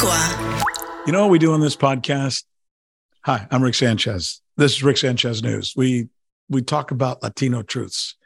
You 0.00 1.12
know 1.12 1.20
what 1.20 1.30
we 1.30 1.38
do 1.38 1.52
on 1.52 1.60
this 1.60 1.76
podcast? 1.76 2.44
Hi, 3.26 3.46
I'm 3.50 3.62
Rick 3.62 3.74
Sanchez. 3.74 4.40
This 4.56 4.72
is 4.72 4.82
Rick 4.82 4.96
Sanchez 4.96 5.42
News. 5.42 5.74
We 5.76 6.08
we 6.48 6.62
talk 6.62 6.90
about 6.90 7.22
Latino 7.22 7.62
truths. 7.62 8.16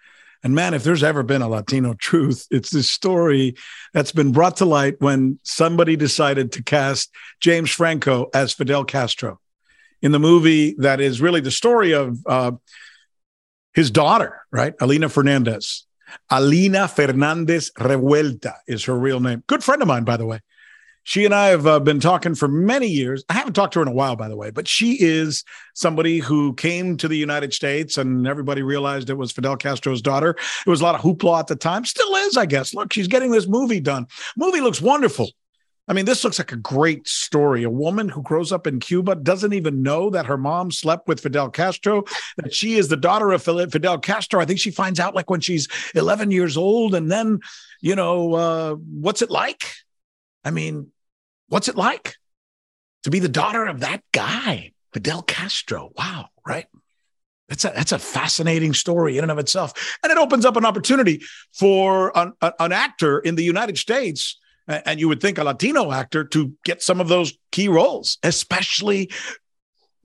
And 0.44 0.54
man, 0.54 0.74
if 0.74 0.84
there's 0.84 1.02
ever 1.02 1.24
been 1.24 1.42
a 1.42 1.48
Latino 1.48 1.94
truth, 1.94 2.46
it's 2.52 2.70
this 2.70 2.88
story 2.88 3.56
that's 3.92 4.12
been 4.12 4.30
brought 4.30 4.58
to 4.58 4.64
light 4.64 5.00
when 5.00 5.40
somebody 5.42 5.96
decided 5.96 6.52
to 6.52 6.62
cast 6.62 7.12
James 7.40 7.72
Franco 7.72 8.30
as 8.32 8.52
Fidel 8.52 8.84
Castro 8.84 9.40
in 10.00 10.12
the 10.12 10.20
movie 10.20 10.76
that 10.78 11.00
is 11.00 11.20
really 11.20 11.40
the 11.40 11.50
story 11.50 11.92
of 11.92 12.18
uh, 12.26 12.52
his 13.72 13.90
daughter, 13.90 14.42
right? 14.52 14.74
Alina 14.80 15.08
Fernandez. 15.08 15.86
Alina 16.30 16.86
Fernandez 16.86 17.72
Revuelta 17.76 18.54
is 18.68 18.84
her 18.84 18.96
real 18.96 19.18
name. 19.18 19.42
Good 19.48 19.64
friend 19.64 19.82
of 19.82 19.88
mine, 19.88 20.04
by 20.04 20.16
the 20.16 20.26
way. 20.26 20.38
She 21.04 21.26
and 21.26 21.34
I 21.34 21.48
have 21.48 21.66
uh, 21.66 21.80
been 21.80 22.00
talking 22.00 22.34
for 22.34 22.48
many 22.48 22.86
years. 22.86 23.24
I 23.28 23.34
haven't 23.34 23.52
talked 23.52 23.74
to 23.74 23.78
her 23.80 23.82
in 23.82 23.88
a 23.88 23.94
while, 23.94 24.16
by 24.16 24.28
the 24.28 24.36
way, 24.36 24.50
but 24.50 24.66
she 24.66 24.96
is 25.00 25.44
somebody 25.74 26.18
who 26.18 26.54
came 26.54 26.96
to 26.96 27.08
the 27.08 27.16
United 27.16 27.52
States 27.52 27.98
and 27.98 28.26
everybody 28.26 28.62
realized 28.62 29.10
it 29.10 29.18
was 29.18 29.30
Fidel 29.30 29.56
Castro's 29.56 30.00
daughter. 30.00 30.30
It 30.30 30.70
was 30.70 30.80
a 30.80 30.84
lot 30.84 30.94
of 30.94 31.02
hoopla 31.02 31.40
at 31.40 31.46
the 31.46 31.56
time, 31.56 31.84
still 31.84 32.14
is, 32.16 32.38
I 32.38 32.46
guess. 32.46 32.72
Look, 32.72 32.92
she's 32.92 33.06
getting 33.06 33.30
this 33.30 33.46
movie 33.46 33.80
done. 33.80 34.06
Movie 34.36 34.62
looks 34.62 34.80
wonderful. 34.80 35.28
I 35.86 35.92
mean, 35.92 36.06
this 36.06 36.24
looks 36.24 36.38
like 36.38 36.52
a 36.52 36.56
great 36.56 37.06
story. 37.06 37.62
A 37.62 37.70
woman 37.70 38.08
who 38.08 38.22
grows 38.22 38.52
up 38.52 38.66
in 38.66 38.80
Cuba 38.80 39.16
doesn't 39.16 39.52
even 39.52 39.82
know 39.82 40.08
that 40.08 40.24
her 40.24 40.38
mom 40.38 40.70
slept 40.70 41.06
with 41.06 41.20
Fidel 41.20 41.50
Castro, 41.50 42.04
that 42.38 42.54
she 42.54 42.76
is 42.76 42.88
the 42.88 42.96
daughter 42.96 43.32
of 43.32 43.42
Fidel 43.42 43.98
Castro. 43.98 44.40
I 44.40 44.46
think 44.46 44.60
she 44.60 44.70
finds 44.70 44.98
out 44.98 45.14
like 45.14 45.28
when 45.28 45.42
she's 45.42 45.68
11 45.94 46.30
years 46.30 46.56
old. 46.56 46.94
And 46.94 47.10
then, 47.12 47.40
you 47.82 47.94
know, 47.94 48.32
uh, 48.32 48.74
what's 48.76 49.20
it 49.20 49.30
like? 49.30 49.62
I 50.42 50.50
mean, 50.50 50.90
what's 51.48 51.68
it 51.68 51.76
like 51.76 52.16
to 53.02 53.10
be 53.10 53.18
the 53.18 53.28
daughter 53.28 53.66
of 53.66 53.80
that 53.80 54.02
guy, 54.12 54.72
Fidel 54.92 55.22
Castro? 55.22 55.90
Wow, 55.96 56.28
right? 56.46 56.66
That's 57.48 57.64
a 57.64 57.72
that's 57.74 57.92
a 57.92 57.98
fascinating 57.98 58.72
story 58.72 59.18
in 59.18 59.24
and 59.24 59.30
of 59.30 59.38
itself, 59.38 59.98
and 60.02 60.10
it 60.10 60.18
opens 60.18 60.46
up 60.46 60.56
an 60.56 60.64
opportunity 60.64 61.22
for 61.52 62.16
an, 62.16 62.32
an 62.40 62.72
actor 62.72 63.18
in 63.18 63.34
the 63.34 63.44
United 63.44 63.76
States, 63.76 64.38
and 64.66 64.98
you 64.98 65.08
would 65.08 65.20
think 65.20 65.36
a 65.36 65.44
Latino 65.44 65.92
actor 65.92 66.24
to 66.24 66.54
get 66.64 66.82
some 66.82 67.00
of 67.00 67.08
those 67.08 67.36
key 67.52 67.68
roles, 67.68 68.18
especially 68.22 69.10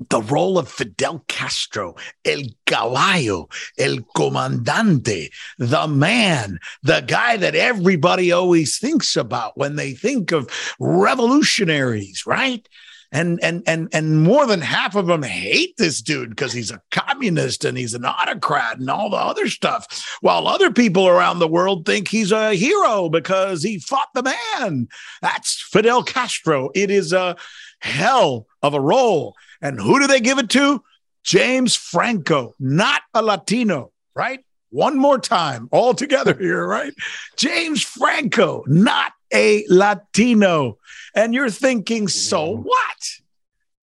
the 0.09 0.21
role 0.21 0.57
of 0.57 0.69
Fidel 0.69 1.23
Castro, 1.27 1.95
El 2.23 2.43
Caballo, 2.65 3.49
El 3.77 3.97
Comandante, 4.15 5.29
the 5.57 5.87
man, 5.87 6.59
the 6.83 7.01
guy 7.01 7.37
that 7.37 7.55
everybody 7.55 8.31
always 8.31 8.77
thinks 8.77 9.17
about 9.17 9.57
when 9.57 9.75
they 9.75 9.93
think 9.93 10.31
of 10.31 10.49
revolutionaries, 10.79 12.25
right? 12.25 12.67
And 13.11 13.39
and 13.41 13.63
and 13.65 13.89
and 13.91 14.21
more 14.21 14.45
than 14.45 14.61
half 14.61 14.95
of 14.95 15.07
them 15.07 15.23
hate 15.23 15.75
this 15.77 15.99
dude 16.01 16.29
because 16.29 16.53
he's 16.53 16.69
a 16.69 16.81
communist 16.91 17.65
and 17.65 17.75
he's 17.75 17.95
an 17.95 18.05
autocrat 18.05 18.77
and 18.77 18.89
all 18.89 19.09
the 19.09 19.17
other 19.17 19.47
stuff. 19.47 20.17
While 20.21 20.47
other 20.47 20.71
people 20.71 21.07
around 21.07 21.39
the 21.39 21.47
world 21.47 21.85
think 21.85 22.07
he's 22.07 22.31
a 22.31 22.53
hero 22.53 23.09
because 23.09 23.63
he 23.63 23.79
fought 23.79 24.09
the 24.13 24.23
man. 24.23 24.87
That's 25.23 25.59
Fidel 25.59 26.03
Castro. 26.03 26.69
It 26.75 26.91
is 26.91 27.11
a 27.11 27.35
hell 27.79 28.45
of 28.61 28.75
a 28.75 28.81
role. 28.81 29.35
And 29.61 29.79
who 29.79 29.99
do 29.99 30.07
they 30.07 30.19
give 30.21 30.37
it 30.37 30.49
to? 30.51 30.83
James 31.23 31.75
Franco, 31.75 32.53
not 32.59 33.01
a 33.13 33.21
Latino, 33.21 33.91
right? 34.15 34.39
One 34.69 34.97
more 34.97 35.17
time, 35.17 35.67
all 35.71 35.93
together 35.93 36.35
here, 36.35 36.65
right? 36.65 36.93
James 37.37 37.81
Franco, 37.81 38.63
not 38.67 39.13
a 39.33 39.65
Latino. 39.69 40.77
And 41.15 41.33
you're 41.33 41.49
thinking, 41.49 42.07
so 42.07 42.55
what? 42.55 43.09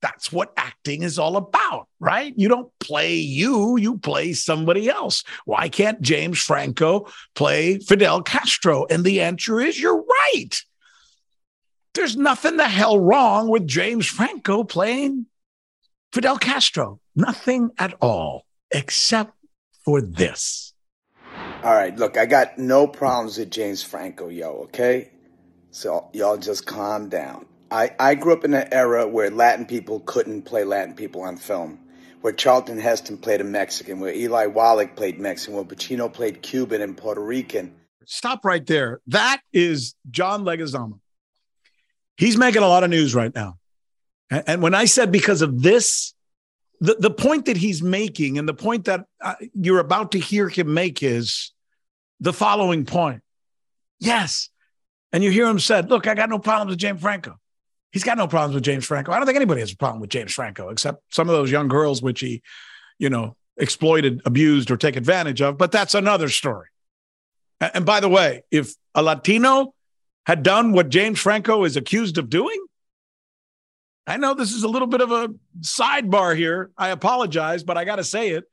That's 0.03 0.31
what 0.31 0.53
acting 0.57 1.03
is 1.03 1.19
all 1.19 1.37
about, 1.37 1.89
right? 1.99 2.33
You 2.37 2.49
don't 2.49 2.71
play 2.79 3.15
you, 3.15 3.77
you 3.77 3.99
play 3.99 4.35
somebody 4.35 4.89
else. 4.89 5.25
Why 5.47 5.69
can't 5.69 6.01
James 6.01 6.39
Franco 6.39 7.09
play 7.35 7.79
Fidel 7.79 8.23
Castro? 8.23 8.87
And 8.89 9.05
the 9.05 9.23
answer 9.23 9.61
is 9.61 9.81
you're 9.81 10.05
right. 10.05 10.51
There's 11.95 12.17
nothing 12.17 12.59
the 12.59 12.69
hell 12.69 13.01
wrong 13.01 13.49
with 13.49 13.67
James 13.67 14.07
Franco 14.07 14.65
playing 14.65 15.27
Fidel 16.13 16.39
Castro. 16.39 17.01
Nothing 17.15 17.71
at 17.79 17.95
all, 18.01 18.45
except 18.71 19.33
for 19.85 20.03
this. 20.03 20.75
All 21.65 21.75
right, 21.75 21.97
look, 21.97 22.17
I 22.17 22.27
got 22.27 22.59
no 22.59 22.87
problems 22.87 23.39
with 23.39 23.51
James 23.51 23.83
Franco, 23.83 24.29
yo, 24.29 24.51
okay? 24.65 25.11
So 25.77 26.09
y'all 26.15 26.39
just 26.39 26.65
calm 26.65 27.11
down. 27.11 27.45
I, 27.71 27.91
I 28.01 28.15
grew 28.15 28.33
up 28.33 28.47
in 28.47 28.55
an 28.55 28.67
era 28.73 29.07
where 29.07 29.29
Latin 29.29 29.67
people 29.67 30.01
couldn't 30.01 30.45
play 30.45 30.65
Latin 30.65 30.95
people 30.95 31.21
on 31.21 31.37
film, 31.37 31.79
where 32.23 32.33
Charlton 32.33 32.79
Heston 32.79 33.19
played 33.19 33.43
a 33.43 33.45
Mexican, 33.45 34.01
where 34.01 34.15
Eli 34.15 34.47
Wallach 34.47 34.97
played 34.97 35.21
Mexican, 35.21 35.55
where 35.55 35.65
Pacino 35.65 36.11
played 36.11 36.41
Cuban 36.41 36.81
and 36.81 36.97
Puerto 36.97 37.21
Rican. 37.21 37.75
Stop 38.07 38.43
right 38.43 38.65
there. 38.65 39.03
That 39.09 39.43
is 39.53 39.95
John 40.11 40.45
Leguizamo. 40.45 40.99
He's 42.17 42.39
making 42.39 42.63
a 42.63 42.69
lot 42.69 42.83
of 42.83 42.89
news 42.89 43.15
right 43.15 43.35
now. 43.35 43.59
And 44.31 44.63
when 44.63 44.75
I 44.75 44.87
said 44.87 45.13
because 45.13 45.43
of 45.43 45.61
this, 45.61 46.15
the, 46.81 46.95
the 46.99 47.11
point 47.11 47.45
that 47.45 47.59
he's 47.59 47.83
making 47.83 48.39
and 48.39 48.49
the 48.49 48.55
point 48.55 48.87
that 48.87 49.05
uh, 49.21 49.35
you're 49.53 49.81
about 49.81 50.13
to 50.13 50.19
hear 50.19 50.49
him 50.49 50.73
make 50.73 51.03
is 51.03 51.53
the 52.19 52.33
following 52.33 52.87
point. 52.87 53.21
Yes. 54.01 54.49
And 55.17 55.25
you 55.25 55.31
hear 55.31 55.47
him 55.47 55.59
said, 55.59 55.89
look, 55.89 56.07
I 56.07 56.15
got 56.15 56.29
no 56.29 56.39
problems 56.39 56.69
with 56.69 56.79
James 56.79 57.01
Franco. 57.01 57.39
He's 57.91 58.05
got 58.05 58.19
no 58.19 58.29
problems 58.29 58.55
with 58.55 58.65
James 58.65 58.85
Franco. 58.85 59.13
I 59.13 59.17
don't 59.17 59.25
think 59.25 59.37
anybody 59.37 59.61
has 59.63 59.73
a 59.73 59.77
problem 59.79 59.99
with 59.99 60.11
James 60.11 60.31
Franco, 60.31 60.69
except 60.69 61.03
some 61.15 61.27
of 61.31 61.35
those 61.35 61.51
young 61.51 61.69
girls, 61.69 62.03
which 62.03 62.21
he, 62.21 62.43
you 62.99 63.09
know, 63.09 63.35
exploited, 63.57 64.21
abused, 64.27 64.71
or 64.71 64.77
take 64.77 64.95
advantage 64.95 65.41
of. 65.41 65.57
But 65.57 65.73
that's 65.73 65.95
another 65.95 66.29
story. 66.29 66.67
And 67.63 67.87
by 67.87 68.01
the 68.01 68.11
way, 68.11 68.43
if 68.51 68.75
a 68.95 69.03
Latino 69.03 69.73
had 70.27 70.43
done 70.43 70.73
what 70.73 70.91
James 70.91 71.19
Franco 71.19 71.65
is 71.65 71.79
accused 71.79 72.19
of 72.19 72.29
doing, 72.29 72.63
I 74.07 74.19
know 74.19 74.35
this 74.35 74.53
is 74.53 74.65
a 74.65 74.69
little 74.69 74.87
bit 74.87 75.01
of 75.01 75.13
a 75.13 75.31
sidebar 75.63 76.37
here. 76.37 76.73
I 76.77 76.91
apologize, 76.91 77.65
but 77.65 77.79
I 77.79 77.87
got 77.87 77.97
to 77.97 78.05
say 78.05 78.33
it. 78.33 78.45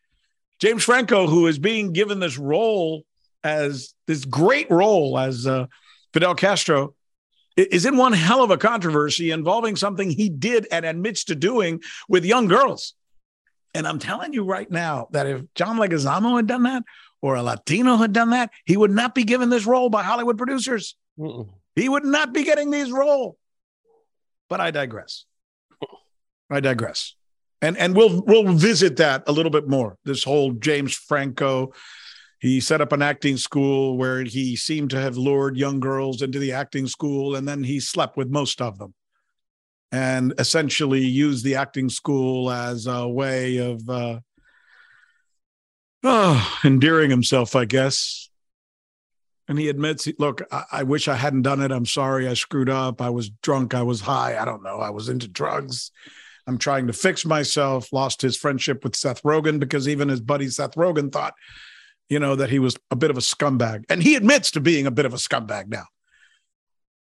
James 0.59 0.85
Franco, 0.85 1.27
who 1.27 1.47
is 1.47 1.59
being 1.59 1.91
given 1.91 2.21
this 2.21 2.37
role 2.37 3.03
as 3.43 3.93
this 4.07 4.23
great 4.23 4.71
role 4.71 5.19
as 5.19 5.45
uh, 5.45 5.65
Fidel 6.13 6.35
Castro, 6.35 6.95
is 7.55 7.85
in 7.85 7.97
one 7.97 8.13
hell 8.13 8.43
of 8.43 8.51
a 8.51 8.57
controversy 8.57 9.31
involving 9.31 9.75
something 9.75 10.09
he 10.09 10.29
did 10.29 10.67
and 10.71 10.85
admits 10.85 11.25
to 11.25 11.35
doing 11.35 11.81
with 12.07 12.25
young 12.25 12.47
girls. 12.47 12.93
And 13.75 13.87
I'm 13.87 13.99
telling 13.99 14.33
you 14.33 14.43
right 14.43 14.69
now 14.69 15.07
that 15.11 15.27
if 15.27 15.41
John 15.55 15.77
Leguizamo 15.77 16.35
had 16.37 16.47
done 16.47 16.63
that 16.63 16.83
or 17.21 17.35
a 17.35 17.43
Latino 17.43 17.97
had 17.97 18.13
done 18.13 18.31
that, 18.31 18.51
he 18.65 18.77
would 18.77 18.91
not 18.91 19.15
be 19.15 19.23
given 19.23 19.49
this 19.49 19.65
role 19.65 19.89
by 19.89 20.03
Hollywood 20.03 20.37
producers. 20.37 20.95
Mm-mm. 21.17 21.49
He 21.75 21.89
would 21.89 22.05
not 22.05 22.33
be 22.33 22.43
getting 22.43 22.69
these 22.69 22.91
role. 22.91 23.37
But 24.49 24.61
I 24.61 24.71
digress. 24.71 25.25
I 26.49 26.59
digress. 26.59 27.15
And 27.61 27.77
and 27.77 27.95
we'll 27.95 28.21
we'll 28.21 28.53
visit 28.53 28.97
that 28.97 29.23
a 29.27 29.31
little 29.31 29.49
bit 29.49 29.67
more. 29.67 29.97
This 30.03 30.23
whole 30.23 30.51
James 30.51 30.93
Franco, 30.93 31.73
he 32.43 32.59
set 32.59 32.81
up 32.81 32.91
an 32.91 33.01
acting 33.01 33.37
school 33.37 33.97
where 33.97 34.21
he 34.21 34.57
seemed 34.57 34.89
to 34.89 34.99
have 34.99 35.15
lured 35.15 35.55
young 35.55 35.79
girls 35.79 36.21
into 36.21 36.39
the 36.39 36.51
acting 36.51 36.87
school, 36.87 37.37
and 37.37 37.47
then 37.47 37.63
he 37.63 37.79
slept 37.79 38.17
with 38.17 38.29
most 38.29 38.61
of 38.61 38.77
them, 38.77 38.93
and 39.93 40.33
essentially 40.37 40.99
used 40.99 41.45
the 41.45 41.55
acting 41.55 41.87
school 41.87 42.51
as 42.51 42.85
a 42.85 43.07
way 43.07 43.59
of 43.59 43.87
uh, 43.87 44.19
oh, 46.03 46.59
endearing 46.65 47.09
himself, 47.09 47.55
I 47.55 47.63
guess. 47.63 48.29
And 49.47 49.57
he 49.57 49.69
admits, 49.69 50.09
look, 50.19 50.41
I, 50.51 50.63
I 50.69 50.83
wish 50.83 51.07
I 51.07 51.15
hadn't 51.15 51.43
done 51.43 51.61
it. 51.61 51.71
I'm 51.71 51.85
sorry, 51.85 52.27
I 52.27 52.33
screwed 52.33 52.69
up. 52.69 53.01
I 53.01 53.09
was 53.09 53.29
drunk. 53.29 53.73
I 53.73 53.83
was 53.83 54.01
high. 54.01 54.37
I 54.37 54.43
don't 54.43 54.63
know. 54.63 54.79
I 54.79 54.89
was 54.89 55.07
into 55.07 55.29
drugs 55.29 55.91
I'm 56.45 56.57
trying 56.57 56.87
to 56.87 56.93
fix 56.93 57.25
myself. 57.25 57.93
Lost 57.93 58.21
his 58.21 58.35
friendship 58.35 58.83
with 58.83 58.97
Seth 58.97 59.23
Rogen 59.23 59.59
because 59.59 59.87
even 59.87 60.09
his 60.09 60.19
buddy 60.19 60.49
Seth 60.49 60.75
Rogen 60.75 61.11
thought, 61.11 61.35
you 62.09 62.19
know, 62.19 62.35
that 62.35 62.49
he 62.49 62.59
was 62.59 62.75
a 62.91 62.95
bit 62.95 63.09
of 63.09 63.17
a 63.17 63.21
scumbag. 63.21 63.85
And 63.89 64.01
he 64.01 64.15
admits 64.15 64.51
to 64.51 64.59
being 64.59 64.85
a 64.85 64.91
bit 64.91 65.05
of 65.05 65.13
a 65.13 65.17
scumbag 65.17 65.67
now. 65.67 65.85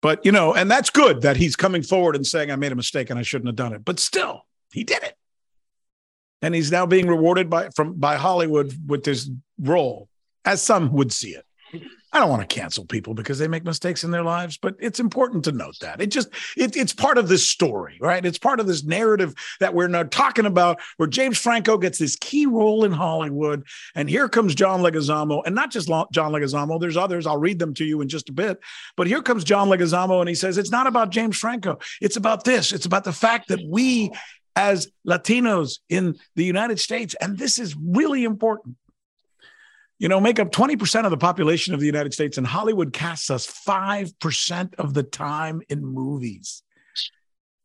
But, 0.01 0.25
you 0.25 0.33
know, 0.33 0.55
and 0.55 0.71
that's 0.71 0.91
good 0.91 1.23
that 1.23 1.37
he's 1.37 1.57
coming 1.57 1.83
forward 1.83 2.15
and 2.15 2.27
saying, 2.27 2.51
I 2.51 2.57
made 2.57 2.73
a 2.73 2.77
mistake 2.77 3.11
and 3.11 3.19
I 3.19 3.23
shouldn't 3.23 3.49
have 3.49 3.57
done 3.57 3.73
it. 3.73 3.85
But 3.85 3.99
still, 3.99 4.43
he 4.73 4.85
did 4.85 5.03
it. 5.03 5.15
And 6.41 6.55
he's 6.55 6.71
now 6.71 6.87
being 6.87 7.09
rewarded 7.09 7.51
by 7.51 7.71
from 7.71 7.95
by 7.95 8.15
Hollywood 8.17 8.73
with 8.87 9.03
this 9.03 9.29
role, 9.61 10.09
as 10.45 10.63
some 10.63 10.93
would 10.93 11.13
see 11.13 11.31
it. 11.31 11.45
I 12.11 12.21
don't 12.21 12.31
want 12.31 12.49
to 12.49 12.55
cancel 12.55 12.87
people 12.87 13.13
because 13.13 13.39
they 13.39 13.49
make 13.49 13.65
mistakes 13.65 14.03
in 14.03 14.11
their 14.11 14.23
lives, 14.23 14.57
but 14.57 14.77
it's 14.79 14.99
important 14.99 15.45
to 15.45 15.53
note 15.53 15.79
that 15.81 16.01
it 16.01 16.07
just 16.07 16.29
it, 16.57 16.75
it's 16.75 16.95
part 16.95 17.19
of 17.19 17.29
this 17.29 17.49
story, 17.49 17.99
right? 18.01 18.25
It's 18.25 18.39
part 18.39 18.61
of 18.61 18.67
this 18.67 18.83
narrative 18.83 19.35
that 19.61 19.75
we're 19.75 19.89
now 19.89 20.05
talking 20.05 20.47
about, 20.47 20.81
where 20.97 21.09
James 21.09 21.37
Franco 21.37 21.77
gets 21.77 21.99
this 21.99 22.17
key 22.17 22.47
role 22.47 22.85
in 22.85 22.93
Hollywood, 22.93 23.65
and 23.95 24.09
here 24.09 24.29
comes 24.29 24.55
John 24.55 24.81
Leguizamo, 24.81 25.43
and 25.45 25.55
not 25.55 25.71
just 25.71 25.89
John 25.89 26.33
Leguizamo. 26.33 26.81
There's 26.81 26.97
others. 26.97 27.27
I'll 27.27 27.37
read 27.37 27.59
them 27.59 27.75
to 27.75 27.85
you 27.85 28.01
in 28.01 28.09
just 28.09 28.31
a 28.31 28.33
bit, 28.33 28.59
but 28.97 29.07
here 29.07 29.21
comes 29.21 29.45
John 29.45 29.69
Leguizamo, 29.69 30.21
and 30.21 30.29
he 30.29 30.35
says 30.35 30.57
it's 30.57 30.71
not 30.73 30.87
about 30.87 31.11
James 31.11 31.37
Franco. 31.37 31.79
It's 32.01 32.17
about 32.17 32.45
this. 32.45 32.73
It's 32.73 32.87
about 32.87 33.05
the 33.05 33.13
fact 33.13 33.49
that 33.49 33.61
we, 33.69 34.13
as 34.57 34.91
Latinos 35.07 35.81
in 35.91 36.19
the 36.37 36.45
United 36.45 36.81
States, 36.81 37.15
and 37.21 37.37
this 37.37 37.59
is 37.59 37.77
really 37.77 38.25
important 38.25 38.77
you 39.99 40.09
know, 40.09 40.21
make 40.21 40.39
up 40.39 40.53
20% 40.53 41.05
of 41.05 41.11
the 41.11 41.17
population 41.17 41.75
of 41.75 41.81
the 41.81 41.87
United 41.87 42.15
States, 42.15 42.39
and 42.39 42.47
Hollywood 42.47 42.93
casts 42.93 43.31
us 43.31 43.47
5% 43.47 44.75
of 44.77 44.95
the 44.95 45.03
time 45.03 45.61
in 45.69 45.85
movies. 45.85 46.63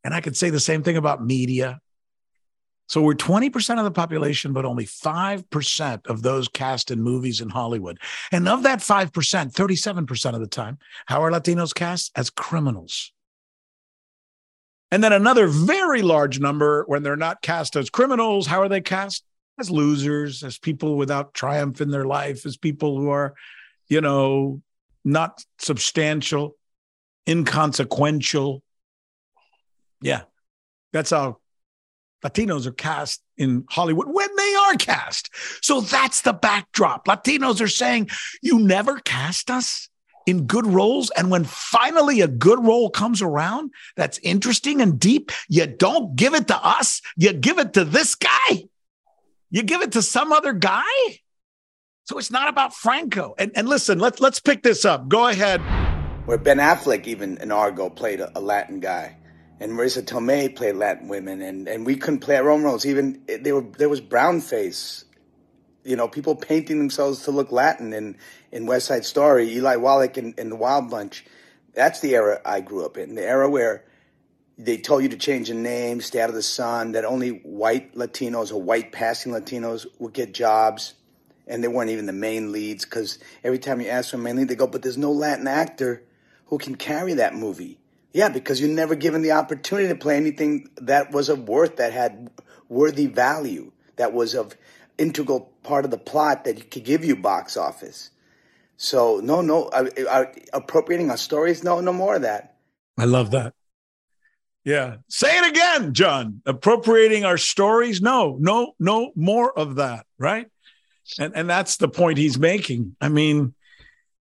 And 0.04 0.14
I 0.14 0.22
could 0.22 0.36
say 0.36 0.50
the 0.50 0.60
same 0.60 0.84
thing 0.84 0.98
about 0.98 1.24
media. 1.24 1.80
So 2.88 3.02
we're 3.02 3.14
20% 3.14 3.78
of 3.78 3.86
the 3.86 3.92
population, 3.92 4.52
but 4.52 4.66
only 4.66 4.86
5% 4.86 6.08
of 6.08 6.22
those 6.22 6.48
cast 6.48 6.92
in 6.92 7.02
movies 7.02 7.40
in 7.40 7.50
Hollywood. 7.50 8.00
And 8.32 8.48
of 8.48 8.64
that 8.64 8.80
5%, 8.80 9.12
37% 9.12 10.34
of 10.34 10.40
the 10.42 10.48
time, 10.48 10.80
how 11.06 11.24
are 11.24 11.32
Latinos 11.32 11.74
cast? 11.74 12.12
As 12.16 12.30
criminals. 12.30 13.12
And 14.92 15.04
then 15.04 15.14
another 15.14 15.48
very 15.48 16.02
large 16.02 16.40
number 16.40 16.84
when 16.86 17.04
they're 17.04 17.16
not 17.16 17.42
cast 17.42 17.76
as 17.76 17.90
criminals, 17.90 18.46
how 18.46 18.62
are 18.62 18.70
they 18.70 18.82
cast? 18.82 19.24
As 19.60 19.70
losers, 19.70 20.44
as 20.44 20.58
people 20.58 20.98
without 20.98 21.34
triumph 21.34 21.82
in 21.82 21.92
their 21.92 22.06
life, 22.06 22.46
as 22.46 22.58
people 22.58 22.98
who 22.98 23.10
are, 23.10 23.34
you 23.88 24.02
know, 24.02 24.62
not 25.06 25.44
substantial, 25.60 26.56
inconsequential. 27.28 28.64
Yeah, 30.02 30.24
that's 30.92 31.12
how 31.12 31.38
Latinos 32.24 32.66
are 32.66 32.72
cast 32.72 33.22
in 33.38 33.66
Hollywood 33.70 34.08
when 34.08 34.36
they 34.36 34.56
are 34.56 34.76
cast. 34.76 35.30
So 35.62 35.82
that's 35.82 36.22
the 36.22 36.34
backdrop. 36.34 37.06
Latinos 37.06 37.62
are 37.62 37.68
saying, 37.68 38.10
You 38.42 38.60
never 38.60 39.00
cast 39.00 39.52
us 39.52 39.90
in 40.26 40.46
good 40.46 40.66
roles. 40.66 41.10
And 41.12 41.30
when 41.30 41.44
finally 41.44 42.22
a 42.22 42.28
good 42.28 42.64
role 42.64 42.90
comes 42.90 43.22
around 43.22 43.72
that's 43.96 44.20
interesting 44.20 44.82
and 44.82 45.00
deep, 45.00 45.32
you 45.50 45.68
don't 45.68 46.16
give 46.16 46.34
it 46.34 46.48
to 46.48 46.66
us, 46.66 47.02
you 47.18 47.34
give 47.34 47.60
it 47.60 47.74
to 47.74 47.84
this 47.84 48.16
guy. 48.16 48.64
You 49.54 49.62
give 49.62 49.84
it 49.84 49.92
to 49.92 50.02
some 50.02 50.34
other 50.34 50.52
guy. 50.52 50.82
So 52.06 52.18
it's 52.18 52.32
not 52.32 52.50
about 52.50 52.74
Franco. 52.74 53.36
And, 53.38 53.52
and 53.56 53.70
listen, 53.70 54.00
let's 54.00 54.20
let's 54.20 54.40
pick 54.40 54.64
this 54.64 54.84
up. 54.84 55.08
Go 55.08 55.28
ahead. 55.28 55.62
Where 56.26 56.40
Ben 56.40 56.58
Affleck, 56.58 57.06
even 57.06 57.38
in 57.38 57.52
Argo, 57.52 57.90
played 57.90 58.20
a, 58.20 58.36
a 58.36 58.42
Latin 58.42 58.80
guy, 58.80 59.16
and 59.60 59.74
Marisa 59.74 60.02
Tomei 60.02 60.56
played 60.56 60.76
Latin 60.78 61.08
women, 61.08 61.44
and, 61.44 61.68
and 61.68 61.86
we 61.86 61.98
couldn't 61.98 62.22
play 62.22 62.36
our 62.38 62.50
own 62.50 62.64
roles. 62.64 62.84
Even 62.88 63.22
eh, 63.30 63.38
there 63.40 63.54
were 63.54 63.68
there 63.78 63.90
was 63.90 64.02
brown 64.02 64.42
face, 64.42 65.06
you 65.84 65.96
know, 65.96 66.08
people 66.08 66.36
painting 66.36 66.80
themselves 66.80 67.22
to 67.26 67.32
look 67.32 67.52
Latin 67.52 67.94
in 67.94 68.18
in 68.52 68.66
West 68.66 68.88
Side 68.88 69.06
Story. 69.06 69.52
Eli 69.52 69.76
Wallach 69.76 70.18
in 70.18 70.50
the 70.50 70.56
Wild 70.56 70.90
Bunch. 70.90 71.24
That's 71.76 72.00
the 72.00 72.16
era 72.16 72.42
I 72.44 72.62
grew 72.62 72.84
up 72.84 72.98
in. 72.98 73.14
The 73.14 73.24
era 73.24 73.48
where 73.48 73.84
they 74.58 74.78
told 74.78 75.04
you 75.04 75.10
to 75.10 75.18
change 75.18 75.50
your 75.50 75.58
name, 75.58 76.02
stay 76.02 76.22
out 76.22 76.30
of 76.30 76.36
the 76.36 76.44
sun, 76.44 76.92
that 76.94 77.06
only 77.06 77.30
white 77.30 77.96
Latinos 77.96 78.52
or 78.52 78.62
white 78.62 78.92
passing 78.92 79.32
Latinos 79.32 79.86
would 80.00 80.14
get 80.14 80.34
jobs. 80.34 80.94
And 81.48 81.64
they 81.64 81.68
weren't 81.68 81.90
even 81.90 82.06
the 82.06 82.14
main 82.14 82.52
leads 82.52 82.86
because 82.86 83.20
every 83.44 83.60
time 83.60 83.82
you 83.82 83.88
ask 83.88 84.12
for 84.12 84.18
a 84.18 84.20
main 84.20 84.38
lead, 84.38 84.48
they 84.48 84.56
go, 84.56 84.68
but 84.68 84.82
there's 84.82 84.98
no 84.98 85.12
Latin 85.12 85.48
actor 85.48 86.04
who 86.46 86.58
can 86.58 86.76
carry 86.76 87.16
that 87.16 87.36
movie. 87.36 87.80
Yeah, 88.14 88.30
because 88.30 88.62
you're 88.62 88.70
never 88.70 88.96
given 88.96 89.24
the 89.24 89.32
opportunity 89.32 89.88
to 89.90 89.96
play 89.96 90.16
anything 90.16 90.70
that 90.78 91.12
was 91.12 91.30
of 91.30 91.50
worth, 91.50 91.78
that 91.78 91.92
had 91.92 92.30
worthy 92.70 93.08
value, 93.08 93.72
that 93.96 94.14
was 94.14 94.36
of 94.36 94.56
integral 94.98 95.52
part 95.64 95.84
of 95.84 95.92
the 95.92 95.98
plot 95.98 96.44
that 96.46 96.70
could 96.70 96.84
give 96.84 97.04
you 97.04 97.16
box 97.16 97.58
office. 97.58 98.12
So 98.78 99.20
no, 99.24 99.42
no, 99.42 99.66
uh, 99.66 99.90
uh, 100.10 100.26
appropriating 100.54 101.10
our 101.10 101.18
stories, 101.18 101.64
no, 101.64 101.80
no 101.80 101.92
more 101.92 102.16
of 102.16 102.22
that. 102.22 102.56
I 102.98 103.06
love 103.06 103.32
that. 103.32 103.54
Yeah. 104.66 104.98
Say 105.10 105.38
it 105.38 105.50
again, 105.50 105.94
John. 105.94 106.42
Appropriating 106.46 107.26
our 107.26 107.38
stories. 107.38 108.02
No, 108.02 108.38
no, 108.40 108.74
no 108.80 109.12
more 109.16 109.58
of 109.58 109.76
that. 109.76 110.06
Right. 110.18 110.48
And 111.20 111.36
and 111.36 111.50
that's 111.50 111.78
the 111.78 111.90
point 111.90 112.18
he's 112.18 112.40
making. 112.40 112.96
I 113.02 113.10
mean, 113.10 113.54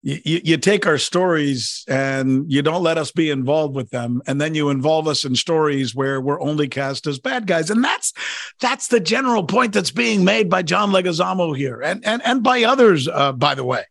you, 0.02 0.40
you 0.44 0.56
take 0.56 0.86
our 0.86 0.98
stories 0.98 1.84
and 1.86 2.50
you 2.50 2.60
don't 2.60 2.82
let 2.82 2.98
us 2.98 3.12
be 3.12 3.30
involved 3.30 3.76
with 3.76 3.90
them 3.90 4.20
and 4.26 4.40
then 4.40 4.54
you 4.54 4.68
involve 4.68 5.06
us 5.06 5.24
in 5.24 5.36
stories 5.36 5.94
where 5.94 6.20
we're 6.20 6.40
only 6.40 6.66
cast 6.66 7.06
as 7.06 7.20
bad 7.20 7.46
guys 7.46 7.70
and 7.70 7.84
that's 7.84 8.12
that's 8.60 8.88
the 8.88 8.98
general 8.98 9.44
point 9.44 9.72
that's 9.72 9.92
being 9.92 10.24
made 10.24 10.50
by 10.50 10.60
john 10.60 10.90
leguizamo 10.90 11.56
here 11.56 11.80
and 11.80 12.04
and 12.04 12.20
and 12.24 12.42
by 12.42 12.64
others 12.64 13.06
uh, 13.06 13.30
by 13.30 13.54
the 13.54 13.64
way 13.64 13.84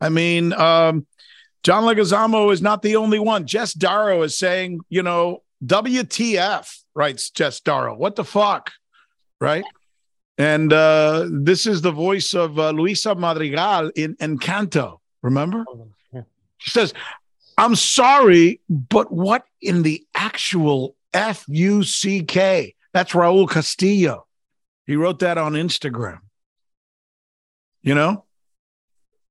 i 0.00 0.08
mean 0.08 0.54
um, 0.54 1.06
john 1.62 1.84
leguizamo 1.84 2.50
is 2.50 2.62
not 2.62 2.80
the 2.80 2.96
only 2.96 3.18
one 3.18 3.46
jess 3.46 3.74
darrow 3.74 4.22
is 4.22 4.38
saying 4.38 4.80
you 4.88 5.02
know 5.02 5.42
WTF, 5.66 6.82
writes 6.94 7.30
Jess 7.30 7.60
Darrow. 7.60 7.96
What 7.96 8.16
the 8.16 8.24
fuck? 8.24 8.72
Right. 9.40 9.64
And 10.36 10.72
uh, 10.72 11.28
this 11.30 11.66
is 11.66 11.80
the 11.80 11.92
voice 11.92 12.34
of 12.34 12.58
uh, 12.58 12.70
Luisa 12.70 13.14
Madrigal 13.14 13.90
in 13.94 14.16
Encanto. 14.16 14.98
Remember? 15.22 15.64
She 16.58 16.70
says, 16.70 16.92
I'm 17.56 17.76
sorry, 17.76 18.60
but 18.68 19.12
what 19.12 19.44
in 19.60 19.82
the 19.82 20.04
actual 20.14 20.96
F 21.12 21.44
U 21.48 21.84
C 21.84 22.22
K? 22.22 22.74
That's 22.92 23.12
Raul 23.12 23.48
Castillo. 23.48 24.26
He 24.86 24.96
wrote 24.96 25.20
that 25.20 25.38
on 25.38 25.52
Instagram. 25.52 26.18
You 27.82 27.94
know? 27.94 28.24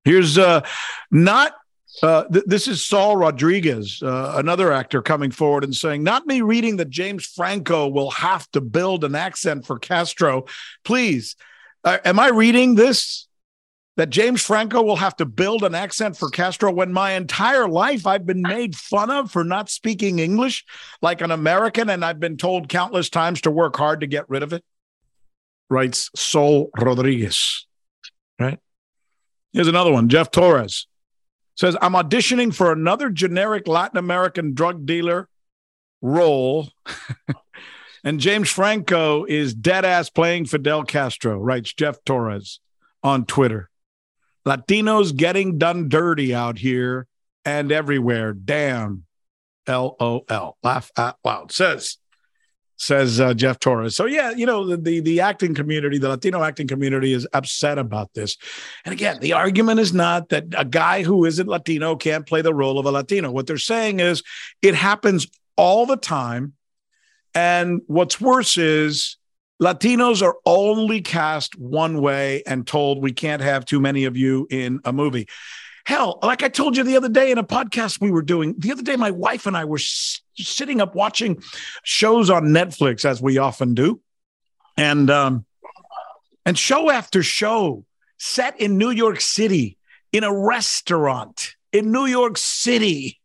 Here's 0.04 0.38
uh 0.38 0.62
not 1.10 1.54
uh, 2.02 2.24
th- 2.24 2.44
this 2.46 2.66
is 2.66 2.84
Saul 2.84 3.16
Rodriguez, 3.16 4.02
uh, 4.02 4.34
another 4.36 4.72
actor, 4.72 5.00
coming 5.00 5.30
forward 5.30 5.64
and 5.64 5.74
saying, 5.74 6.02
Not 6.02 6.26
me 6.26 6.40
reading 6.40 6.76
that 6.76 6.90
James 6.90 7.24
Franco 7.24 7.88
will 7.88 8.10
have 8.10 8.50
to 8.52 8.60
build 8.60 9.04
an 9.04 9.14
accent 9.14 9.64
for 9.64 9.78
Castro. 9.78 10.44
Please, 10.84 11.36
uh, 11.84 11.98
am 12.04 12.18
I 12.18 12.28
reading 12.28 12.74
this? 12.74 13.28
That 13.96 14.10
James 14.10 14.42
Franco 14.42 14.82
will 14.82 14.96
have 14.96 15.14
to 15.18 15.24
build 15.24 15.62
an 15.62 15.76
accent 15.76 16.16
for 16.16 16.28
Castro 16.28 16.72
when 16.72 16.92
my 16.92 17.12
entire 17.12 17.68
life 17.68 18.08
I've 18.08 18.26
been 18.26 18.42
made 18.42 18.74
fun 18.74 19.08
of 19.08 19.30
for 19.30 19.44
not 19.44 19.70
speaking 19.70 20.18
English 20.18 20.64
like 21.00 21.20
an 21.20 21.30
American, 21.30 21.88
and 21.88 22.04
I've 22.04 22.18
been 22.18 22.36
told 22.36 22.68
countless 22.68 23.08
times 23.08 23.42
to 23.42 23.52
work 23.52 23.76
hard 23.76 24.00
to 24.00 24.08
get 24.08 24.28
rid 24.28 24.42
of 24.42 24.52
it? 24.52 24.64
Writes 25.70 26.10
Saul 26.16 26.70
Rodriguez. 26.76 27.68
Right? 28.40 28.58
Here's 29.52 29.68
another 29.68 29.92
one 29.92 30.08
Jeff 30.08 30.32
Torres 30.32 30.88
says, 31.56 31.76
I'm 31.80 31.92
auditioning 31.92 32.54
for 32.54 32.72
another 32.72 33.10
generic 33.10 33.68
Latin 33.68 33.98
American 33.98 34.54
drug 34.54 34.86
dealer 34.86 35.28
role. 36.02 36.68
and 38.04 38.20
James 38.20 38.50
Franco 38.50 39.24
is 39.24 39.54
dead 39.54 39.84
ass 39.84 40.10
playing 40.10 40.46
Fidel 40.46 40.84
Castro, 40.84 41.38
writes 41.38 41.72
Jeff 41.72 42.02
Torres 42.04 42.60
on 43.02 43.24
Twitter. 43.24 43.70
Latinos 44.46 45.16
getting 45.16 45.58
done 45.58 45.88
dirty 45.88 46.34
out 46.34 46.58
here 46.58 47.06
and 47.44 47.72
everywhere. 47.72 48.32
Damn. 48.32 49.04
LOL. 49.66 50.56
Laugh 50.62 50.90
out 50.96 51.16
loud. 51.24 51.50
Says 51.50 51.96
says 52.84 53.20
uh, 53.20 53.34
Jeff 53.34 53.58
Torres. 53.58 53.96
So 53.96 54.06
yeah, 54.06 54.30
you 54.30 54.46
know 54.46 54.66
the, 54.66 54.76
the, 54.76 55.00
the 55.00 55.20
acting 55.20 55.54
community, 55.54 55.98
the 55.98 56.08
Latino 56.08 56.42
acting 56.42 56.66
community, 56.66 57.12
is 57.12 57.26
upset 57.32 57.78
about 57.78 58.12
this. 58.14 58.36
And 58.84 58.92
again, 58.92 59.18
the 59.20 59.32
argument 59.32 59.80
is 59.80 59.92
not 59.92 60.28
that 60.28 60.44
a 60.56 60.64
guy 60.64 61.02
who 61.02 61.24
isn't 61.24 61.48
Latino 61.48 61.96
can't 61.96 62.26
play 62.26 62.42
the 62.42 62.54
role 62.54 62.78
of 62.78 62.86
a 62.86 62.90
Latino. 62.90 63.30
What 63.30 63.46
they're 63.46 63.58
saying 63.58 64.00
is 64.00 64.22
it 64.62 64.74
happens 64.74 65.26
all 65.56 65.86
the 65.86 65.96
time, 65.96 66.52
and 67.34 67.80
what's 67.86 68.20
worse 68.20 68.56
is 68.58 69.16
Latinos 69.62 70.22
are 70.22 70.36
only 70.44 71.00
cast 71.00 71.58
one 71.58 72.00
way 72.00 72.42
and 72.46 72.66
told 72.66 73.02
we 73.02 73.12
can't 73.12 73.42
have 73.42 73.64
too 73.64 73.80
many 73.80 74.04
of 74.04 74.16
you 74.16 74.46
in 74.50 74.80
a 74.84 74.92
movie. 74.92 75.28
Hell, 75.86 76.18
like 76.22 76.42
I 76.42 76.48
told 76.48 76.76
you 76.76 76.82
the 76.82 76.96
other 76.96 77.08
day 77.08 77.30
in 77.30 77.38
a 77.38 77.44
podcast 77.44 78.00
we 78.00 78.10
were 78.10 78.22
doing, 78.22 78.54
the 78.58 78.72
other 78.72 78.82
day, 78.82 78.96
my 78.96 79.10
wife 79.10 79.46
and 79.46 79.56
I 79.56 79.64
were 79.64 79.78
s- 79.78 80.22
sitting 80.34 80.80
up 80.80 80.94
watching 80.94 81.42
shows 81.82 82.30
on 82.30 82.46
Netflix, 82.46 83.04
as 83.04 83.20
we 83.20 83.38
often 83.38 83.74
do. 83.74 84.00
And, 84.76 85.10
um, 85.10 85.44
and 86.46 86.58
show 86.58 86.90
after 86.90 87.22
show 87.22 87.84
set 88.18 88.58
in 88.60 88.78
New 88.78 88.90
York 88.90 89.20
City 89.20 89.76
in 90.12 90.24
a 90.24 90.34
restaurant 90.34 91.54
in 91.72 91.92
New 91.92 92.06
York 92.06 92.38
City. 92.38 93.20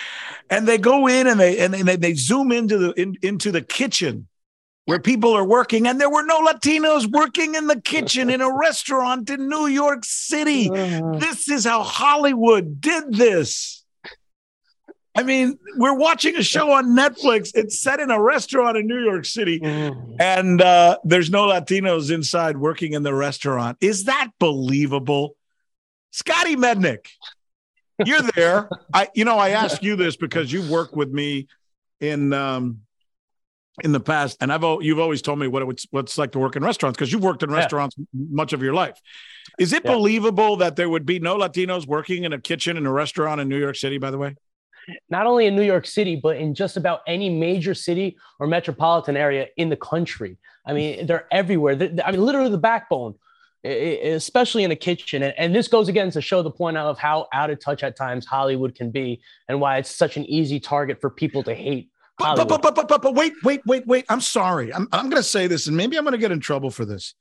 and 0.50 0.66
they 0.66 0.78
go 0.78 1.06
in 1.06 1.26
and 1.26 1.38
they 1.38 1.58
and 1.58 1.74
they, 1.74 1.96
they 1.96 2.14
zoom 2.14 2.52
into 2.52 2.78
the 2.78 2.92
in, 2.92 3.16
into 3.22 3.50
the 3.50 3.62
kitchen 3.62 4.28
where 4.88 4.98
people 4.98 5.34
are 5.34 5.44
working 5.44 5.86
and 5.86 6.00
there 6.00 6.08
were 6.08 6.24
no 6.24 6.40
Latinos 6.46 7.04
working 7.12 7.54
in 7.54 7.66
the 7.66 7.78
kitchen 7.78 8.30
in 8.30 8.40
a 8.40 8.50
restaurant 8.50 9.28
in 9.28 9.46
New 9.46 9.66
York 9.66 10.02
City. 10.02 10.70
Uh. 10.70 11.18
This 11.18 11.46
is 11.50 11.66
how 11.66 11.82
Hollywood 11.82 12.80
did 12.80 13.12
this. 13.12 13.84
I 15.14 15.24
mean, 15.24 15.58
we're 15.76 15.92
watching 15.92 16.36
a 16.36 16.42
show 16.42 16.72
on 16.72 16.96
Netflix. 16.96 17.50
It's 17.54 17.78
set 17.78 18.00
in 18.00 18.10
a 18.10 18.18
restaurant 18.18 18.78
in 18.78 18.86
New 18.86 19.04
York 19.04 19.26
City, 19.26 19.60
mm. 19.60 20.16
and 20.20 20.62
uh, 20.62 20.96
there's 21.04 21.28
no 21.28 21.48
Latinos 21.48 22.10
inside 22.10 22.56
working 22.56 22.94
in 22.94 23.02
the 23.02 23.12
restaurant. 23.12 23.76
Is 23.82 24.04
that 24.04 24.30
believable? 24.38 25.36
Scotty 26.12 26.56
Mednick, 26.56 27.08
you're 28.06 28.22
there. 28.34 28.70
I, 28.94 29.08
you 29.14 29.26
know, 29.26 29.36
I 29.36 29.50
ask 29.50 29.82
you 29.82 29.96
this 29.96 30.16
because 30.16 30.50
you 30.50 30.62
work 30.72 30.96
with 30.96 31.10
me 31.10 31.48
in 32.00 32.32
um, 32.32 32.82
in 33.84 33.92
the 33.92 34.00
past, 34.00 34.36
and 34.40 34.52
I've 34.52 34.62
you've 34.82 34.98
always 34.98 35.22
told 35.22 35.38
me 35.38 35.46
what 35.46 35.62
it's 35.62 35.86
what's 35.90 36.18
like 36.18 36.32
to 36.32 36.38
work 36.38 36.56
in 36.56 36.64
restaurants 36.64 36.96
because 36.96 37.12
you've 37.12 37.22
worked 37.22 37.42
in 37.42 37.50
restaurants 37.50 37.96
yeah. 37.98 38.04
much 38.30 38.52
of 38.52 38.62
your 38.62 38.74
life. 38.74 39.00
Is 39.58 39.72
it 39.72 39.84
yeah. 39.84 39.92
believable 39.92 40.56
that 40.56 40.76
there 40.76 40.88
would 40.88 41.06
be 41.06 41.18
no 41.18 41.36
Latinos 41.36 41.86
working 41.86 42.24
in 42.24 42.32
a 42.32 42.40
kitchen 42.40 42.76
in 42.76 42.86
a 42.86 42.92
restaurant 42.92 43.40
in 43.40 43.48
New 43.48 43.58
York 43.58 43.76
City? 43.76 43.98
By 43.98 44.10
the 44.10 44.18
way 44.18 44.36
not 45.10 45.26
only 45.26 45.46
in 45.46 45.56
New 45.56 45.62
York 45.62 45.86
City, 45.86 46.16
but 46.16 46.36
in 46.36 46.54
just 46.54 46.76
about 46.76 47.00
any 47.06 47.30
major 47.30 47.74
city 47.74 48.16
or 48.38 48.46
metropolitan 48.46 49.16
area 49.16 49.48
in 49.56 49.68
the 49.68 49.76
country. 49.76 50.38
I 50.66 50.72
mean, 50.72 51.06
they're 51.06 51.26
everywhere. 51.30 51.74
I 52.04 52.10
mean, 52.10 52.20
literally 52.20 52.50
the 52.50 52.58
backbone, 52.58 53.14
especially 53.64 54.64
in 54.64 54.70
a 54.70 54.76
kitchen. 54.76 55.22
And, 55.22 55.54
this 55.54 55.68
goes 55.68 55.88
again 55.88 56.10
to 56.10 56.20
show 56.20 56.42
the 56.42 56.50
point 56.50 56.76
of 56.76 56.98
how 56.98 57.26
out 57.32 57.50
of 57.50 57.60
touch 57.60 57.82
at 57.82 57.96
times 57.96 58.26
Hollywood 58.26 58.74
can 58.74 58.90
be 58.90 59.20
and 59.48 59.60
why 59.60 59.78
it's 59.78 59.90
such 59.90 60.16
an 60.16 60.24
easy 60.26 60.60
target 60.60 61.00
for 61.00 61.10
people 61.10 61.42
to 61.44 61.54
hate. 61.54 61.90
But, 62.18 62.36
but, 62.36 62.48
but, 62.48 62.74
but, 62.74 62.88
but, 62.88 63.02
but, 63.02 63.14
wait, 63.14 63.32
wait, 63.44 63.60
wait, 63.64 63.86
wait. 63.86 64.04
I'm 64.08 64.20
sorry. 64.20 64.74
I'm, 64.74 64.88
I'm 64.92 65.08
going 65.08 65.22
to 65.22 65.28
say 65.28 65.46
this, 65.46 65.68
and 65.68 65.76
maybe 65.76 65.96
I'm 65.96 66.04
going 66.04 66.12
to 66.12 66.18
get 66.18 66.32
in 66.32 66.40
trouble 66.40 66.70
for 66.70 66.84
this. 66.84 67.14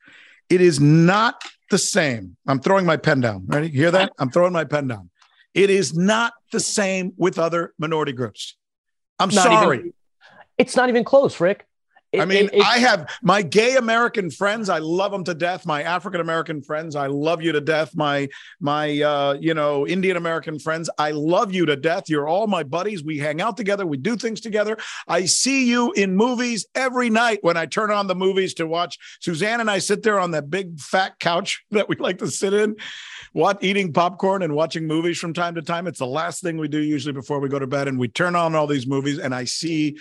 It 0.49 0.61
is 0.61 0.79
not 0.79 1.41
the 1.69 1.77
same. 1.77 2.37
I'm 2.47 2.59
throwing 2.59 2.85
my 2.85 2.97
pen 2.97 3.21
down. 3.21 3.45
Ready? 3.45 3.67
Hear 3.67 3.91
that? 3.91 4.13
I'm 4.17 4.31
throwing 4.31 4.53
my 4.53 4.63
pen 4.63 4.87
down. 4.87 5.09
It 5.53 5.69
is 5.69 5.95
not 5.95 6.33
the 6.51 6.59
same 6.59 7.13
with 7.17 7.37
other 7.37 7.73
minority 7.77 8.11
groups. 8.11 8.55
I'm 9.19 9.29
not 9.29 9.43
sorry. 9.43 9.79
Even, 9.79 9.93
it's 10.57 10.75
not 10.75 10.89
even 10.89 11.03
close, 11.03 11.39
Rick. 11.39 11.67
It, 12.13 12.21
I 12.21 12.25
mean, 12.25 12.49
it, 12.53 12.63
I 12.63 12.77
have 12.77 13.09
my 13.21 13.41
gay 13.41 13.75
American 13.75 14.31
friends. 14.31 14.69
I 14.69 14.79
love 14.79 15.11
them 15.11 15.25
to 15.25 15.33
death. 15.33 15.65
My 15.65 15.83
African 15.83 16.21
American 16.21 16.61
friends, 16.61 16.95
I 16.95 17.07
love 17.07 17.41
you 17.41 17.51
to 17.51 17.59
death. 17.59 17.95
My 17.97 18.29
my 18.61 19.01
uh, 19.01 19.33
you 19.33 19.53
know 19.53 19.85
Indian 19.85 20.15
American 20.15 20.57
friends, 20.57 20.89
I 20.97 21.11
love 21.11 21.53
you 21.53 21.65
to 21.65 21.75
death. 21.75 22.05
You're 22.07 22.27
all 22.27 22.47
my 22.47 22.63
buddies. 22.63 23.03
We 23.03 23.17
hang 23.17 23.41
out 23.41 23.57
together. 23.57 23.85
We 23.85 23.97
do 23.97 24.15
things 24.15 24.39
together. 24.39 24.77
I 25.07 25.25
see 25.25 25.67
you 25.69 25.91
in 25.93 26.15
movies 26.15 26.65
every 26.75 27.09
night 27.09 27.39
when 27.41 27.57
I 27.57 27.65
turn 27.65 27.91
on 27.91 28.07
the 28.07 28.15
movies 28.15 28.53
to 28.55 28.67
watch. 28.67 28.97
Suzanne 29.19 29.59
and 29.59 29.69
I 29.69 29.79
sit 29.79 30.01
there 30.01 30.19
on 30.19 30.31
that 30.31 30.49
big 30.49 30.79
fat 30.79 31.19
couch 31.19 31.65
that 31.71 31.89
we 31.89 31.97
like 31.97 32.19
to 32.19 32.31
sit 32.31 32.53
in, 32.53 32.77
what 33.33 33.61
eating 33.61 33.91
popcorn 33.91 34.43
and 34.43 34.55
watching 34.55 34.87
movies 34.87 35.19
from 35.19 35.33
time 35.33 35.55
to 35.55 35.61
time. 35.61 35.87
It's 35.87 35.99
the 35.99 36.07
last 36.07 36.41
thing 36.41 36.57
we 36.57 36.69
do 36.69 36.79
usually 36.79 37.13
before 37.13 37.41
we 37.41 37.49
go 37.49 37.59
to 37.59 37.67
bed, 37.67 37.89
and 37.89 37.99
we 37.99 38.07
turn 38.07 38.37
on 38.37 38.55
all 38.55 38.67
these 38.67 38.87
movies, 38.87 39.19
and 39.19 39.35
I 39.35 39.43
see 39.43 39.97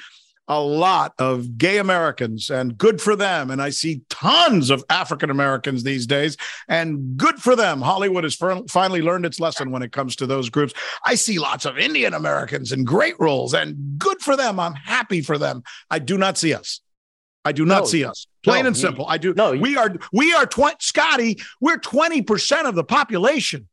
a 0.49 0.61
lot 0.61 1.13
of 1.19 1.59
gay 1.59 1.79
Americans 1.79 2.51
and 2.51 2.79
good 2.79 3.01
for 3.01 3.17
them. 3.17 3.51
And 3.51 3.61
I 3.61 3.71
see 3.71 4.03
tons 4.09 4.71
of 4.71 4.85
African 4.89 5.31
Americans 5.31 5.83
these 5.83 6.07
days 6.07 6.37
and 6.69 7.17
good 7.17 7.37
for 7.37 7.57
them. 7.57 7.81
Hollywood 7.81 8.25
has 8.25 8.37
finally 8.71 9.03
learned 9.03 9.27
its 9.27 9.41
lesson 9.41 9.71
when 9.71 9.83
it 9.83 9.93
comes 9.93 10.17
to 10.17 10.27
those 10.27 10.49
groups. 10.49 10.73
I 11.05 11.17
see 11.17 11.39
lots 11.39 11.65
of 11.65 11.79
Indian 11.79 12.15
Americans 12.15 12.73
in 12.73 12.85
great 12.85 13.19
roles 13.19 13.55
and 13.55 13.99
good 13.99 14.21
for 14.21 14.37
them. 14.37 14.61
I'm 14.61 14.75
happy 14.75 15.21
for 15.21 15.39
them. 15.39 15.63
I 15.91 15.99
do 15.99 16.17
not 16.17 16.39
see 16.39 16.55
us. 16.55 16.81
I 17.45 17.53
do 17.53 17.65
not 17.65 17.83
no, 17.83 17.87
see 17.87 18.05
us. 18.05 18.27
Plain 18.43 18.65
no, 18.65 18.69
and 18.69 18.77
simple. 18.77 19.05
You, 19.05 19.11
I 19.11 19.19
do. 19.19 19.35
No, 19.35 19.53
we 19.53 19.77
are, 19.77 19.95
we 20.13 20.35
are 20.35 20.47
20, 20.47 20.77
Scotty, 20.81 21.39
we're 21.61 21.79
20% 21.79 22.69
of 22.69 22.75
the 22.75 22.83
population. 22.83 23.69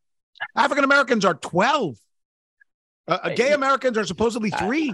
African 0.55 0.83
Americans 0.83 1.25
are 1.25 1.33
12. 1.33 1.95
Uh, 3.07 3.29
gay 3.29 3.53
Americans 3.53 3.97
are 3.97 4.05
supposedly 4.05 4.49
three. 4.51 4.93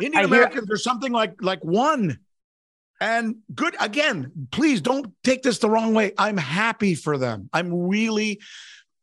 Indian 0.00 0.24
Americans 0.24 0.70
are 0.70 0.76
something 0.76 1.12
like 1.12 1.42
like 1.42 1.64
one. 1.64 2.18
And 3.00 3.36
good 3.54 3.76
again, 3.78 4.32
please 4.50 4.80
don't 4.80 5.12
take 5.22 5.42
this 5.42 5.58
the 5.58 5.70
wrong 5.70 5.94
way. 5.94 6.12
I'm 6.18 6.36
happy 6.36 6.96
for 6.96 7.16
them. 7.16 7.48
I'm 7.52 7.72
really, 7.72 8.40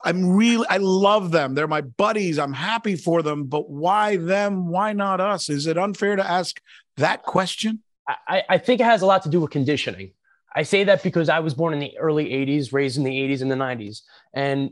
I'm 0.03 0.35
really, 0.35 0.67
I 0.69 0.77
love 0.77 1.31
them. 1.31 1.55
They're 1.55 1.67
my 1.67 1.81
buddies. 1.81 2.37
I'm 2.37 2.51
happy 2.51 2.97
for 2.97 3.21
them. 3.21 3.45
But 3.45 3.69
why 3.69 4.17
them? 4.17 4.67
Why 4.67 4.91
not 4.91 5.21
us? 5.21 5.49
Is 5.49 5.65
it 5.65 5.77
unfair 5.77 6.17
to 6.17 6.29
ask 6.29 6.59
that 6.97 7.23
question? 7.23 7.81
I, 8.07 8.43
I 8.49 8.57
think 8.57 8.81
it 8.81 8.85
has 8.85 9.01
a 9.01 9.05
lot 9.05 9.23
to 9.23 9.29
do 9.29 9.39
with 9.39 9.51
conditioning. 9.51 10.11
I 10.53 10.63
say 10.63 10.83
that 10.85 11.01
because 11.01 11.27
I 11.27 11.39
was 11.39 11.53
born 11.53 11.73
in 11.73 11.79
the 11.79 11.97
early 11.97 12.25
80s, 12.25 12.71
raised 12.71 12.97
in 12.97 13.03
the 13.03 13.11
80s 13.11 13.41
and 13.41 13.51
the 13.51 13.55
90s. 13.55 14.01
And 14.33 14.71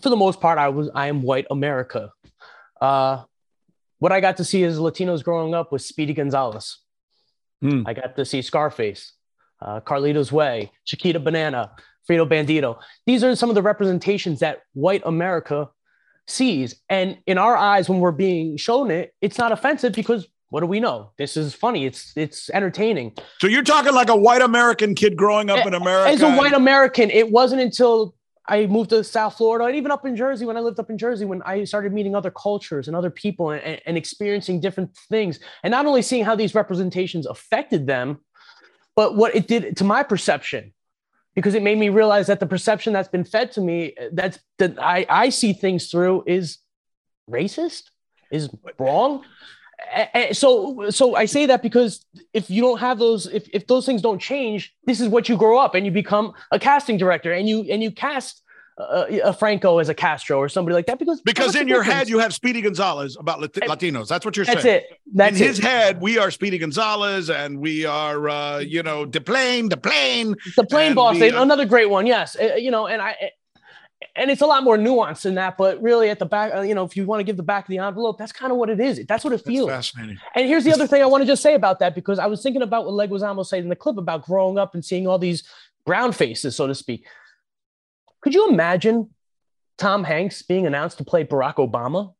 for 0.00 0.10
the 0.10 0.16
most 0.16 0.40
part, 0.40 0.58
I 0.58 0.68
was 0.68 0.90
I 0.94 1.08
am 1.08 1.22
white 1.22 1.46
America. 1.50 2.12
Uh, 2.80 3.24
what 3.98 4.12
I 4.12 4.20
got 4.20 4.36
to 4.38 4.44
see 4.44 4.64
as 4.64 4.78
Latinos 4.78 5.24
growing 5.24 5.54
up 5.54 5.72
was 5.72 5.84
Speedy 5.84 6.14
Gonzalez. 6.14 6.78
Mm. 7.62 7.84
I 7.86 7.94
got 7.94 8.16
to 8.16 8.24
see 8.24 8.42
Scarface, 8.42 9.12
uh, 9.60 9.80
Carlito's 9.80 10.30
Way, 10.30 10.70
Chiquita 10.84 11.18
Banana, 11.18 11.72
Frito 12.08 12.28
Bandito. 12.28 12.78
These 13.06 13.24
are 13.24 13.34
some 13.34 13.48
of 13.48 13.54
the 13.54 13.62
representations 13.62 14.40
that 14.40 14.60
white 14.74 15.02
America 15.04 15.68
sees. 16.26 16.76
And 16.88 17.18
in 17.26 17.38
our 17.38 17.56
eyes, 17.56 17.88
when 17.88 18.00
we're 18.00 18.12
being 18.12 18.56
shown 18.56 18.90
it, 18.90 19.14
it's 19.20 19.38
not 19.38 19.50
offensive 19.52 19.92
because 19.92 20.28
what 20.50 20.60
do 20.60 20.66
we 20.66 20.80
know? 20.80 21.10
This 21.18 21.36
is 21.36 21.54
funny. 21.54 21.84
It's 21.84 22.12
it's 22.16 22.48
entertaining. 22.50 23.12
So 23.38 23.48
you're 23.48 23.62
talking 23.62 23.92
like 23.92 24.08
a 24.08 24.16
white 24.16 24.40
American 24.40 24.94
kid 24.94 25.16
growing 25.16 25.50
up 25.50 25.66
in 25.66 25.74
America. 25.74 26.10
As 26.10 26.22
a 26.22 26.30
white 26.30 26.54
American, 26.54 27.10
it 27.10 27.30
wasn't 27.30 27.60
until 27.60 28.14
I 28.48 28.66
moved 28.66 28.90
to 28.90 29.04
South 29.04 29.36
Florida 29.36 29.66
and 29.66 29.76
even 29.76 29.90
up 29.90 30.06
in 30.06 30.16
Jersey 30.16 30.46
when 30.46 30.56
I 30.56 30.60
lived 30.60 30.80
up 30.80 30.88
in 30.88 30.96
Jersey 30.96 31.26
when 31.26 31.42
I 31.42 31.64
started 31.64 31.92
meeting 31.92 32.14
other 32.14 32.30
cultures 32.30 32.88
and 32.88 32.96
other 32.96 33.10
people 33.10 33.50
and, 33.50 33.80
and 33.84 33.96
experiencing 33.96 34.60
different 34.60 34.96
things 35.10 35.38
and 35.62 35.70
not 35.70 35.86
only 35.86 36.02
seeing 36.02 36.24
how 36.24 36.34
these 36.34 36.54
representations 36.54 37.26
affected 37.26 37.86
them, 37.86 38.20
but 38.96 39.16
what 39.16 39.34
it 39.34 39.46
did 39.46 39.76
to 39.76 39.84
my 39.84 40.02
perception 40.02 40.72
because 41.34 41.54
it 41.54 41.62
made 41.62 41.78
me 41.78 41.88
realize 41.88 42.26
that 42.26 42.40
the 42.40 42.46
perception 42.46 42.92
that's 42.92 43.08
been 43.08 43.22
fed 43.22 43.52
to 43.52 43.60
me 43.60 43.94
that's 44.12 44.40
that 44.58 44.76
I, 44.82 45.06
I 45.08 45.28
see 45.28 45.52
things 45.52 45.88
through 45.88 46.24
is 46.26 46.58
racist, 47.30 47.90
is 48.32 48.50
wrong. 48.78 49.24
So, 50.32 50.90
so 50.90 51.14
I 51.14 51.24
say 51.24 51.46
that 51.46 51.62
because 51.62 52.04
if 52.34 52.50
you 52.50 52.60
don't 52.60 52.78
have 52.78 52.98
those, 52.98 53.26
if, 53.26 53.48
if 53.52 53.66
those 53.66 53.86
things 53.86 54.02
don't 54.02 54.18
change, 54.18 54.74
this 54.84 55.00
is 55.00 55.08
what 55.08 55.28
you 55.28 55.36
grow 55.36 55.58
up 55.58 55.74
and 55.74 55.86
you 55.86 55.92
become 55.92 56.32
a 56.50 56.58
casting 56.58 56.98
director 56.98 57.32
and 57.32 57.48
you 57.48 57.60
and 57.70 57.82
you 57.82 57.90
cast 57.90 58.42
a, 58.78 59.20
a 59.24 59.32
Franco 59.32 59.78
as 59.78 59.88
a 59.88 59.94
Castro 59.94 60.38
or 60.38 60.48
somebody 60.48 60.74
like 60.74 60.86
that 60.86 60.98
because 60.98 61.20
because 61.22 61.54
in 61.56 61.68
your 61.68 61.82
head 61.82 62.08
you 62.08 62.18
have 62.18 62.32
Speedy 62.32 62.60
Gonzalez 62.60 63.16
about 63.18 63.40
Lat- 63.40 63.52
Latinos. 63.52 64.08
That's 64.08 64.24
what 64.24 64.36
you're 64.36 64.46
that's 64.46 64.62
saying. 64.62 64.82
That's 64.82 64.92
it. 64.92 65.00
That's 65.14 65.36
in 65.36 65.42
it. 65.42 65.46
his 65.46 65.58
head, 65.58 66.00
we 66.00 66.18
are 66.18 66.30
Speedy 66.30 66.58
Gonzalez 66.58 67.30
and 67.30 67.58
we 67.58 67.84
are 67.84 68.28
uh, 68.28 68.58
you 68.58 68.82
know 68.82 69.04
the 69.04 69.20
plane, 69.20 69.68
the 69.68 69.76
plane, 69.76 70.34
the 70.56 70.64
plane 70.64 70.94
boss. 70.94 71.18
The, 71.18 71.36
uh, 71.36 71.42
another 71.42 71.64
great 71.64 71.90
one, 71.90 72.06
yes. 72.06 72.36
Uh, 72.36 72.54
you 72.54 72.70
know, 72.70 72.86
and 72.86 73.02
I 73.02 73.16
and 74.18 74.30
it's 74.30 74.42
a 74.42 74.46
lot 74.46 74.64
more 74.64 74.76
nuanced 74.76 75.22
than 75.22 75.34
that. 75.36 75.56
But 75.56 75.80
really, 75.80 76.10
at 76.10 76.18
the 76.18 76.26
back, 76.26 76.54
uh, 76.54 76.60
you 76.62 76.74
know, 76.74 76.84
if 76.84 76.96
you 76.96 77.06
want 77.06 77.20
to 77.20 77.24
give 77.24 77.36
the 77.36 77.42
back 77.42 77.64
of 77.64 77.68
the 77.68 77.78
envelope, 77.78 78.18
that's 78.18 78.32
kind 78.32 78.50
of 78.50 78.58
what 78.58 78.68
it 78.68 78.80
is. 78.80 79.04
That's 79.06 79.24
what 79.24 79.32
it 79.32 79.44
feels. 79.44 79.68
That's 79.68 79.90
fascinating. 79.90 80.18
And 80.34 80.46
here's 80.46 80.64
the 80.64 80.72
other 80.72 80.86
thing 80.86 81.02
I 81.02 81.06
want 81.06 81.22
to 81.22 81.26
just 81.26 81.42
say 81.42 81.54
about 81.54 81.78
that 81.78 81.94
because 81.94 82.18
I 82.18 82.26
was 82.26 82.42
thinking 82.42 82.62
about 82.62 82.84
what 82.84 82.92
Leguizamo 82.92 83.46
said 83.46 83.62
in 83.62 83.68
the 83.68 83.76
clip 83.76 83.96
about 83.96 84.24
growing 84.24 84.58
up 84.58 84.74
and 84.74 84.84
seeing 84.84 85.06
all 85.06 85.18
these 85.18 85.44
brown 85.86 86.12
faces, 86.12 86.56
so 86.56 86.66
to 86.66 86.74
speak. 86.74 87.06
Could 88.20 88.34
you 88.34 88.48
imagine 88.48 89.10
Tom 89.78 90.04
Hanks 90.04 90.42
being 90.42 90.66
announced 90.66 90.98
to 90.98 91.04
play 91.04 91.24
Barack 91.24 91.54
Obama? 91.54 92.14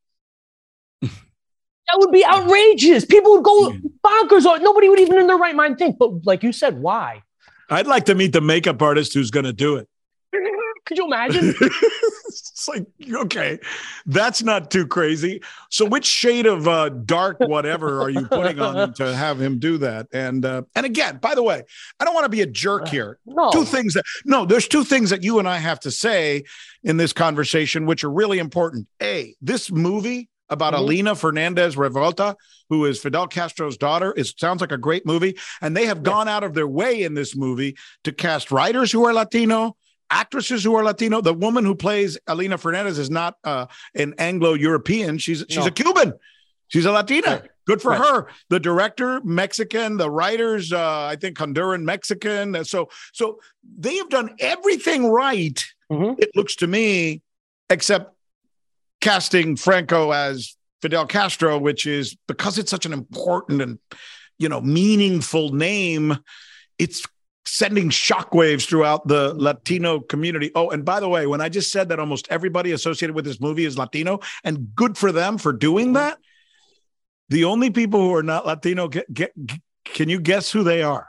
that 1.88 1.96
would 1.96 2.12
be 2.12 2.24
outrageous. 2.24 3.04
People 3.04 3.32
would 3.32 3.44
go 3.44 3.72
bonkers. 4.04 4.44
Or 4.44 4.58
nobody 4.58 4.88
would 4.88 5.00
even 5.00 5.18
in 5.18 5.26
their 5.26 5.36
right 5.36 5.56
mind 5.56 5.78
think. 5.78 5.98
But 5.98 6.24
like 6.26 6.42
you 6.42 6.52
said, 6.52 6.80
why? 6.80 7.22
I'd 7.70 7.86
like 7.86 8.06
to 8.06 8.14
meet 8.14 8.32
the 8.32 8.40
makeup 8.40 8.80
artist 8.80 9.14
who's 9.14 9.30
going 9.30 9.44
to 9.44 9.52
do 9.52 9.76
it. 9.76 9.88
Could 10.88 10.96
you 10.96 11.04
imagine? 11.04 11.54
it's 11.60 12.66
like, 12.66 12.86
okay, 13.12 13.58
that's 14.06 14.42
not 14.42 14.70
too 14.70 14.86
crazy. 14.86 15.42
So, 15.68 15.84
which 15.84 16.06
shade 16.06 16.46
of 16.46 16.66
uh, 16.66 16.88
dark 16.88 17.36
whatever 17.40 18.00
are 18.00 18.08
you 18.08 18.26
putting 18.26 18.58
on 18.58 18.74
him 18.74 18.94
to 18.94 19.14
have 19.14 19.38
him 19.38 19.58
do 19.58 19.76
that? 19.78 20.06
And 20.14 20.46
uh, 20.46 20.62
and 20.74 20.86
again, 20.86 21.18
by 21.18 21.34
the 21.34 21.42
way, 21.42 21.62
I 22.00 22.06
don't 22.06 22.14
want 22.14 22.24
to 22.24 22.30
be 22.30 22.40
a 22.40 22.46
jerk 22.46 22.84
uh, 22.84 22.86
here. 22.86 23.18
No. 23.26 23.50
Two 23.50 23.66
things 23.66 23.92
that 23.92 24.04
no, 24.24 24.46
there's 24.46 24.66
two 24.66 24.82
things 24.82 25.10
that 25.10 25.22
you 25.22 25.38
and 25.38 25.46
I 25.46 25.58
have 25.58 25.78
to 25.80 25.90
say 25.90 26.44
in 26.82 26.96
this 26.96 27.12
conversation, 27.12 27.84
which 27.84 28.02
are 28.02 28.10
really 28.10 28.38
important. 28.38 28.88
A, 29.02 29.34
this 29.42 29.70
movie 29.70 30.30
about 30.48 30.72
mm-hmm. 30.72 30.84
Alina 30.84 31.14
Fernandez 31.16 31.76
Revuelta, 31.76 32.34
who 32.70 32.86
is 32.86 32.98
Fidel 32.98 33.26
Castro's 33.26 33.76
daughter. 33.76 34.14
It 34.16 34.32
sounds 34.38 34.62
like 34.62 34.72
a 34.72 34.78
great 34.78 35.04
movie. 35.04 35.36
And 35.60 35.76
they 35.76 35.84
have 35.84 36.02
gone 36.02 36.28
out 36.28 36.44
of 36.44 36.54
their 36.54 36.66
way 36.66 37.02
in 37.02 37.12
this 37.12 37.36
movie 37.36 37.76
to 38.04 38.12
cast 38.12 38.50
writers 38.50 38.90
who 38.90 39.04
are 39.04 39.12
Latino, 39.12 39.76
actresses 40.10 40.64
who 40.64 40.74
are 40.74 40.84
Latino. 40.84 41.20
The 41.20 41.34
woman 41.34 41.64
who 41.64 41.74
plays 41.74 42.18
Alina 42.26 42.58
Fernandez 42.58 42.98
is 42.98 43.10
not 43.10 43.36
uh, 43.44 43.66
an 43.94 44.14
Anglo 44.18 44.54
European. 44.54 45.18
She's 45.18 45.44
she's 45.48 45.58
no. 45.58 45.66
a 45.66 45.70
Cuban. 45.70 46.14
She's 46.68 46.84
a 46.84 46.92
Latina. 46.92 47.26
Right. 47.26 47.50
Good 47.66 47.82
for 47.82 47.90
Right. 47.92 48.00
her. 48.00 48.26
The 48.48 48.60
director, 48.60 49.20
Mexican. 49.24 49.96
The 49.98 50.10
writers, 50.10 50.72
uh, 50.72 51.02
I 51.04 51.16
think 51.16 51.36
Honduran 51.36 51.82
Mexican. 51.82 52.64
So, 52.64 52.88
so 53.12 53.40
they 53.78 53.96
have 53.96 54.08
done 54.08 54.34
everything 54.40 55.06
right. 55.10 55.62
Mhm. 55.90 56.18
It 56.18 56.30
looks 56.34 56.56
to 56.56 56.66
me, 56.66 57.20
except 57.70 58.14
casting 59.00 59.56
Franco 59.56 60.12
as 60.12 60.56
Fidel 60.82 61.06
Castro, 61.06 61.58
which 61.58 61.86
is 61.86 62.16
because 62.26 62.58
it's 62.58 62.70
such 62.70 62.86
an 62.86 62.92
important 62.92 63.60
and 63.62 63.78
you 64.38 64.48
know 64.48 64.60
meaningful 64.60 65.52
name. 65.52 66.16
It's 66.78 67.04
sending 67.48 67.88
shockwaves 67.88 68.68
throughout 68.68 69.08
the 69.08 69.34
Latino 69.34 70.00
community. 70.00 70.50
Oh, 70.54 70.70
and 70.70 70.84
by 70.84 71.00
the 71.00 71.08
way, 71.08 71.26
when 71.26 71.40
I 71.40 71.48
just 71.48 71.72
said 71.72 71.88
that 71.88 71.98
almost 71.98 72.28
everybody 72.30 72.72
associated 72.72 73.14
with 73.14 73.24
this 73.24 73.40
movie 73.40 73.64
is 73.64 73.78
Latino, 73.78 74.20
and 74.44 74.74
good 74.74 74.98
for 74.98 75.12
them 75.12 75.38
for 75.38 75.52
doing 75.52 75.94
that. 75.94 76.18
The 77.30 77.44
only 77.44 77.70
people 77.70 78.00
who 78.00 78.14
are 78.14 78.22
not 78.22 78.46
Latino, 78.46 78.88
get, 78.88 79.12
get, 79.12 79.32
can 79.84 80.08
you 80.08 80.20
guess 80.20 80.50
who 80.50 80.62
they 80.62 80.82
are? 80.82 81.08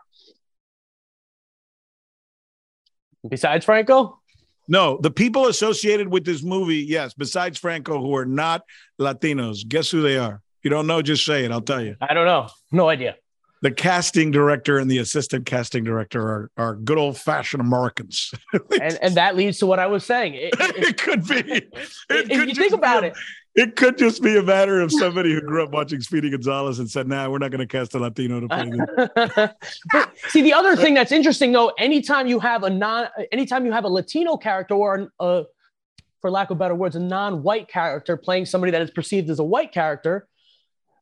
Besides 3.27 3.65
Franco, 3.65 4.19
No, 4.67 5.00
the 5.01 5.12
people 5.12 5.48
associated 5.48 6.08
with 6.10 6.25
this 6.25 6.43
movie, 6.43 6.77
yes, 6.77 7.13
besides 7.13 7.58
Franco, 7.58 8.00
who 8.00 8.15
are 8.15 8.25
not 8.25 8.62
Latinos. 9.00 9.67
Guess 9.67 9.89
who 9.89 10.01
they 10.01 10.17
are? 10.17 10.36
If 10.60 10.63
you 10.63 10.69
don't 10.69 10.88
know, 10.88 11.01
just 11.01 11.25
say 11.25 11.43
it. 11.43 11.51
I'll 11.51 11.60
tell 11.60 11.84
you. 11.84 11.96
I 12.00 12.13
don't 12.13 12.25
know. 12.25 12.50
No 12.72 12.88
idea. 12.88 13.15
The 13.62 13.72
casting 13.72 14.32
director 14.32 14.78
and 14.80 14.89
the 14.89 15.00
assistant 15.00 15.46
casting 15.46 15.84
director 15.84 16.22
are, 16.22 16.51
are 16.58 16.75
good 16.75 16.98
old 16.98 17.18
fashioned 17.18 17.60
Americans. 17.62 18.32
And 18.82 18.98
and 19.01 19.16
that 19.16 19.36
leads 19.36 19.58
to 19.60 19.66
what 19.66 19.80
I 19.80 19.88
was 19.88 20.06
saying. 20.06 20.36
It- 20.36 20.54
it- 20.58 20.75
it 20.89 20.98
could 20.98 21.28
be. 21.28 21.36
It 21.51 21.68
if 22.10 22.28
could 22.30 22.38
you 22.39 22.46
just 22.48 22.60
think 22.60 22.72
be 22.72 22.78
about 22.78 23.04
a- 23.04 23.08
it, 23.08 23.13
It 23.56 23.75
could 23.75 23.98
just 23.98 24.22
be 24.24 24.38
a 24.38 24.44
matter 24.44 24.80
of 24.80 24.92
somebody 24.94 25.34
who 25.34 25.42
grew 25.42 25.62
up 25.63 25.72
watching 25.72 26.00
Speedy 26.00 26.30
Gonzalez 26.30 26.80
and 26.80 26.89
said, 26.89 27.08
"Nah, 27.10 27.28
we're 27.30 27.39
not 27.39 27.51
going 27.51 27.60
to 27.60 27.68
cast 27.68 27.94
a 27.96 28.00
Latino 28.00 28.39
to 28.39 28.48
play 28.48 28.70
this." 28.72 29.80
but 29.92 30.13
see, 30.30 30.42
the 30.42 30.54
other 30.54 30.78
thing 30.78 30.94
that's 30.94 31.12
interesting 31.12 31.51
though, 31.51 31.70
anytime 31.78 32.28
you 32.28 32.39
have 32.39 32.63
a 32.63 32.70
non, 32.70 33.08
anytime 33.34 33.66
you 33.66 33.74
have 33.74 33.84
a 33.84 33.89
Latino 33.89 34.38
character 34.38 34.75
or 34.75 34.96
an, 34.96 35.10
uh, 35.20 35.44
for 36.22 36.32
lack 36.32 36.50
of 36.51 36.58
better 36.58 36.75
words, 36.75 36.96
a 36.96 37.00
non-white 37.01 37.68
character 37.68 38.16
playing 38.16 38.46
somebody 38.46 38.72
that 38.72 38.82
is 38.82 38.92
perceived 38.92 39.30
as 39.30 39.39
a 39.39 39.44
white 39.44 39.74
character, 39.74 40.28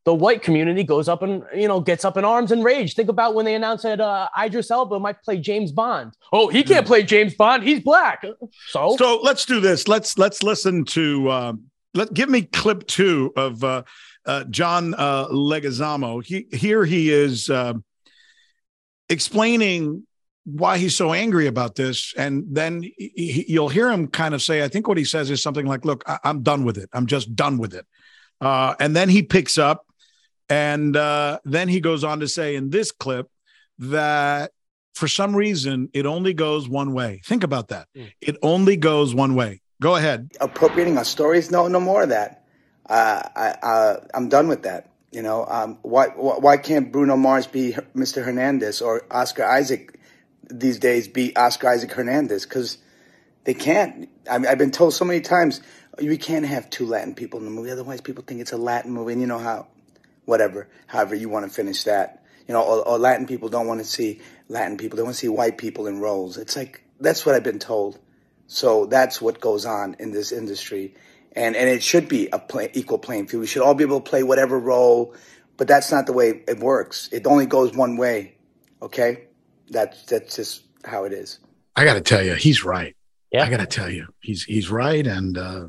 the 0.08 0.14
white 0.14 0.42
community 0.42 0.86
goes 0.86 1.10
up 1.10 1.22
and 1.22 1.44
you 1.54 1.68
know 1.68 1.82
gets 1.82 2.06
up 2.06 2.16
in 2.16 2.24
arms 2.24 2.54
and 2.54 2.64
rage. 2.64 2.96
Think 2.96 3.10
about 3.10 3.36
when 3.36 3.44
they 3.44 3.56
announced 3.56 3.84
that 3.84 4.00
uh, 4.00 4.30
Idris 4.42 4.72
Elba 4.72 5.00
might 5.02 5.22
play 5.22 5.38
James 5.38 5.74
Bond. 5.74 6.14
Oh, 6.32 6.48
he 6.48 6.64
can't 6.64 6.88
play 6.88 7.04
James 7.04 7.36
Bond. 7.36 7.62
He's 7.64 7.82
black. 7.82 8.24
So, 8.70 8.96
So 8.98 9.20
let's 9.22 9.44
do 9.46 9.60
this. 9.60 9.90
Let's 9.90 10.18
let's 10.18 10.44
listen 10.44 10.86
to. 10.86 11.30
Um, 11.30 11.64
let 11.94 12.14
give 12.14 12.30
me 12.30 12.44
clip 12.44 12.88
two 12.88 13.34
of 13.36 13.62
uh, 13.66 13.84
uh, 14.26 14.46
John 14.46 14.94
uh, 14.94 15.28
Leguizamo. 15.28 16.24
He 16.24 16.48
here 16.56 16.86
he 16.86 17.12
is 17.12 17.50
uh, 17.50 17.74
explaining 19.10 20.08
why 20.46 20.78
he's 20.78 20.96
so 20.96 21.12
angry 21.12 21.48
about 21.48 21.76
this, 21.76 22.14
and 22.18 22.46
then 22.50 22.82
he, 22.82 23.12
he- 23.18 23.46
you'll 23.50 23.68
hear 23.68 23.90
him 23.92 24.08
kind 24.08 24.34
of 24.34 24.42
say, 24.42 24.64
"I 24.64 24.70
think 24.70 24.88
what 24.88 24.98
he 24.98 25.04
says 25.04 25.30
is 25.30 25.44
something 25.44 25.66
like, 25.66 25.84
look, 25.84 26.06
I, 26.08 26.18
I'm 26.24 26.44
done 26.44 26.64
with 26.64 26.78
it. 26.78 26.90
I'm 26.94 27.08
just 27.08 27.36
done 27.36 27.58
with 27.58 27.74
it." 27.74 27.86
Uh, 28.40 28.74
and 28.80 28.96
then 28.96 29.10
he 29.10 29.22
picks 29.24 29.58
up, 29.58 29.87
and 30.50 30.96
uh, 30.96 31.40
then 31.44 31.68
he 31.68 31.80
goes 31.80 32.04
on 32.04 32.20
to 32.22 32.28
say 32.28 32.56
in 32.56 32.70
this 32.70 32.92
clip 32.92 33.30
that 33.80 34.52
for 34.94 35.08
some 35.08 35.36
reason 35.36 35.90
it 35.94 36.06
only 36.06 36.34
goes 36.34 36.68
one 36.68 36.94
way. 36.94 37.22
Think 37.26 37.44
about 37.44 37.68
that. 37.70 37.88
Mm. 37.96 38.12
It 38.22 38.38
only 38.42 38.78
goes 38.78 39.14
one 39.14 39.36
way. 39.36 39.62
Go 39.82 39.96
ahead. 39.96 40.32
appropriating 40.42 40.98
our 40.98 41.06
stories. 41.06 41.52
No, 41.52 41.68
no 41.68 41.80
more 41.80 42.04
of 42.04 42.10
that. 42.10 42.46
Uh, 42.90 43.22
I, 43.36 43.48
uh, 43.62 44.06
I'm 44.14 44.30
done 44.30 44.48
with 44.48 44.64
that. 44.64 44.90
You 45.12 45.22
know, 45.22 45.46
um, 45.48 45.78
why, 45.84 46.08
why 46.08 46.36
why 46.38 46.58
can't 46.58 46.92
Bruno 46.92 47.16
Mars 47.16 47.48
be 47.48 47.74
Mr. 47.96 48.24
Hernandez 48.24 48.82
or 48.82 49.04
Oscar 49.10 49.46
Isaac 49.46 50.00
these 50.50 50.80
days 50.80 51.08
be 51.08 51.36
Oscar 51.36 51.70
Isaac 51.70 51.92
Hernandez? 51.92 52.46
Because 52.46 52.78
they 53.46 53.54
can't. 53.54 54.10
I 54.30 54.38
mean, 54.38 54.48
I've 54.48 54.58
been 54.58 54.72
told 54.72 54.94
so 54.94 55.06
many 55.06 55.22
times 55.22 55.62
we 55.98 56.18
can't 56.18 56.46
have 56.46 56.70
two 56.70 56.86
Latin 56.86 57.16
people 57.16 57.40
in 57.40 57.46
the 57.46 57.52
movie, 57.52 57.72
otherwise 57.72 58.02
people 58.02 58.24
think 58.26 58.42
it's 58.42 58.52
a 58.52 58.58
Latin 58.58 58.92
movie, 58.92 59.14
and 59.14 59.22
you 59.22 59.28
know 59.28 59.40
how, 59.40 59.68
whatever. 60.28 60.68
However, 60.86 61.16
you 61.16 61.30
want 61.30 61.48
to 61.48 61.52
finish 61.52 61.84
that. 61.86 62.24
You 62.48 62.54
know, 62.54 62.62
or, 62.62 62.88
or 62.88 62.98
Latin 63.00 63.26
people 63.26 63.50
don't 63.50 63.68
want 63.68 63.80
to 63.80 63.86
see 63.86 64.22
Latin 64.48 64.78
people; 64.78 64.98
they 64.98 65.04
want 65.04 65.16
to 65.16 65.20
see 65.20 65.28
white 65.28 65.58
people 65.58 65.88
in 65.88 66.00
roles. 66.00 66.38
It's 66.38 66.56
like 66.56 66.84
that's 67.00 67.26
what 67.26 67.34
I've 67.34 67.44
been 67.44 67.60
told. 67.60 68.00
So 68.48 68.86
that's 68.86 69.22
what 69.22 69.40
goes 69.42 69.66
on 69.66 69.96
in 70.00 70.12
this 70.12 70.32
industry. 70.32 70.96
And, 71.34 71.56
and 71.56 71.70
it 71.70 71.84
should 71.84 72.08
be 72.08 72.30
a 72.32 72.40
play, 72.40 72.72
equal 72.74 72.98
playing 72.98 73.28
field. 73.28 73.42
We 73.42 73.48
should 73.48 73.62
all 73.62 73.76
be 73.76 73.84
able 73.84 74.00
to 74.00 74.10
play 74.10 74.24
whatever 74.24 74.58
role, 74.58 75.14
but 75.58 75.68
that's 75.68 75.92
not 75.92 76.06
the 76.06 76.14
way 76.14 76.44
it 76.48 76.60
works. 76.60 77.10
It 77.12 77.28
only 77.28 77.46
goes 77.46 77.76
one 77.76 77.98
way. 77.98 78.36
Okay? 78.82 79.26
That's, 79.70 80.02
that's 80.06 80.36
just 80.38 80.64
how 80.84 81.04
it 81.04 81.12
is. 81.12 81.40
I 81.76 81.84
got 81.84 81.96
to 81.96 82.02
tell 82.02 82.24
you, 82.24 82.34
he's 82.34 82.64
right. 82.64 82.96
Yeah. 83.32 83.44
I 83.44 83.50
got 83.50 83.60
to 83.60 83.66
tell 83.66 83.90
you, 83.90 84.08
he's 84.22 84.44
he's 84.46 84.72
right, 84.72 85.06
and 85.06 85.38
uh, 85.38 85.68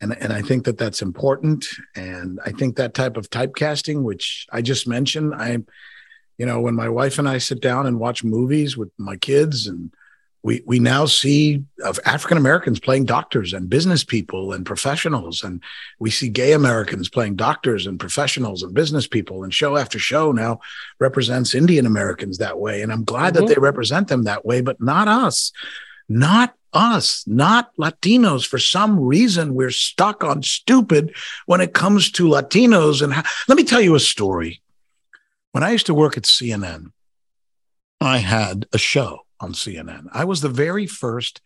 and 0.00 0.16
and 0.22 0.32
I 0.32 0.42
think 0.42 0.64
that 0.64 0.78
that's 0.78 1.02
important, 1.02 1.66
and 1.94 2.40
I 2.44 2.50
think 2.52 2.76
that 2.76 2.94
type 2.94 3.16
of 3.16 3.28
typecasting, 3.30 4.02
which 4.02 4.46
I 4.50 4.62
just 4.62 4.86
mentioned, 4.88 5.34
I, 5.34 5.58
you 6.38 6.46
know, 6.46 6.60
when 6.60 6.74
my 6.74 6.88
wife 6.88 7.18
and 7.18 7.28
I 7.28 7.38
sit 7.38 7.60
down 7.60 7.86
and 7.86 8.00
watch 8.00 8.24
movies 8.24 8.76
with 8.76 8.90
my 8.98 9.16
kids, 9.16 9.66
and 9.66 9.92
we 10.42 10.62
we 10.64 10.78
now 10.78 11.04
see 11.04 11.64
of 11.84 12.00
African 12.06 12.38
Americans 12.38 12.80
playing 12.80 13.04
doctors 13.04 13.52
and 13.52 13.68
business 13.68 14.02
people 14.02 14.54
and 14.54 14.64
professionals, 14.64 15.44
and 15.44 15.62
we 15.98 16.10
see 16.10 16.30
gay 16.30 16.52
Americans 16.54 17.10
playing 17.10 17.36
doctors 17.36 17.86
and 17.86 18.00
professionals 18.00 18.62
and 18.62 18.72
business 18.72 19.06
people, 19.06 19.44
and 19.44 19.52
show 19.52 19.76
after 19.76 19.98
show 19.98 20.32
now 20.32 20.58
represents 20.98 21.54
Indian 21.54 21.84
Americans 21.84 22.38
that 22.38 22.58
way, 22.58 22.80
and 22.80 22.90
I'm 22.90 23.04
glad 23.04 23.34
Mhm. 23.34 23.36
that 23.36 23.48
they 23.48 23.60
represent 23.60 24.08
them 24.08 24.22
that 24.22 24.46
way, 24.46 24.62
but 24.62 24.80
not 24.80 25.08
us. 25.08 25.52
Not 26.08 26.54
us, 26.72 27.24
not 27.26 27.74
Latinos. 27.76 28.46
For 28.46 28.58
some 28.58 28.98
reason, 29.00 29.54
we're 29.54 29.70
stuck 29.70 30.24
on 30.24 30.42
stupid 30.42 31.14
when 31.46 31.60
it 31.60 31.74
comes 31.74 32.10
to 32.12 32.28
Latinos. 32.28 33.02
And 33.02 33.12
how, 33.12 33.22
let 33.48 33.56
me 33.56 33.64
tell 33.64 33.80
you 33.80 33.94
a 33.94 34.00
story. 34.00 34.62
When 35.52 35.64
I 35.64 35.72
used 35.72 35.86
to 35.86 35.94
work 35.94 36.16
at 36.16 36.24
CNN, 36.24 36.92
I 38.00 38.18
had 38.18 38.66
a 38.72 38.78
show 38.78 39.20
on 39.40 39.52
CNN. 39.52 40.06
I 40.12 40.24
was 40.24 40.40
the 40.40 40.48
very 40.48 40.86
first 40.86 41.40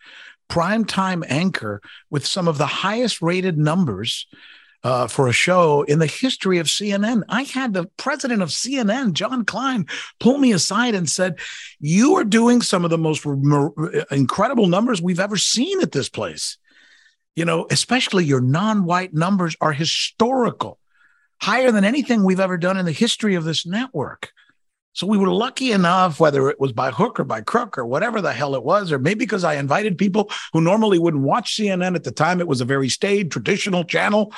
primetime 0.48 1.24
anchor 1.28 1.80
with 2.10 2.26
some 2.26 2.48
of 2.48 2.58
the 2.58 2.66
highest 2.66 3.22
rated 3.22 3.56
numbers 3.56 4.26
uh, 4.84 5.08
for 5.08 5.26
a 5.26 5.32
show 5.32 5.82
in 5.82 5.98
the 5.98 6.06
history 6.06 6.58
of 6.58 6.66
CNN. 6.66 7.22
I 7.28 7.42
had 7.42 7.72
the 7.72 7.86
president 7.96 8.42
of 8.42 8.50
CNN, 8.50 9.14
Jon 9.14 9.44
Klein, 9.44 9.86
pull 10.20 10.38
me 10.38 10.52
aside 10.52 10.94
and 10.94 11.08
said, 11.08 11.38
You 11.80 12.16
are 12.16 12.24
doing 12.24 12.60
some 12.60 12.84
of 12.84 12.90
the 12.90 12.98
most 12.98 13.24
incredible 14.10 14.66
numbers 14.66 15.02
we've 15.02 15.20
ever 15.20 15.38
seen 15.38 15.80
at 15.80 15.92
this 15.92 16.10
place. 16.10 16.58
You 17.34 17.44
know, 17.44 17.66
especially 17.70 18.24
your 18.24 18.42
non 18.42 18.84
white 18.84 19.14
numbers 19.14 19.56
are 19.60 19.72
historical, 19.72 20.78
higher 21.40 21.72
than 21.72 21.84
anything 21.84 22.22
we've 22.22 22.38
ever 22.38 22.58
done 22.58 22.76
in 22.76 22.84
the 22.84 22.92
history 22.92 23.34
of 23.34 23.44
this 23.44 23.66
network. 23.66 24.32
So 24.92 25.08
we 25.08 25.18
were 25.18 25.32
lucky 25.32 25.72
enough, 25.72 26.20
whether 26.20 26.48
it 26.48 26.60
was 26.60 26.70
by 26.70 26.92
hook 26.92 27.18
or 27.18 27.24
by 27.24 27.40
crook 27.40 27.76
or 27.76 27.84
whatever 27.84 28.20
the 28.20 28.32
hell 28.32 28.54
it 28.54 28.62
was, 28.62 28.92
or 28.92 29.00
maybe 29.00 29.18
because 29.18 29.42
I 29.42 29.54
invited 29.54 29.98
people 29.98 30.30
who 30.52 30.60
normally 30.60 31.00
wouldn't 31.00 31.24
watch 31.24 31.56
CNN 31.56 31.96
at 31.96 32.04
the 32.04 32.12
time. 32.12 32.38
It 32.38 32.46
was 32.46 32.60
a 32.60 32.64
very 32.64 32.88
staid, 32.88 33.32
traditional 33.32 33.82
channel. 33.82 34.32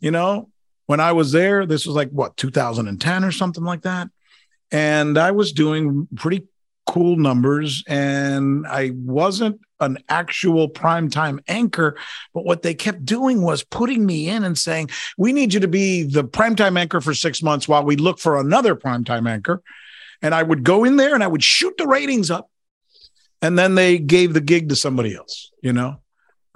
You 0.00 0.10
know, 0.10 0.50
when 0.86 1.00
I 1.00 1.12
was 1.12 1.32
there, 1.32 1.66
this 1.66 1.86
was 1.86 1.94
like 1.94 2.10
what, 2.10 2.36
2010 2.36 3.24
or 3.24 3.32
something 3.32 3.64
like 3.64 3.82
that. 3.82 4.08
And 4.72 5.18
I 5.18 5.30
was 5.30 5.52
doing 5.52 6.08
pretty 6.16 6.46
cool 6.86 7.16
numbers 7.16 7.84
and 7.86 8.66
I 8.66 8.90
wasn't 8.94 9.60
an 9.78 9.98
actual 10.08 10.68
primetime 10.68 11.38
anchor. 11.48 11.96
But 12.34 12.44
what 12.44 12.62
they 12.62 12.74
kept 12.74 13.04
doing 13.04 13.42
was 13.42 13.62
putting 13.62 14.04
me 14.04 14.28
in 14.28 14.44
and 14.44 14.58
saying, 14.58 14.90
we 15.16 15.32
need 15.32 15.54
you 15.54 15.60
to 15.60 15.68
be 15.68 16.02
the 16.02 16.24
primetime 16.24 16.78
anchor 16.78 17.00
for 17.00 17.14
six 17.14 17.42
months 17.42 17.68
while 17.68 17.84
we 17.84 17.96
look 17.96 18.18
for 18.18 18.38
another 18.38 18.74
primetime 18.74 19.28
anchor. 19.28 19.62
And 20.22 20.34
I 20.34 20.42
would 20.42 20.64
go 20.64 20.84
in 20.84 20.96
there 20.96 21.14
and 21.14 21.22
I 21.22 21.28
would 21.28 21.42
shoot 21.42 21.74
the 21.78 21.86
ratings 21.86 22.30
up. 22.30 22.50
And 23.40 23.58
then 23.58 23.74
they 23.74 23.98
gave 23.98 24.34
the 24.34 24.40
gig 24.40 24.68
to 24.68 24.76
somebody 24.76 25.14
else, 25.14 25.50
you 25.62 25.72
know? 25.72 26.00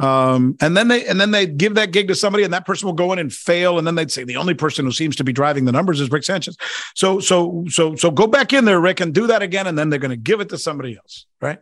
Um, 0.01 0.57
and 0.61 0.77
then 0.77 0.89
they 0.89 1.07
and 1.07 1.21
then 1.21 1.31
they 1.31 1.47
give 1.47 1.77
that 1.77 1.93
gig 1.93 2.09
to 2.09 2.15
somebody, 2.15 2.43
and 2.43 2.53
that 2.53 2.67
person 2.67 2.87
will 2.87 2.95
go 2.95 3.13
in 3.13 3.19
and 3.21 3.33
fail, 3.33 3.79
and 3.79 3.87
then 3.87 3.95
they'd 3.95 4.11
say 4.11 4.25
the 4.25 4.37
only 4.37 4.55
person 4.55 4.85
who 4.85 4.91
seems 4.91 5.15
to 5.17 5.25
be 5.25 5.33
driving 5.33 5.65
the 5.65 5.73
numbers 5.73 6.01
is 6.01 6.11
Rick 6.11 6.25
Sanchez. 6.25 6.57
So 6.95 7.21
so 7.21 7.65
so 7.69 7.95
so 7.95 8.11
go 8.11 8.27
back 8.27 8.53
in 8.53 8.65
there, 8.65 8.81
Rick, 8.81 9.01
and 9.01 9.15
do 9.15 9.29
that 9.29 9.43
again, 9.43 9.69
and 9.69 9.79
then 9.79 9.91
they're 9.91 10.01
going 10.01 10.11
to 10.11 10.17
give 10.17 10.41
it 10.41 10.49
to 10.49 10.59
somebody 10.59 10.97
else, 10.97 11.27
right? 11.41 11.59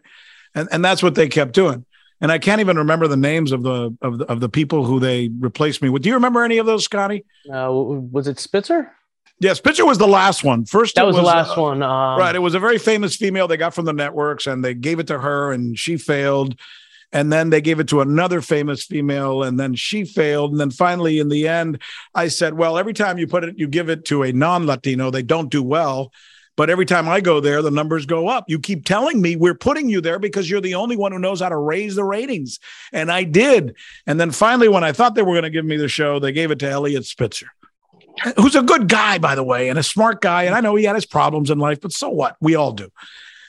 And 0.55 0.69
and 0.73 0.83
that's 0.83 1.03
what 1.03 1.15
they 1.15 1.29
kept 1.29 1.53
doing. 1.53 1.85
And 2.23 2.31
I 2.31 2.39
can't 2.39 2.61
even 2.61 2.79
remember 2.79 3.09
the 3.09 3.17
names 3.17 3.53
of 3.53 3.63
the 3.65 3.95
of 4.01 4.19
the, 4.19 4.25
of 4.27 4.41
the 4.41 4.49
people 4.49 4.87
who 4.87 4.99
they 4.99 5.29
replaced 5.39 5.83
me 5.83 5.91
with. 5.91 6.03
Do 6.03 6.09
you 6.09 6.15
remember 6.15 6.43
any 6.43 6.57
of 6.57 6.67
those, 6.67 6.85
Scotty? 6.85 7.25
uh, 7.53 7.69
was 7.71 8.29
it 8.29 8.39
Spitzer? 8.39 8.93
Yes, 9.41 9.59
Spitzer 9.59 9.85
was 9.85 9.99
the 9.99 10.07
last 10.07 10.45
one. 10.45 10.65
First, 10.65 10.95
That 10.95 11.03
it 11.03 11.07
was, 11.09 11.17
the 11.17 11.23
last 11.23 11.59
uh, 11.59 11.63
one. 11.63 11.83
Um, 11.83 12.19
right. 12.19 12.35
It 12.35 12.39
was 12.39 12.55
a 12.55 12.61
very 12.61 12.79
famous 12.79 13.17
female 13.17 13.49
they 13.49 13.57
got 13.57 13.75
from 13.75 13.87
the 13.87 13.93
networks, 13.93 14.47
and 14.47 14.65
they 14.65 14.73
gave 14.73 15.01
it 15.01 15.09
to 15.09 15.19
her, 15.19 15.53
and 15.53 15.77
she 15.77 15.97
failed. 15.97 16.59
And 17.13 17.31
then 17.33 17.51
they 17.51 17.61
gave 17.61 17.79
it 17.79 17.89
to 17.89 18.01
another 18.01 18.41
famous 18.41 18.85
female 18.85 19.43
and 19.43 19.61
then 19.61 19.75
she 19.75 20.05
failed. 20.05 20.53
And 20.53 20.61
then 20.61 20.71
finally 20.71 21.19
in 21.19 21.29
the 21.29 21.47
end 21.47 21.81
i 22.15 22.29
said 22.29 22.55
well 22.55 22.79
every 22.79 22.95
time 22.95 23.19
you 23.19 23.27
put 23.27 23.45
it 23.45 23.59
you 23.59 23.69
give 23.69 23.91
it 23.91 24.05
to 24.07 24.23
a 24.23 24.33
non-latino 24.33 25.11
they 25.11 25.23
don't 25.23 25.51
do 25.51 25.63
well. 25.63 26.13
But 26.57 26.71
every 26.71 26.87
time 26.87 27.09
i 27.09 27.21
go 27.21 27.41
there 27.41 27.63
the 27.63 27.71
numbers 27.71 28.07
go 28.07 28.29
up. 28.29 28.45
You 28.49 28.59
keep 28.59 28.85
telling 28.85 29.21
me 29.21 29.37
we're 29.37 29.55
putting 29.55 29.89
you 29.89 30.01
there 30.01 30.19
because 30.19 30.49
you're 30.49 30.61
the 30.61 30.75
only 30.75 30.97
one 30.97 31.13
who 31.13 31.19
knows 31.19 31.41
how 31.41 31.49
to 31.49 31.57
raise 31.57 31.95
the 31.95 32.05
ratings. 32.05 32.59
And 32.93 33.11
i 33.11 33.25
did. 33.25 33.77
And 34.07 34.19
then 34.19 34.31
finally 34.31 34.69
when 34.69 34.85
i 34.85 34.93
thought 34.93 35.15
they 35.15 35.23
were 35.23 35.35
going 35.35 35.43
to 35.45 35.51
give 35.51 35.65
me 35.65 35.77
the 35.77 35.89
show 35.89 36.19
they 36.19 36.33
gave 36.33 36.51
it 36.51 36.59
to 36.61 36.69
eliot 36.69 37.05
spitzer 37.05 37.49
who's 38.37 38.55
a 38.55 38.63
good 38.63 38.91
guy 38.91 39.17
by 39.17 39.35
the 39.35 39.43
way 39.43 39.69
and 39.69 39.79
a 39.79 39.83
smart 39.83 40.21
guy. 40.21 40.45
And 40.45 40.55
i 40.55 40.61
know 40.61 40.75
he 40.75 40.85
had 40.85 40.97
his 40.97 41.07
problems 41.07 41.51
in 41.51 41.59
life 41.59 41.81
but 41.81 41.93
so 41.93 42.09
what? 42.09 42.37
We 42.41 42.55
all 42.55 42.73
do 42.73 42.91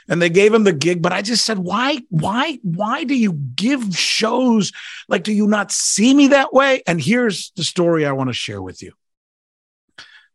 and 0.07 0.21
they 0.21 0.29
gave 0.29 0.53
him 0.53 0.63
the 0.63 0.73
gig 0.73 1.01
but 1.01 1.13
i 1.13 1.21
just 1.21 1.45
said 1.45 1.59
why 1.59 1.99
why 2.09 2.59
why 2.63 3.03
do 3.03 3.15
you 3.15 3.33
give 3.33 3.95
shows? 3.95 4.71
Like 5.07 5.23
do 5.23 5.33
you 5.33 5.47
not 5.47 5.71
see 5.71 6.13
me 6.13 6.29
that 6.29 6.53
way? 6.53 6.81
And 6.87 7.01
here's 7.01 7.51
the 7.55 7.63
story 7.63 8.05
i 8.05 8.11
want 8.11 8.29
to 8.29 8.33
share 8.33 8.61
with 8.61 8.81
you. 8.81 8.93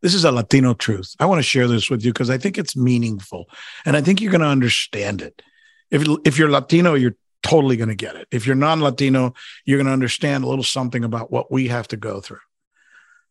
This 0.00 0.14
is 0.14 0.24
a 0.24 0.31
latino 0.33 0.74
truth. 0.74 1.14
I 1.18 1.26
want 1.26 1.40
to 1.40 1.42
share 1.42 1.66
this 1.66 1.90
with 1.90 2.04
you 2.04 2.12
because 2.12 2.31
i 2.31 2.38
think 2.38 2.59
it's 2.59 2.76
meaningful 2.76 3.48
and 3.85 3.96
i 3.96 4.00
think 4.00 4.20
you're 4.20 4.33
going 4.33 4.40
to 4.42 4.46
understand 4.46 5.22
it. 5.22 5.42
If, 5.90 6.07
if 6.24 6.38
you're 6.38 6.50
latino 6.50 6.94
you're 6.94 7.16
totally 7.42 7.76
going 7.76 7.88
to 7.88 7.94
get 7.94 8.16
it. 8.16 8.28
If 8.31 8.46
you're 8.46 8.57
non-latino 8.57 9.35
you're 9.64 9.78
going 9.78 9.87
to 9.87 9.92
understand 9.92 10.44
a 10.44 10.48
little 10.48 10.64
something 10.64 11.04
about 11.04 11.31
what 11.31 11.50
we 11.50 11.68
have 11.68 11.88
to 11.88 11.96
go 11.96 12.20
through. 12.20 12.40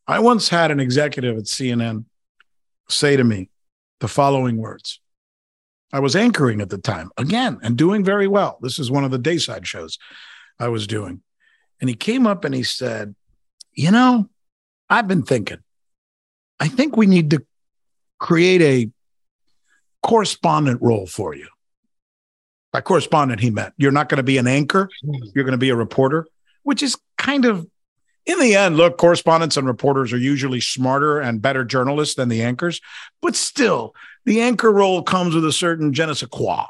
I 0.08 0.20
once 0.20 0.50
had 0.50 0.72
an 0.72 0.80
executive 0.80 1.38
at 1.38 1.46
cnn 1.46 2.06
say 2.90 3.18
to 3.18 3.24
me 3.24 3.50
the 4.00 4.08
following 4.08 4.58
words 4.58 5.02
I 5.94 6.00
was 6.00 6.16
anchoring 6.16 6.62
at 6.62 6.70
the 6.70 6.78
time 6.78 7.12
again 7.18 7.60
and 7.64 7.78
doing 7.78 8.04
very 8.04 8.28
well. 8.28 8.60
This 8.62 8.78
is 8.78 8.92
one 8.92 9.04
of 9.04 9.12
the 9.12 9.18
dayside 9.18 9.66
shows 9.66 9.98
I 10.60 10.68
was 10.68 10.88
doing. 10.88 11.22
And 11.80 11.90
he 11.90 11.96
came 11.96 12.28
up 12.28 12.44
and 12.44 12.54
he 12.54 12.64
said, 12.64 13.16
You 13.74 13.92
know, 13.92 14.30
I've 14.90 15.08
been 15.08 15.24
thinking, 15.24 15.60
I 16.60 16.68
think 16.68 16.98
we 16.98 17.06
need 17.06 17.32
to 17.32 17.46
create 18.20 18.62
a 18.62 18.92
correspondent 20.04 20.82
role 20.82 21.06
for 21.06 21.36
you. 21.36 21.48
By 22.74 22.82
correspondent, 22.82 23.40
he 23.40 23.50
meant 23.50 23.74
you're 23.78 23.92
not 23.92 24.10
going 24.10 24.18
to 24.18 24.24
be 24.24 24.38
an 24.38 24.48
anchor, 24.48 24.90
hmm. 25.04 25.16
you're 25.34 25.46
going 25.46 25.54
to 25.54 25.58
be 25.58 25.70
a 25.70 25.76
reporter, 25.76 26.28
which 26.64 26.84
is 26.84 26.98
kind 27.18 27.46
of, 27.46 27.68
in 28.28 28.40
the 28.40 28.56
end, 28.56 28.76
look, 28.76 28.98
correspondents 28.98 29.56
and 29.56 29.66
reporters 29.66 30.12
are 30.12 30.18
usually 30.18 30.60
smarter 30.60 31.20
and 31.20 31.42
better 31.42 31.64
journalists 31.64 32.16
than 32.16 32.28
the 32.28 32.44
anchors, 32.44 32.82
but 33.22 33.36
still, 33.36 33.96
the 34.26 34.42
anchor 34.42 34.72
role 34.72 35.02
comes 35.02 35.34
with 35.34 35.46
a 35.46 35.54
certain 35.54 35.94
je 35.94 36.06
ne 36.06 36.14
sais 36.14 36.30
quoi. 36.30 36.66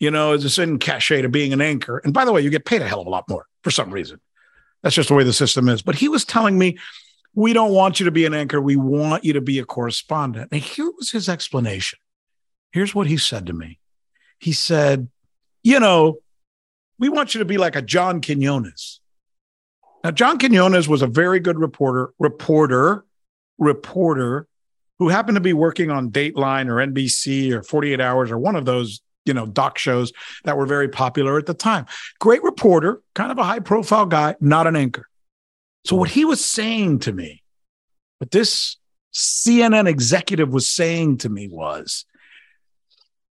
You 0.00 0.10
know, 0.10 0.32
it's 0.32 0.44
a 0.44 0.50
certain 0.50 0.78
cachet 0.78 1.22
to 1.22 1.28
being 1.28 1.52
an 1.52 1.60
anchor. 1.60 1.98
And 1.98 2.14
by 2.14 2.24
the 2.24 2.32
way, 2.32 2.40
you 2.40 2.50
get 2.50 2.64
paid 2.64 2.80
a 2.82 2.88
hell 2.88 3.02
of 3.02 3.06
a 3.06 3.10
lot 3.10 3.28
more 3.28 3.46
for 3.62 3.70
some 3.70 3.90
reason. 3.90 4.18
That's 4.82 4.94
just 4.94 5.10
the 5.10 5.14
way 5.14 5.24
the 5.24 5.32
system 5.32 5.68
is. 5.68 5.82
But 5.82 5.94
he 5.94 6.08
was 6.08 6.24
telling 6.24 6.58
me, 6.58 6.78
we 7.34 7.52
don't 7.52 7.72
want 7.72 8.00
you 8.00 8.04
to 8.04 8.10
be 8.10 8.24
an 8.24 8.34
anchor. 8.34 8.60
We 8.60 8.76
want 8.76 9.24
you 9.24 9.34
to 9.34 9.40
be 9.40 9.58
a 9.58 9.64
correspondent. 9.64 10.48
And 10.52 10.60
here 10.60 10.90
was 10.96 11.10
his 11.10 11.28
explanation. 11.28 11.98
Here's 12.72 12.94
what 12.94 13.06
he 13.06 13.18
said 13.18 13.46
to 13.46 13.52
me. 13.52 13.78
He 14.38 14.52
said, 14.52 15.08
you 15.62 15.80
know, 15.80 16.18
we 16.98 17.08
want 17.08 17.34
you 17.34 17.40
to 17.40 17.44
be 17.44 17.58
like 17.58 17.76
a 17.76 17.82
John 17.82 18.20
Quinones. 18.20 19.00
Now, 20.04 20.10
John 20.10 20.38
Quinones 20.38 20.86
was 20.86 21.00
a 21.00 21.06
very 21.06 21.40
good 21.40 21.58
reporter, 21.58 22.12
reporter, 22.18 23.06
reporter 23.56 24.46
who 24.98 25.08
happened 25.08 25.36
to 25.36 25.40
be 25.40 25.54
working 25.54 25.90
on 25.90 26.10
Dateline 26.10 26.68
or 26.68 26.74
NBC 26.74 27.52
or 27.52 27.62
48 27.62 28.02
Hours 28.02 28.30
or 28.30 28.38
one 28.38 28.54
of 28.54 28.66
those, 28.66 29.00
you 29.24 29.32
know, 29.32 29.46
doc 29.46 29.78
shows 29.78 30.12
that 30.44 30.58
were 30.58 30.66
very 30.66 30.88
popular 30.88 31.38
at 31.38 31.46
the 31.46 31.54
time. 31.54 31.86
Great 32.20 32.42
reporter, 32.42 33.00
kind 33.14 33.32
of 33.32 33.38
a 33.38 33.44
high 33.44 33.60
profile 33.60 34.04
guy, 34.04 34.36
not 34.40 34.66
an 34.66 34.76
anchor. 34.76 35.08
So 35.86 35.96
what 35.96 36.10
he 36.10 36.26
was 36.26 36.44
saying 36.44 36.98
to 37.00 37.12
me, 37.12 37.42
what 38.18 38.30
this 38.30 38.76
CNN 39.14 39.88
executive 39.88 40.52
was 40.52 40.68
saying 40.68 41.18
to 41.18 41.30
me 41.30 41.48
was, 41.48 42.04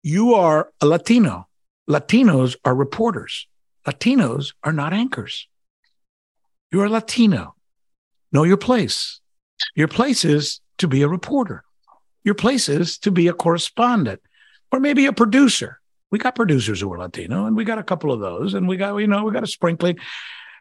you 0.02 0.34
are 0.34 0.72
a 0.82 0.88
Latino. 0.88 1.48
Latinos 1.88 2.56
are 2.66 2.74
reporters. 2.74 3.48
Latinos 3.86 4.54
are 4.64 4.74
not 4.74 4.94
anchors. 4.94 5.48
You're 6.72 6.86
a 6.86 6.90
Latino. 6.90 7.56
Know 8.32 8.44
your 8.44 8.58
place. 8.58 9.22
Your 9.76 9.88
place 9.88 10.26
is 10.26 10.62
to 10.80 10.88
be 10.88 11.02
a 11.02 11.08
reporter. 11.08 11.64
Your 12.24 12.36
place 12.36 12.68
is 12.70 12.98
to 13.00 13.12
be 13.12 13.28
a 13.28 13.34
correspondent 13.34 14.22
or 14.72 14.80
maybe 14.80 15.06
a 15.06 15.14
producer. 15.14 15.80
We 16.12 16.20
got 16.20 16.36
producers 16.36 16.82
who 16.82 16.92
are 16.94 16.98
Latino 16.98 17.46
and 17.46 17.56
we 17.56 17.64
got 17.64 17.78
a 17.78 17.84
couple 17.84 18.12
of 18.12 18.20
those 18.20 18.54
and 18.54 18.68
we 18.68 18.78
got, 18.78 18.96
you 18.98 19.08
know, 19.08 19.24
we 19.24 19.32
got 19.32 19.44
a 19.44 19.48
sprinkling. 19.48 19.98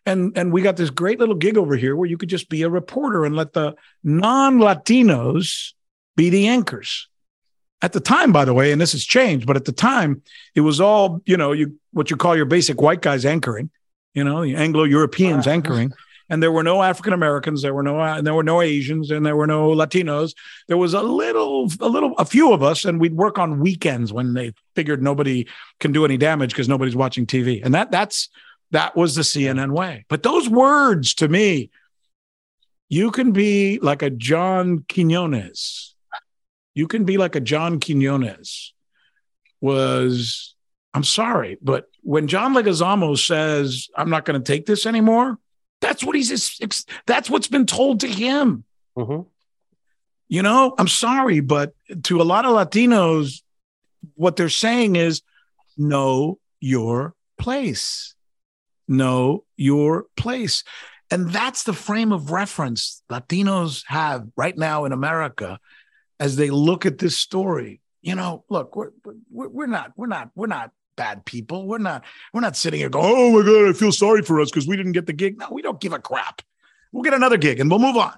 And, 0.07 0.37
and 0.37 0.53
we 0.53 0.61
got 0.61 0.77
this 0.77 0.91
great 0.91 1.19
little 1.19 1.35
gig 1.35 1.57
over 1.57 1.77
here 1.77 1.97
where 1.97 2.09
you 2.09 2.19
could 2.19 2.29
just 2.29 2.51
be 2.51 2.63
a 2.63 2.69
reporter 2.69 3.25
and 3.25 3.35
let 3.35 3.55
the 3.55 3.75
non 4.03 4.59
Latinos 4.59 5.73
be 6.15 6.29
the 6.29 6.47
anchors. 6.49 7.09
At 7.81 7.93
the 7.93 8.01
time, 8.01 8.31
by 8.31 8.45
the 8.45 8.55
way, 8.55 8.71
and 8.71 8.81
this 8.81 8.93
has 8.93 9.05
changed, 9.05 9.47
but 9.47 9.57
at 9.57 9.65
the 9.65 9.73
time, 9.73 10.23
it 10.55 10.61
was 10.61 10.81
all, 10.81 11.23
you 11.27 11.37
know, 11.37 11.53
you 11.53 11.79
what 11.93 12.11
you 12.11 12.17
call 12.17 12.37
your 12.37 12.45
basic 12.45 12.81
white 12.81 13.03
guys 13.03 13.25
anchoring, 13.25 13.71
you 14.15 14.25
know, 14.25 14.43
the 14.43 14.57
Anglo 14.57 14.85
Europeans 14.85 15.47
uh-huh. 15.47 15.55
anchoring 15.55 15.93
and 16.31 16.43
there 16.43 16.53
were 16.53 16.63
no 16.63 16.83
African 16.83 17.13
Americans, 17.13 17.63
there 17.63 17.75
were 17.75 17.83
no 17.83 18.01
and 18.01 18.27
there 18.27 18.35
were 18.35 18.43
no 18.43 18.63
Asians, 18.63 19.11
and 19.11 19.25
there 19.25 19.37
were 19.37 19.47
no 19.47 19.71
Latinos. 19.71 20.35
There 20.69 20.77
was 20.77 20.95
a 20.95 21.03
little, 21.03 21.71
a 21.81 21.89
little, 21.89 22.15
a 22.17 22.25
few 22.25 22.53
of 22.53 22.63
us, 22.63 22.85
and 22.85 23.01
we'd 23.01 23.15
work 23.15 23.39
on 23.39 23.61
weekends 23.61 24.13
when 24.13 24.35
they 24.35 24.53
figured 24.75 25.03
nobody 25.03 25.47
can 25.81 25.93
do 25.93 26.05
any 26.05 26.17
damage 26.17 26.51
because 26.51 26.69
nobody's 26.69 26.97
watching 26.97 27.27
TV, 27.27 27.63
and 27.63 27.75
that 27.75 27.91
that's 27.91 28.31
that 28.71 28.97
was 28.97 29.15
the 29.15 29.23
CNN 29.23 29.73
way. 29.73 30.07
But 30.09 30.23
those 30.23 30.49
words 30.49 31.15
to 31.15 31.29
me, 31.29 31.71
you 32.89 33.11
can 33.11 33.33
be 33.33 33.79
like 33.81 34.03
a 34.03 34.11
John 34.11 34.85
Quinones. 34.89 35.95
You 36.75 36.89
can 36.89 37.05
be 37.05 37.19
like 37.19 37.37
a 37.37 37.41
John 37.41 37.81
Quinones. 37.81 38.73
Was 39.61 40.55
I'm 40.95 41.05
sorry, 41.05 41.59
but 41.61 41.87
when 42.05 42.29
John 42.29 42.55
Leguizamo 42.55 43.19
says 43.19 43.89
I'm 43.97 44.11
not 44.11 44.25
going 44.25 44.41
to 44.41 44.53
take 44.53 44.67
this 44.67 44.87
anymore, 44.87 45.39
that's 45.81 46.05
what 46.05 46.15
he's. 46.15 46.59
That's 47.07 47.29
what's 47.29 47.49
been 47.49 47.67
told 47.67 48.01
to 48.01 48.09
him. 48.09 48.65
Mm-hmm. 48.97 49.23
You 50.29 50.43
know, 50.43 50.75
I'm 50.79 50.89
sorry, 50.89 51.41
but 51.41 51.75
to 52.05 52.21
a 52.21 52.25
lot 52.25 52.45
of 52.45 52.53
Latinos, 52.53 53.43
what 54.15 54.37
they're 54.37 54.49
saying 54.49 54.97
is, 54.97 55.23
know 55.77 56.39
your 56.61 57.15
place. 57.39 58.15
Know 58.89 59.45
your 59.57 60.07
place. 60.17 60.65
And 61.11 61.31
that's 61.31 61.65
the 61.65 61.73
frame 61.73 62.13
of 62.13 62.31
reference 62.31 63.03
Latinos 63.11 63.85
have 63.87 64.27
right 64.37 64.57
now 64.57 64.85
in 64.85 64.93
America 64.93 65.59
as 66.19 66.37
they 66.37 66.51
look 66.51 66.87
at 66.87 66.99
this 66.99 67.19
story. 67.19 67.81
You 68.01 68.15
know, 68.15 68.45
look, 68.49 68.77
we're, 68.77 68.91
we're, 69.31 69.49
we're 69.49 69.67
not, 69.67 69.93
we're 69.97 70.07
not, 70.07 70.31
we're 70.35 70.47
not 70.47 70.71
bad 70.97 71.25
people. 71.25 71.67
We're 71.67 71.79
not 71.79 72.05
we're 72.33 72.41
not 72.41 72.57
sitting 72.57 72.81
here 72.81 72.89
going, 72.89 73.13
"Oh 73.17 73.39
my 73.39 73.45
god, 73.45 73.69
I 73.69 73.73
feel 73.73 73.93
sorry 73.93 74.23
for 74.23 74.41
us 74.41 74.51
because 74.51 74.67
we 74.67 74.77
didn't 74.77 74.93
get 74.93 75.07
the 75.07 75.13
gig." 75.13 75.39
No, 75.39 75.49
we 75.51 75.63
don't 75.63 75.81
give 75.81 75.93
a 75.93 75.99
crap. 75.99 76.43
We'll 76.93 77.03
get 77.03 77.15
another 77.15 77.37
gig 77.37 77.61
and 77.61 77.71
we'll 77.71 77.81
move 77.81 77.97
on. 77.97 78.15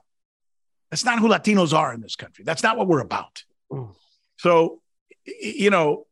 That's 0.90 1.04
not 1.04 1.18
who 1.18 1.28
Latinos 1.28 1.72
are 1.72 1.92
in 1.92 2.00
this 2.00 2.16
country. 2.16 2.44
That's 2.44 2.62
not 2.62 2.76
what 2.76 2.86
we're 2.86 3.00
about. 3.00 3.44
Mm. 3.70 3.94
So, 4.36 4.80
you 5.24 5.70
know, 5.70 6.06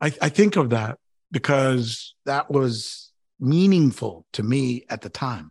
I, 0.00 0.12
I 0.22 0.28
think 0.28 0.56
of 0.56 0.70
that 0.70 0.98
because 1.30 2.14
that 2.26 2.50
was 2.50 3.12
meaningful 3.38 4.26
to 4.34 4.42
me 4.42 4.84
at 4.88 5.02
the 5.02 5.08
time. 5.08 5.50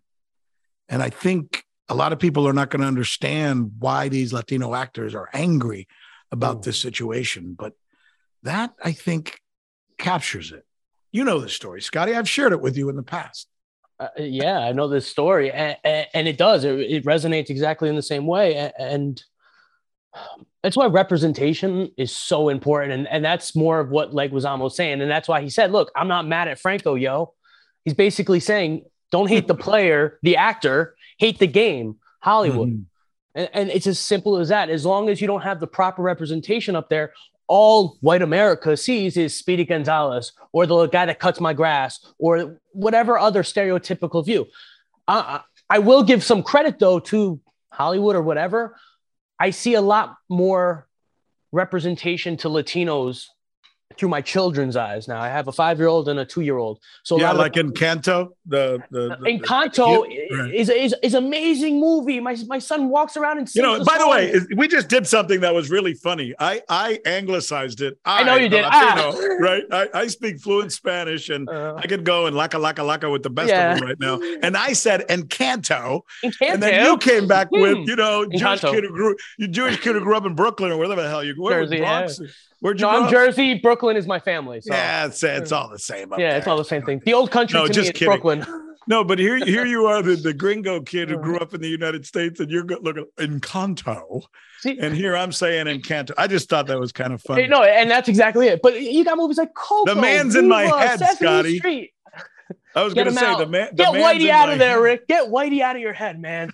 And 0.87 1.03
I 1.03 1.09
think 1.09 1.63
a 1.87 1.95
lot 1.95 2.13
of 2.13 2.19
people 2.19 2.47
are 2.47 2.53
not 2.53 2.69
going 2.69 2.81
to 2.81 2.87
understand 2.87 3.73
why 3.79 4.09
these 4.09 4.33
Latino 4.33 4.73
actors 4.73 5.13
are 5.13 5.29
angry 5.33 5.87
about 6.31 6.57
mm. 6.57 6.63
this 6.63 6.79
situation. 6.79 7.55
But 7.57 7.73
that 8.43 8.73
I 8.83 8.91
think 8.91 9.41
captures 9.97 10.51
it. 10.51 10.65
You 11.11 11.23
know 11.23 11.39
the 11.39 11.49
story, 11.49 11.81
Scotty. 11.81 12.15
I've 12.15 12.29
shared 12.29 12.53
it 12.53 12.61
with 12.61 12.77
you 12.77 12.89
in 12.89 12.95
the 12.95 13.03
past. 13.03 13.47
Uh, 13.99 14.07
yeah, 14.17 14.59
I 14.59 14.71
know 14.71 14.87
this 14.87 15.07
story, 15.07 15.51
and, 15.51 15.75
and 15.83 16.27
it 16.27 16.37
does. 16.37 16.63
It, 16.63 16.79
it, 16.79 17.05
resonates 17.05 17.49
exactly 17.49 17.89
in 17.89 17.95
the 17.95 18.01
same 18.01 18.25
way, 18.25 18.71
and 18.79 19.21
that's 20.63 20.77
why 20.77 20.85
representation 20.85 21.91
is 21.97 22.15
so 22.15 22.47
important. 22.47 22.93
And, 22.93 23.07
and 23.09 23.25
that's 23.25 23.55
more 23.55 23.79
of 23.79 23.89
what 23.89 24.11
Leguizamo 24.11 24.31
was 24.31 24.45
almost 24.45 24.77
saying, 24.77 25.01
and 25.01 25.11
that's 25.11 25.27
why 25.27 25.41
he 25.41 25.49
said, 25.49 25.71
"Look, 25.71 25.91
I'm 25.95 26.07
not 26.07 26.27
mad 26.27 26.47
at 26.47 26.59
Franco, 26.59 26.95
yo." 26.95 27.33
He's 27.83 27.93
basically 27.93 28.39
saying, 28.39 28.85
"Don't 29.11 29.27
hate 29.27 29.47
the 29.47 29.55
player, 29.55 30.17
the 30.21 30.37
actor, 30.37 30.95
hate 31.17 31.39
the 31.39 31.47
game, 31.47 31.97
Hollywood." 32.21 32.69
Mm-hmm. 32.69 32.81
And, 33.35 33.49
and 33.53 33.69
it's 33.69 33.87
as 33.87 33.99
simple 33.99 34.37
as 34.37 34.47
that. 34.47 34.69
As 34.69 34.85
long 34.85 35.09
as 35.09 35.19
you 35.19 35.27
don't 35.27 35.43
have 35.43 35.59
the 35.59 35.67
proper 35.67 36.01
representation 36.01 36.75
up 36.75 36.87
there, 36.87 37.11
all 37.49 37.97
white 38.01 38.21
America 38.21 38.77
sees 38.77 39.17
is 39.17 39.35
Speedy 39.35 39.65
Gonzalez 39.65 40.31
or 40.53 40.67
the 40.67 40.87
guy 40.87 41.07
that 41.07 41.19
cuts 41.19 41.41
my 41.41 41.51
grass 41.51 41.99
or 42.19 42.59
whatever 42.71 43.17
other 43.17 43.41
stereotypical 43.41 44.23
view. 44.23 44.45
Uh, 45.07 45.39
I 45.67 45.79
will 45.79 46.03
give 46.03 46.23
some 46.23 46.43
credit 46.43 46.77
though 46.77 46.99
to 46.99 47.41
Hollywood 47.71 48.15
or 48.15 48.21
whatever. 48.21 48.77
I 49.39 49.49
see 49.49 49.73
a 49.73 49.81
lot 49.81 50.15
more 50.29 50.87
representation 51.51 52.37
to 52.37 52.49
Latinos 52.49 53.25
through 53.99 54.09
my 54.09 54.21
children's 54.21 54.77
eyes 54.77 55.09
now. 55.09 55.19
I 55.19 55.27
have 55.27 55.49
a 55.49 55.51
five 55.51 55.77
year 55.77 55.89
old 55.89 56.07
and 56.07 56.19
a 56.19 56.25
two 56.25 56.39
year 56.39 56.57
old. 56.57 56.79
So 57.03 57.19
yeah, 57.19 57.33
like 57.33 57.53
Encanto, 57.53 58.29
the 58.45 58.81
the, 58.91 59.17
the 59.19 59.25
Encanto 59.25 60.07
the, 60.07 60.57
is, 60.57 60.69
is 60.69 60.95
is 61.03 61.13
amazing 61.13 61.81
movie. 61.81 62.21
My 62.21 62.37
my 62.47 62.59
son 62.59 62.89
walks 62.89 63.17
around 63.17 63.39
and 63.39 63.49
you 63.53 63.61
know. 63.61 63.79
The 63.79 63.85
by 63.85 63.97
song. 63.97 64.09
the 64.09 64.09
way, 64.09 64.39
we 64.55 64.69
just 64.69 64.87
did 64.87 65.05
something 65.05 65.41
that 65.41 65.53
was 65.53 65.69
really 65.69 65.93
funny. 65.93 66.33
I 66.39 66.61
I 66.69 66.99
anglicized 67.05 67.81
it. 67.81 67.99
I, 68.05 68.21
I 68.21 68.23
know 68.23 68.35
you 68.35 68.47
did. 68.47 68.63
Latino, 68.63 69.11
ah. 69.13 69.35
right? 69.39 69.63
I, 69.71 69.89
I 69.93 70.07
speak 70.07 70.39
fluent 70.39 70.71
Spanish 70.71 71.27
and 71.29 71.49
uh, 71.49 71.75
I 71.75 71.85
could 71.85 72.05
go 72.05 72.25
and 72.27 72.35
laka 72.35 72.59
laka 72.59 72.85
laka 72.85 73.11
with 73.11 73.23
the 73.23 73.29
best 73.29 73.49
yeah. 73.49 73.73
of 73.73 73.79
them 73.79 73.87
right 73.87 73.99
now. 73.99 74.19
And 74.41 74.55
I 74.55 74.71
said 74.71 75.05
Encanto, 75.09 76.03
Encanto. 76.23 76.53
and 76.53 76.63
then 76.63 76.85
you 76.85 76.97
came 76.97 77.27
back 77.27 77.49
hmm. 77.49 77.59
with 77.59 77.77
you 77.85 77.97
know 77.97 78.25
Jewish 78.25 78.61
kid 78.61 78.85
who 78.85 78.89
grew 78.91 79.15
you 79.37 79.49
Jewish 79.49 79.81
kid 79.81 79.95
who 79.95 80.01
grew 80.01 80.15
up 80.15 80.25
in 80.25 80.35
Brooklyn 80.35 80.71
or 80.71 80.77
wherever 80.77 81.01
the 81.01 81.09
hell 81.09 81.23
you 81.23 81.35
grew 81.35 81.47
up. 81.47 81.69
Bronx. 81.69 82.19
Yeah. 82.21 82.27
Where'd 82.61 82.79
you 82.79 82.87
no, 82.87 83.03
I'm 83.03 83.09
Jersey. 83.09 83.53
Brooklyn 83.55 83.95
is 83.95 84.05
my 84.05 84.19
family. 84.19 84.61
So. 84.61 84.73
Yeah, 84.73 85.05
it's, 85.05 85.23
it's 85.23 85.51
all 85.51 85.69
the 85.69 85.79
same. 85.79 86.11
yeah, 86.11 86.17
there. 86.17 86.37
it's 86.37 86.47
all 86.47 86.57
the 86.57 86.65
same 86.65 86.83
thing. 86.83 87.01
The 87.05 87.13
old 87.13 87.31
country 87.31 87.57
no, 87.57 87.67
to 87.67 87.73
just 87.73 87.93
me 87.93 87.99
is 88.01 88.05
Brooklyn. 88.05 88.45
No, 88.89 89.03
but 89.03 89.19
here, 89.19 89.37
here 89.37 89.67
you 89.67 89.85
are, 89.85 90.01
the, 90.01 90.15
the 90.15 90.33
gringo 90.33 90.81
kid 90.81 91.09
who 91.09 91.17
grew 91.21 91.37
up 91.37 91.53
in 91.53 91.61
the 91.61 91.69
United 91.69 92.07
States, 92.07 92.39
and 92.39 92.49
you're 92.49 92.65
looking 92.65 93.05
Encanto. 93.17 94.23
See, 94.61 94.79
and 94.79 94.95
here 94.95 95.15
I'm 95.15 95.31
saying 95.31 95.67
Encanto. 95.67 96.11
I 96.17 96.25
just 96.25 96.49
thought 96.49 96.65
that 96.67 96.79
was 96.79 96.91
kind 96.91 97.13
of 97.13 97.21
funny. 97.21 97.45
No, 97.45 97.63
and 97.63 97.89
that's 97.89 98.09
exactly 98.09 98.47
it. 98.47 98.61
But 98.63 98.81
you 98.81 99.05
got 99.05 99.17
movies 99.17 99.37
like 99.37 99.53
Coco. 99.53 99.93
The 99.93 100.01
man's 100.01 100.33
Viva, 100.33 100.43
in 100.43 100.49
my 100.49 100.63
head, 100.63 100.99
Sesame 100.99 101.15
Scotty. 101.17 101.57
Street. 101.59 101.93
I 102.75 102.83
was 102.83 102.95
going 102.95 103.07
to 103.07 103.13
say 103.13 103.25
out. 103.25 103.37
the 103.37 103.45
man. 103.45 103.69
The 103.71 103.83
Get 103.83 103.93
Whitey 103.93 104.29
out 104.29 104.51
of 104.51 104.57
there, 104.57 104.77
head. 104.77 104.83
Rick. 104.83 105.07
Get 105.07 105.29
Whitey 105.29 105.61
out 105.61 105.75
of 105.75 105.81
your 105.83 105.93
head, 105.93 106.19
man. 106.19 106.51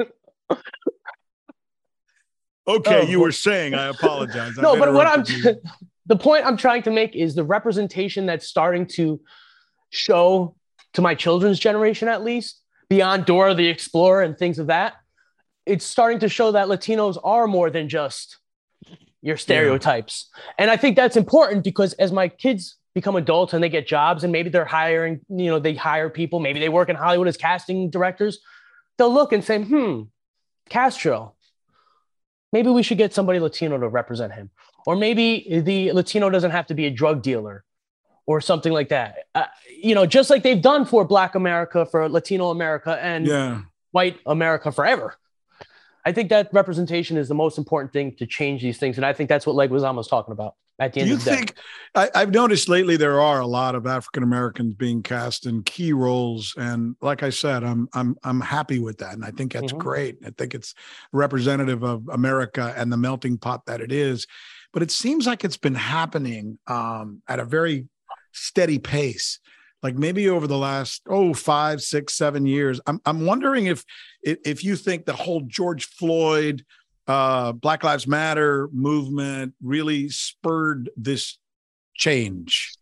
okay, 2.68 3.00
oh, 3.00 3.02
you 3.02 3.20
were 3.20 3.32
saying. 3.32 3.74
I 3.74 3.86
apologize. 3.88 4.56
no, 4.58 4.78
but 4.78 4.92
what 4.92 5.06
I'm 5.06 5.24
the 6.06 6.16
point 6.16 6.46
I'm 6.46 6.56
trying 6.56 6.82
to 6.82 6.90
make 6.90 7.16
is 7.16 7.34
the 7.34 7.44
representation 7.44 8.26
that's 8.26 8.46
starting 8.46 8.86
to 8.94 9.20
show 9.90 10.54
to 10.94 11.02
my 11.02 11.14
children's 11.14 11.58
generation, 11.58 12.08
at 12.08 12.22
least 12.22 12.60
beyond 12.88 13.26
Dora 13.26 13.54
the 13.54 13.68
Explorer 13.68 14.22
and 14.22 14.36
things 14.36 14.58
of 14.58 14.68
that. 14.68 14.94
It's 15.66 15.84
starting 15.84 16.20
to 16.20 16.28
show 16.28 16.52
that 16.52 16.68
Latinos 16.68 17.18
are 17.22 17.46
more 17.46 17.70
than 17.70 17.88
just 17.88 18.38
your 19.20 19.36
stereotypes. 19.36 20.30
Yeah. 20.34 20.42
And 20.58 20.70
I 20.70 20.76
think 20.76 20.96
that's 20.96 21.16
important 21.16 21.64
because 21.64 21.92
as 21.94 22.12
my 22.12 22.28
kids 22.28 22.76
become 22.94 23.16
adults 23.16 23.52
and 23.52 23.62
they 23.62 23.68
get 23.68 23.86
jobs 23.86 24.24
and 24.24 24.32
maybe 24.32 24.48
they're 24.48 24.64
hiring, 24.64 25.20
you 25.28 25.46
know, 25.46 25.58
they 25.58 25.74
hire 25.74 26.08
people, 26.08 26.40
maybe 26.40 26.58
they 26.58 26.68
work 26.68 26.88
in 26.88 26.96
Hollywood 26.96 27.28
as 27.28 27.36
casting 27.36 27.90
directors, 27.90 28.38
they'll 28.96 29.12
look 29.12 29.32
and 29.32 29.44
say, 29.44 29.62
hmm, 29.62 30.02
Castro, 30.70 31.34
maybe 32.52 32.70
we 32.70 32.82
should 32.82 32.98
get 32.98 33.14
somebody 33.14 33.38
Latino 33.40 33.78
to 33.78 33.88
represent 33.88 34.32
him. 34.32 34.50
Or 34.86 34.96
maybe 34.96 35.60
the 35.60 35.92
Latino 35.92 36.30
doesn't 36.30 36.50
have 36.50 36.66
to 36.66 36.74
be 36.74 36.86
a 36.86 36.90
drug 36.90 37.22
dealer 37.22 37.64
or 38.26 38.40
something 38.40 38.72
like 38.72 38.88
that. 38.90 39.16
Uh, 39.34 39.44
you 39.82 39.94
know, 39.94 40.06
just 40.06 40.30
like 40.30 40.42
they've 40.42 40.60
done 40.60 40.84
for 40.84 41.04
Black 41.04 41.34
America, 41.34 41.86
for 41.86 42.08
Latino 42.08 42.50
America, 42.50 42.98
and 43.02 43.26
yeah. 43.26 43.60
white 43.90 44.18
America 44.26 44.70
forever. 44.72 45.16
I 46.08 46.12
think 46.12 46.30
that 46.30 46.48
representation 46.52 47.16
is 47.16 47.28
the 47.28 47.34
most 47.34 47.58
important 47.58 47.92
thing 47.92 48.16
to 48.16 48.26
change 48.26 48.62
these 48.62 48.78
things, 48.78 48.96
and 48.96 49.04
I 49.04 49.12
think 49.12 49.28
that's 49.28 49.46
what 49.46 49.56
Leguizamo 49.56 49.96
was 49.96 50.08
talking 50.08 50.32
about 50.32 50.54
at 50.78 50.92
the 50.92 51.00
end 51.00 51.08
Do 51.08 51.10
you 51.10 51.16
of 51.16 51.24
the 51.24 51.30
think. 51.30 51.54
I, 51.94 52.08
have 52.14 52.30
noticed 52.30 52.68
lately 52.68 52.96
there 52.96 53.20
are 53.20 53.40
a 53.40 53.46
lot 53.46 53.74
of 53.74 53.86
African 53.86 54.22
Americans 54.22 54.74
being 54.74 55.02
cast 55.02 55.46
in 55.46 55.62
key 55.62 55.92
roles, 55.92 56.54
and 56.56 56.96
like 57.00 57.22
I 57.22 57.30
said, 57.30 57.64
I'm 57.64 57.88
I'm 57.92 58.16
I'm 58.24 58.40
happy 58.40 58.78
with 58.78 58.98
that, 58.98 59.14
and 59.14 59.24
I 59.24 59.30
think 59.30 59.52
that's 59.52 59.66
mm-hmm. 59.66 59.78
great. 59.78 60.16
I 60.24 60.30
think 60.36 60.54
it's 60.54 60.74
representative 61.12 61.82
of 61.82 62.08
America 62.08 62.72
and 62.76 62.92
the 62.92 62.96
melting 62.96 63.38
pot 63.38 63.66
that 63.66 63.80
it 63.80 63.92
is 63.92 64.26
but 64.72 64.82
it 64.82 64.90
seems 64.90 65.26
like 65.26 65.44
it's 65.44 65.56
been 65.56 65.74
happening 65.74 66.58
um, 66.66 67.22
at 67.28 67.40
a 67.40 67.44
very 67.44 67.86
steady 68.32 68.78
pace 68.78 69.40
like 69.82 69.96
maybe 69.96 70.28
over 70.28 70.46
the 70.46 70.58
last 70.58 71.02
oh 71.08 71.32
five 71.32 71.80
six 71.80 72.14
seven 72.14 72.46
years 72.46 72.80
i'm, 72.86 73.00
I'm 73.06 73.24
wondering 73.24 73.66
if, 73.66 73.84
if 74.22 74.64
you 74.64 74.76
think 74.76 75.06
the 75.06 75.12
whole 75.12 75.42
george 75.42 75.86
floyd 75.86 76.64
uh, 77.08 77.52
black 77.52 77.82
lives 77.82 78.06
matter 78.06 78.68
movement 78.72 79.54
really 79.62 80.10
spurred 80.10 80.90
this 80.96 81.38
change. 81.94 82.72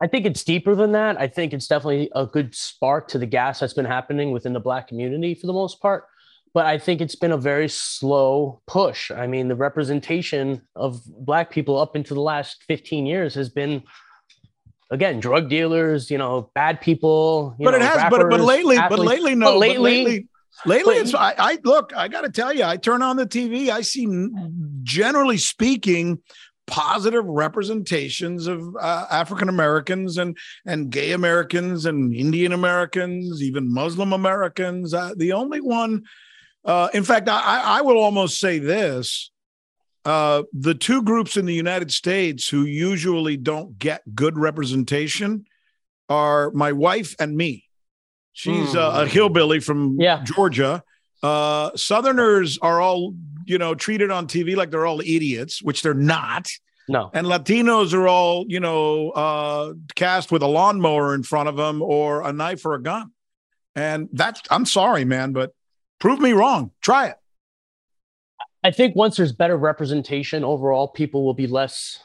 I 0.00 0.06
think 0.06 0.26
it's 0.26 0.44
deeper 0.44 0.74
than 0.74 0.92
that. 0.92 1.20
I 1.20 1.26
think 1.26 1.52
it's 1.52 1.66
definitely 1.66 2.10
a 2.14 2.26
good 2.26 2.54
spark 2.54 3.08
to 3.08 3.18
the 3.18 3.26
gas 3.26 3.60
that's 3.60 3.74
been 3.74 3.84
happening 3.84 4.30
within 4.32 4.52
the 4.52 4.60
black 4.60 4.88
community 4.88 5.34
for 5.34 5.46
the 5.46 5.52
most 5.52 5.80
part. 5.80 6.04
But 6.52 6.66
I 6.66 6.78
think 6.78 7.00
it's 7.00 7.16
been 7.16 7.32
a 7.32 7.36
very 7.36 7.68
slow 7.68 8.60
push. 8.66 9.10
I 9.10 9.26
mean, 9.26 9.48
the 9.48 9.56
representation 9.56 10.62
of 10.76 11.02
Black 11.04 11.50
people 11.50 11.76
up 11.76 11.96
into 11.96 12.14
the 12.14 12.20
last 12.20 12.62
15 12.68 13.06
years 13.06 13.34
has 13.34 13.48
been, 13.48 13.82
again, 14.94 15.20
drug 15.20 15.48
dealers, 15.48 16.10
you 16.10 16.18
know, 16.18 16.50
bad 16.54 16.80
people. 16.80 17.54
but 17.58 17.72
know, 17.72 17.76
it 17.76 17.82
has, 17.82 17.96
rappers, 17.96 18.18
but 18.20 18.30
but 18.30 18.40
lately, 18.40 18.76
athletes. 18.76 19.02
but 19.02 19.06
lately, 19.06 19.34
no, 19.34 19.52
but 19.52 19.58
lately, 19.58 19.76
but 19.76 19.82
lately, 19.82 20.28
lately, 20.66 20.94
it's 20.96 21.14
I, 21.14 21.34
I 21.36 21.58
look. 21.64 21.94
I 21.94 22.08
got 22.08 22.22
to 22.22 22.30
tell 22.30 22.52
you, 22.52 22.64
I 22.64 22.76
turn 22.76 23.02
on 23.02 23.16
the 23.16 23.26
TV, 23.26 23.68
I 23.68 23.82
see, 23.82 24.06
generally 24.82 25.36
speaking, 25.36 26.20
positive 26.66 27.24
representations 27.26 28.46
of 28.46 28.62
uh, 28.80 29.06
African 29.10 29.48
Americans 29.48 30.16
and 30.16 30.38
and 30.64 30.90
gay 30.90 31.12
Americans 31.12 31.84
and 31.84 32.14
Indian 32.14 32.52
Americans, 32.52 33.42
even 33.42 33.72
Muslim 33.72 34.12
Americans. 34.12 34.94
Uh, 34.94 35.12
the 35.16 35.32
only 35.32 35.60
one 35.60 36.04
uh, 36.64 36.88
in 36.94 37.04
fact, 37.04 37.28
I, 37.28 37.60
I 37.60 37.80
will 37.82 37.98
almost 37.98 38.40
say 38.40 38.58
this. 38.58 39.30
Uh, 40.04 40.42
the 40.52 40.74
two 40.74 41.02
groups 41.02 41.36
in 41.36 41.46
the 41.46 41.54
United 41.54 41.90
States 41.90 42.48
who 42.48 42.64
usually 42.64 43.36
don't 43.36 43.78
get 43.78 44.02
good 44.14 44.38
representation 44.38 45.46
are 46.08 46.50
my 46.50 46.72
wife 46.72 47.14
and 47.18 47.36
me. 47.36 47.64
She's 48.32 48.74
mm. 48.74 48.74
a, 48.74 49.02
a, 49.02 49.06
hillbilly 49.06 49.60
from 49.60 49.98
yeah. 49.98 50.22
Georgia. 50.24 50.82
Uh, 51.22 51.70
Southerners 51.76 52.58
are 52.60 52.80
all, 52.80 53.14
you 53.46 53.56
know, 53.56 53.74
treated 53.74 54.10
on 54.10 54.26
TV 54.26 54.56
like 54.56 54.70
they're 54.70 54.84
all 54.84 55.00
idiots, 55.00 55.62
which 55.62 55.82
they're 55.82 55.94
not. 55.94 56.48
No. 56.86 57.10
And 57.14 57.26
Latinos 57.26 57.94
are 57.94 58.06
all, 58.06 58.44
you 58.46 58.60
know, 58.60 59.10
uh, 59.10 59.72
cast 59.94 60.30
with 60.30 60.42
a 60.42 60.46
lawnmower 60.46 61.14
in 61.14 61.22
front 61.22 61.48
of 61.48 61.56
them 61.56 61.80
or 61.80 62.22
a 62.22 62.32
knife 62.32 62.66
or 62.66 62.74
a 62.74 62.82
gun. 62.82 63.12
And 63.74 64.08
that's, 64.12 64.42
I'm 64.50 64.66
sorry, 64.66 65.06
man, 65.06 65.32
but 65.32 65.52
Prove 66.04 66.20
me 66.20 66.32
wrong. 66.32 66.70
Try 66.82 67.06
it. 67.06 67.16
I 68.64 68.70
think 68.70 68.96
once 68.96 69.18
there's 69.18 69.32
better 69.32 69.58
representation 69.58 70.42
overall, 70.42 70.88
people 70.88 71.22
will 71.22 71.34
be 71.34 71.46
less. 71.46 71.98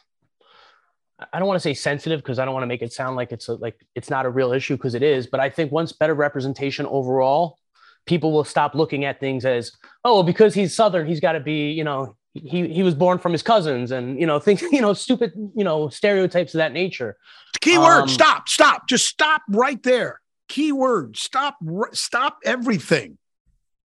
I 1.31 1.39
don't 1.39 1.47
want 1.47 1.55
to 1.55 1.61
say 1.61 1.73
sensitive 1.73 2.19
because 2.19 2.37
I 2.37 2.43
don't 2.43 2.53
want 2.53 2.63
to 2.63 2.67
make 2.67 2.81
it 2.81 2.91
sound 2.91 3.15
like 3.15 3.31
it's 3.31 3.47
a, 3.47 3.55
like 3.55 3.79
it's 3.95 4.09
not 4.09 4.25
a 4.25 4.29
real 4.29 4.51
issue 4.51 4.75
because 4.75 4.93
it 4.93 5.01
is. 5.01 5.25
But 5.25 5.39
I 5.39 5.49
think 5.49 5.71
once 5.71 5.93
better 5.93 6.13
representation 6.13 6.85
overall, 6.85 7.57
people 8.05 8.33
will 8.33 8.43
stop 8.43 8.75
looking 8.75 9.05
at 9.05 9.21
things 9.21 9.45
as 9.45 9.71
oh 10.03 10.21
because 10.21 10.53
he's 10.53 10.75
southern 10.75 11.07
he's 11.07 11.19
got 11.19 11.33
to 11.33 11.39
be 11.39 11.71
you 11.71 11.83
know 11.83 12.15
he 12.33 12.67
he 12.67 12.83
was 12.83 12.95
born 12.95 13.19
from 13.19 13.31
his 13.31 13.43
cousins 13.43 13.91
and 13.91 14.19
you 14.19 14.25
know 14.25 14.39
things 14.45 14.61
you 14.61 14.81
know 14.81 14.93
stupid 14.93 15.31
you 15.55 15.63
know 15.63 15.87
stereotypes 15.87 16.53
of 16.53 16.57
that 16.57 16.73
nature. 16.73 17.15
Keyword. 17.61 18.03
Um, 18.03 18.07
stop. 18.09 18.49
Stop. 18.49 18.87
Just 18.87 19.07
stop 19.07 19.41
right 19.49 19.81
there. 19.83 20.19
Keyword. 20.49 21.15
Stop. 21.15 21.57
Stop 21.93 22.39
everything. 22.43 23.17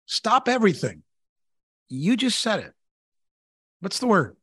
Stop 0.07 0.49
everything. 0.49 1.03
You 1.89 2.17
just 2.17 2.41
said 2.41 2.61
it. 2.61 2.73
What's 3.81 3.99
the 3.99 4.07
word? 4.07 4.37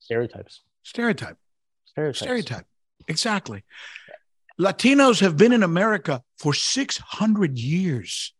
Stereotypes. 0.00 0.62
Stereotype. 0.82 1.36
Stereotypes. 1.84 2.18
Stereotype. 2.18 2.66
Exactly. 3.08 3.64
Latinos 4.60 5.20
have 5.20 5.36
been 5.36 5.52
in 5.52 5.62
America 5.62 6.22
for 6.38 6.54
600 6.54 7.58
years. 7.58 8.34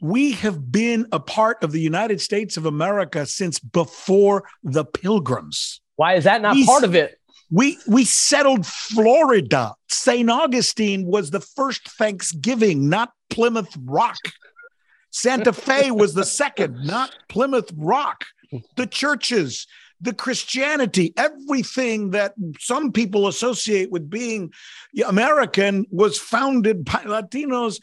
We 0.00 0.32
have 0.32 0.72
been 0.72 1.06
a 1.12 1.20
part 1.20 1.62
of 1.62 1.72
the 1.72 1.80
United 1.80 2.20
States 2.20 2.56
of 2.56 2.66
America 2.66 3.26
since 3.26 3.58
before 3.58 4.44
the 4.62 4.84
Pilgrims. 4.84 5.80
Why 5.96 6.14
is 6.14 6.24
that 6.24 6.40
not 6.40 6.54
we, 6.54 6.64
part 6.64 6.84
of 6.84 6.94
it? 6.94 7.18
We 7.50 7.78
we 7.86 8.04
settled 8.04 8.64
Florida. 8.64 9.74
St. 9.88 10.30
Augustine 10.30 11.04
was 11.04 11.30
the 11.30 11.40
first 11.40 11.86
Thanksgiving, 11.90 12.88
not 12.88 13.12
Plymouth 13.28 13.76
Rock. 13.84 14.18
Santa 15.10 15.52
Fe 15.66 15.90
was 15.90 16.14
the 16.14 16.24
second, 16.24 16.84
not 16.84 17.14
Plymouth 17.28 17.70
Rock. 17.76 18.24
The 18.76 18.86
churches, 18.86 19.66
the 20.00 20.12
Christianity, 20.12 21.12
everything 21.16 22.10
that 22.10 22.34
some 22.58 22.90
people 22.90 23.28
associate 23.28 23.90
with 23.90 24.10
being 24.10 24.52
American 25.06 25.86
was 25.90 26.18
founded 26.18 26.84
by 26.84 27.04
Latinos. 27.04 27.80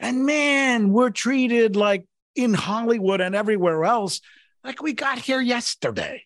And 0.00 0.26
man, 0.26 0.92
we're 0.92 1.10
treated 1.10 1.76
like 1.76 2.04
in 2.34 2.54
Hollywood 2.54 3.20
and 3.20 3.34
everywhere 3.34 3.84
else, 3.84 4.20
like 4.64 4.82
we 4.82 4.92
got 4.92 5.18
here 5.18 5.40
yesterday. 5.40 6.24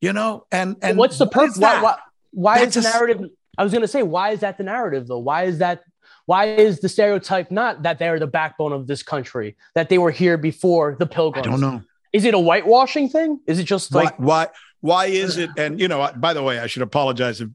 You 0.00 0.12
know, 0.12 0.46
and 0.52 0.76
and 0.82 0.98
what's 0.98 1.16
the 1.16 1.26
purpose? 1.26 1.56
Why, 1.56 1.80
why, 1.80 1.96
why 2.30 2.58
is 2.60 2.74
the 2.74 2.82
narrative? 2.82 3.30
I 3.56 3.62
was 3.62 3.72
going 3.72 3.82
to 3.82 3.88
say, 3.88 4.02
why 4.02 4.30
is 4.30 4.40
that 4.40 4.58
the 4.58 4.64
narrative 4.64 5.06
though? 5.06 5.18
Why 5.18 5.44
is 5.44 5.58
that 5.58 5.82
why 6.26 6.46
is 6.46 6.80
the 6.80 6.88
stereotype 6.88 7.50
not 7.50 7.82
that 7.82 7.98
they're 7.98 8.18
the 8.18 8.26
backbone 8.26 8.72
of 8.72 8.86
this 8.86 9.02
country, 9.02 9.56
that 9.74 9.88
they 9.88 9.98
were 9.98 10.10
here 10.10 10.36
before 10.36 10.96
the 10.98 11.06
pilgrims? 11.06 11.46
I 11.46 11.50
don't 11.50 11.60
know. 11.60 11.82
Is 12.12 12.24
it 12.24 12.34
a 12.34 12.38
whitewashing 12.38 13.08
thing? 13.08 13.40
Is 13.46 13.58
it 13.58 13.64
just 13.64 13.94
like 13.94 14.16
why? 14.18 14.48
why 14.80 15.06
is 15.06 15.36
it? 15.36 15.50
And 15.56 15.80
you 15.80 15.88
know, 15.88 16.10
by 16.16 16.34
the 16.34 16.42
way, 16.42 16.58
I 16.58 16.66
should 16.66 16.82
apologize. 16.82 17.40
If, 17.40 17.48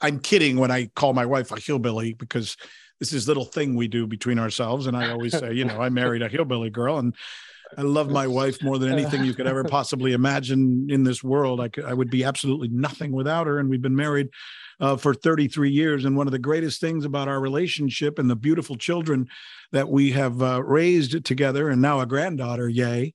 I'm 0.00 0.20
kidding 0.20 0.56
when 0.56 0.70
I 0.70 0.86
call 0.94 1.12
my 1.12 1.26
wife 1.26 1.52
a 1.52 1.60
hillbilly 1.60 2.14
because 2.14 2.56
this 2.98 3.12
is 3.12 3.28
little 3.28 3.44
thing 3.44 3.74
we 3.74 3.88
do 3.88 4.06
between 4.06 4.38
ourselves. 4.38 4.86
And 4.86 4.96
I 4.96 5.10
always 5.10 5.36
say, 5.36 5.52
you 5.52 5.64
know, 5.64 5.80
I 5.80 5.90
married 5.90 6.22
a 6.22 6.28
hillbilly 6.28 6.70
girl 6.70 6.98
and 6.98 7.14
I 7.76 7.82
love 7.82 8.10
my 8.10 8.26
wife 8.26 8.62
more 8.62 8.78
than 8.78 8.90
anything 8.90 9.24
you 9.24 9.34
could 9.34 9.46
ever 9.46 9.64
possibly 9.64 10.12
imagine 10.12 10.86
in 10.88 11.02
this 11.02 11.22
world. 11.22 11.60
I 11.60 11.68
could, 11.68 11.84
I 11.84 11.92
would 11.92 12.10
be 12.10 12.24
absolutely 12.24 12.68
nothing 12.68 13.12
without 13.12 13.46
her. 13.46 13.58
And 13.58 13.68
we've 13.68 13.82
been 13.82 13.96
married 13.96 14.28
uh, 14.80 14.96
for 14.96 15.14
33 15.14 15.70
years. 15.70 16.04
And 16.04 16.16
one 16.16 16.26
of 16.26 16.32
the 16.32 16.38
greatest 16.38 16.80
things 16.80 17.04
about 17.04 17.28
our 17.28 17.40
relationship 17.40 18.18
and 18.18 18.28
the 18.28 18.36
beautiful 18.36 18.76
children 18.76 19.28
that 19.72 19.88
we 19.88 20.12
have 20.12 20.42
uh, 20.42 20.62
raised 20.62 21.24
together, 21.24 21.68
and 21.68 21.80
now 21.82 22.00
a 22.00 22.06
granddaughter, 22.06 22.68
yay, 22.68 23.14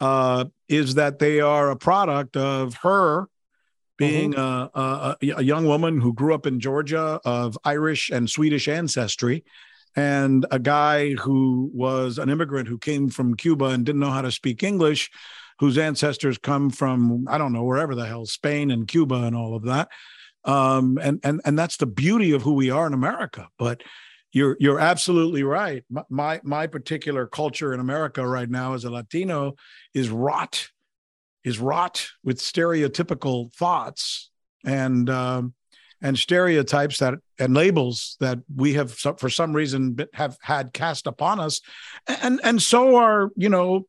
uh, 0.00 0.46
is 0.68 0.94
that 0.94 1.18
they 1.18 1.40
are 1.40 1.70
a 1.70 1.76
product 1.76 2.36
of 2.36 2.74
her 2.76 3.28
being 3.96 4.32
mm-hmm. 4.32 4.78
a, 4.78 5.16
a, 5.22 5.36
a, 5.36 5.42
young 5.42 5.66
woman 5.66 6.00
who 6.00 6.12
grew 6.12 6.34
up 6.34 6.46
in 6.46 6.58
Georgia 6.58 7.20
of 7.24 7.56
Irish 7.64 8.10
and 8.10 8.28
Swedish 8.28 8.66
ancestry, 8.66 9.44
and 9.94 10.44
a 10.50 10.58
guy 10.58 11.12
who 11.12 11.70
was 11.72 12.18
an 12.18 12.28
immigrant 12.28 12.66
who 12.66 12.78
came 12.78 13.08
from 13.08 13.36
Cuba 13.36 13.66
and 13.66 13.86
didn't 13.86 14.00
know 14.00 14.10
how 14.10 14.22
to 14.22 14.32
speak 14.32 14.64
English, 14.64 15.10
whose 15.60 15.78
ancestors 15.78 16.38
come 16.38 16.70
from 16.70 17.26
I 17.28 17.38
don't 17.38 17.52
know 17.52 17.62
wherever 17.62 17.94
the 17.94 18.06
hell 18.06 18.26
Spain 18.26 18.70
and 18.70 18.88
Cuba 18.88 19.22
and 19.22 19.36
all 19.36 19.54
of 19.54 19.64
that. 19.64 19.88
Um, 20.44 20.98
and 21.00 21.20
and 21.22 21.40
and 21.44 21.58
that's 21.58 21.78
the 21.78 21.86
beauty 21.86 22.32
of 22.32 22.42
who 22.42 22.52
we 22.52 22.70
are 22.70 22.86
in 22.86 22.94
America. 22.94 23.48
But 23.58 23.82
you're 24.32 24.56
you're 24.60 24.80
absolutely 24.80 25.42
right. 25.42 25.84
My 26.08 26.40
my 26.42 26.66
particular 26.66 27.26
culture 27.26 27.72
in 27.72 27.80
America 27.80 28.26
right 28.26 28.50
now 28.50 28.74
as 28.74 28.84
a 28.84 28.90
Latino 28.90 29.54
is 29.94 30.10
rot 30.10 30.68
is 31.44 31.58
wrought 31.58 32.08
with 32.24 32.38
stereotypical 32.38 33.54
thoughts 33.54 34.30
and 34.64 35.08
um, 35.08 35.54
and 36.02 36.18
stereotypes 36.18 36.98
that 36.98 37.14
and 37.38 37.54
labels 37.54 38.16
that 38.20 38.40
we 38.54 38.74
have 38.74 38.92
for 38.92 39.30
some 39.30 39.52
reason 39.52 39.96
have 40.12 40.36
had 40.40 40.72
cast 40.72 41.06
upon 41.06 41.40
us 41.40 41.60
and 42.06 42.40
and 42.42 42.60
so 42.60 42.96
are 42.96 43.30
you 43.36 43.48
know 43.48 43.86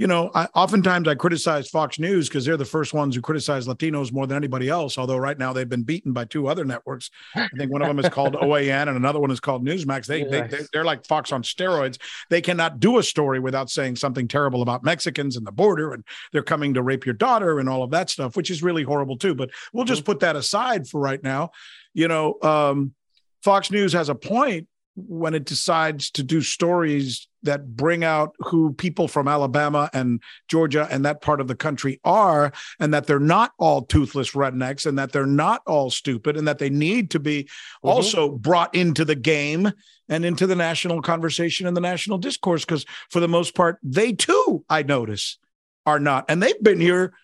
you 0.00 0.06
know, 0.06 0.30
I, 0.34 0.46
oftentimes 0.54 1.06
I 1.08 1.14
criticize 1.14 1.68
Fox 1.68 1.98
News 1.98 2.26
because 2.26 2.46
they're 2.46 2.56
the 2.56 2.64
first 2.64 2.94
ones 2.94 3.14
who 3.14 3.20
criticize 3.20 3.66
Latinos 3.66 4.14
more 4.14 4.26
than 4.26 4.34
anybody 4.34 4.70
else. 4.70 4.96
Although 4.96 5.18
right 5.18 5.38
now 5.38 5.52
they've 5.52 5.68
been 5.68 5.82
beaten 5.82 6.14
by 6.14 6.24
two 6.24 6.48
other 6.48 6.64
networks. 6.64 7.10
I 7.34 7.46
think 7.58 7.70
one 7.70 7.82
of 7.82 7.88
them 7.88 7.98
is 7.98 8.08
called 8.08 8.32
OAN 8.42 8.88
and 8.88 8.96
another 8.96 9.20
one 9.20 9.30
is 9.30 9.40
called 9.40 9.62
Newsmax. 9.62 10.06
They, 10.06 10.20
yes. 10.24 10.50
they 10.50 10.60
they're 10.72 10.86
like 10.86 11.04
Fox 11.04 11.32
on 11.32 11.42
steroids. 11.42 11.98
They 12.30 12.40
cannot 12.40 12.80
do 12.80 12.96
a 12.96 13.02
story 13.02 13.40
without 13.40 13.68
saying 13.68 13.96
something 13.96 14.26
terrible 14.26 14.62
about 14.62 14.82
Mexicans 14.82 15.36
and 15.36 15.46
the 15.46 15.52
border, 15.52 15.92
and 15.92 16.02
they're 16.32 16.42
coming 16.42 16.72
to 16.74 16.82
rape 16.82 17.04
your 17.04 17.14
daughter 17.14 17.58
and 17.58 17.68
all 17.68 17.82
of 17.82 17.90
that 17.90 18.08
stuff, 18.08 18.38
which 18.38 18.50
is 18.50 18.62
really 18.62 18.84
horrible 18.84 19.18
too. 19.18 19.34
But 19.34 19.50
we'll 19.74 19.84
just 19.84 20.00
mm-hmm. 20.00 20.12
put 20.12 20.20
that 20.20 20.34
aside 20.34 20.88
for 20.88 20.98
right 20.98 21.22
now. 21.22 21.50
You 21.92 22.08
know, 22.08 22.38
um, 22.40 22.94
Fox 23.42 23.70
News 23.70 23.92
has 23.92 24.08
a 24.08 24.14
point 24.14 24.66
when 24.96 25.34
it 25.34 25.44
decides 25.44 26.10
to 26.10 26.22
do 26.22 26.40
stories 26.40 27.28
that 27.42 27.76
bring 27.76 28.04
out 28.04 28.34
who 28.40 28.72
people 28.74 29.08
from 29.08 29.26
Alabama 29.26 29.88
and 29.92 30.20
Georgia 30.48 30.86
and 30.90 31.04
that 31.04 31.22
part 31.22 31.40
of 31.40 31.48
the 31.48 31.54
country 31.54 32.00
are, 32.04 32.52
and 32.78 32.92
that 32.92 33.06
they're 33.06 33.18
not 33.18 33.52
all 33.58 33.82
toothless 33.82 34.32
rednecks, 34.32 34.86
and 34.86 34.98
that 34.98 35.12
they're 35.12 35.26
not 35.26 35.62
all 35.66 35.90
stupid, 35.90 36.36
and 36.36 36.46
that 36.46 36.58
they 36.58 36.70
need 36.70 37.10
to 37.10 37.20
be 37.20 37.44
mm-hmm. 37.44 37.88
also 37.88 38.30
brought 38.30 38.74
into 38.74 39.04
the 39.04 39.14
game 39.14 39.70
and 40.08 40.24
into 40.24 40.46
the 40.46 40.56
national 40.56 41.00
conversation 41.00 41.66
and 41.66 41.76
the 41.76 41.80
national 41.80 42.18
discourse. 42.18 42.64
Because 42.64 42.84
for 43.10 43.20
the 43.20 43.28
most 43.28 43.54
part, 43.54 43.78
they 43.82 44.12
too, 44.12 44.64
I 44.68 44.82
notice, 44.82 45.38
are 45.86 46.00
not. 46.00 46.26
And 46.28 46.42
they've 46.42 46.62
been 46.62 46.80
here 46.80 47.14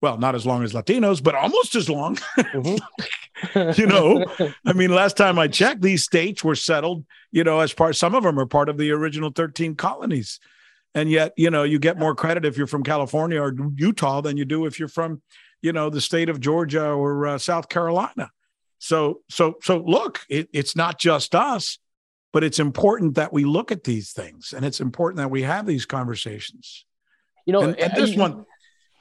well, 0.00 0.16
not 0.16 0.34
as 0.34 0.46
long 0.46 0.62
as 0.62 0.72
Latinos, 0.72 1.22
but 1.22 1.34
almost 1.34 1.74
as 1.74 1.88
long. 1.88 2.16
Mm-hmm. 2.38 3.80
you 3.80 3.86
know, 3.86 4.24
I 4.64 4.72
mean, 4.72 4.90
last 4.94 5.16
time 5.16 5.38
I 5.38 5.48
checked, 5.48 5.82
these 5.82 6.04
states 6.04 6.44
were 6.44 6.54
settled, 6.54 7.04
you 7.32 7.44
know, 7.44 7.60
as 7.60 7.72
part, 7.72 7.96
some 7.96 8.14
of 8.14 8.22
them 8.22 8.38
are 8.38 8.46
part 8.46 8.68
of 8.68 8.78
the 8.78 8.90
original 8.92 9.30
13 9.30 9.74
colonies. 9.74 10.38
And 10.94 11.10
yet, 11.10 11.32
you 11.36 11.50
know, 11.50 11.64
you 11.64 11.78
get 11.78 11.98
more 11.98 12.14
credit 12.14 12.44
if 12.44 12.56
you're 12.56 12.66
from 12.66 12.82
California 12.82 13.40
or 13.40 13.54
Utah 13.76 14.20
than 14.20 14.36
you 14.36 14.44
do 14.44 14.66
if 14.66 14.78
you're 14.78 14.88
from, 14.88 15.20
you 15.62 15.72
know, 15.72 15.90
the 15.90 16.00
state 16.00 16.28
of 16.28 16.40
Georgia 16.40 16.90
or 16.90 17.26
uh, 17.26 17.38
South 17.38 17.68
Carolina. 17.68 18.30
So, 18.78 19.20
so, 19.28 19.56
so 19.62 19.78
look, 19.78 20.20
it, 20.28 20.48
it's 20.52 20.76
not 20.76 20.98
just 20.98 21.34
us, 21.34 21.78
but 22.32 22.44
it's 22.44 22.60
important 22.60 23.16
that 23.16 23.32
we 23.32 23.44
look 23.44 23.72
at 23.72 23.84
these 23.84 24.12
things 24.12 24.52
and 24.54 24.64
it's 24.64 24.80
important 24.80 25.18
that 25.18 25.30
we 25.30 25.42
have 25.42 25.66
these 25.66 25.86
conversations. 25.86 26.84
You 27.46 27.52
know, 27.52 27.62
and, 27.62 27.78
and 27.78 27.92
this 27.94 28.14
one, 28.14 28.44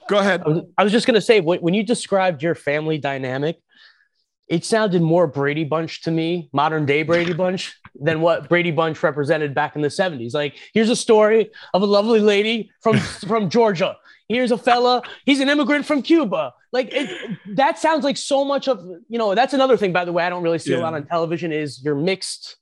Go 0.08 0.20
ahead. 0.20 0.44
I 0.78 0.84
was, 0.84 0.92
just 0.92 1.06
going 1.06 1.16
to 1.16 1.22
say, 1.22 1.42
when 1.42 1.74
you 1.74 1.84
described 1.84 2.42
your 2.42 2.56
family 2.56 2.98
dynamic, 2.98 3.58
it 4.48 4.64
sounded 4.64 5.02
more 5.02 5.28
Brady 5.28 5.66
Bunch 5.66 6.04
to 6.04 6.12
me, 6.12 6.50
modern 6.54 6.86
day 6.86 7.04
Brady 7.04 7.34
Bunch, 7.44 7.76
than 7.96 8.22
what 8.22 8.48
Brady 8.48 8.72
Bunch 8.72 9.02
represented 9.04 9.54
back 9.54 9.76
in 9.76 9.82
the 9.82 9.90
70s. 9.90 10.34
Like, 10.34 10.56
here's 10.74 10.90
a 10.90 10.96
story 10.96 11.50
of 11.74 11.82
a 11.82 11.86
lovely 11.86 12.20
lady 12.20 12.72
from, 12.82 12.98
from 13.28 13.50
Georgia. 13.50 13.98
Here's 14.30 14.52
a 14.52 14.58
fella, 14.58 15.04
he's 15.26 15.40
an 15.40 15.48
immigrant 15.50 15.86
from 15.86 16.02
Cuba. 16.02 16.54
Like, 16.74 16.90
it, 16.92 17.38
that 17.56 17.80
sounds 17.80 18.04
like 18.04 18.18
so 18.18 18.44
much 18.44 18.68
of, 18.68 18.86
you 19.08 19.18
know, 19.18 19.36
that's 19.36 19.54
another 19.54 19.78
thing, 19.78 19.94
by 19.94 20.04
the 20.04 20.12
way, 20.12 20.24
I 20.24 20.30
don't 20.30 20.44
really 20.44 20.60
see 20.60 20.72
yeah. 20.72 20.80
a 20.80 20.82
lot 20.82 20.94
on 20.94 21.06
television 21.06 21.54
is 21.54 21.82
you're 21.82 21.96
mixed 21.96 22.58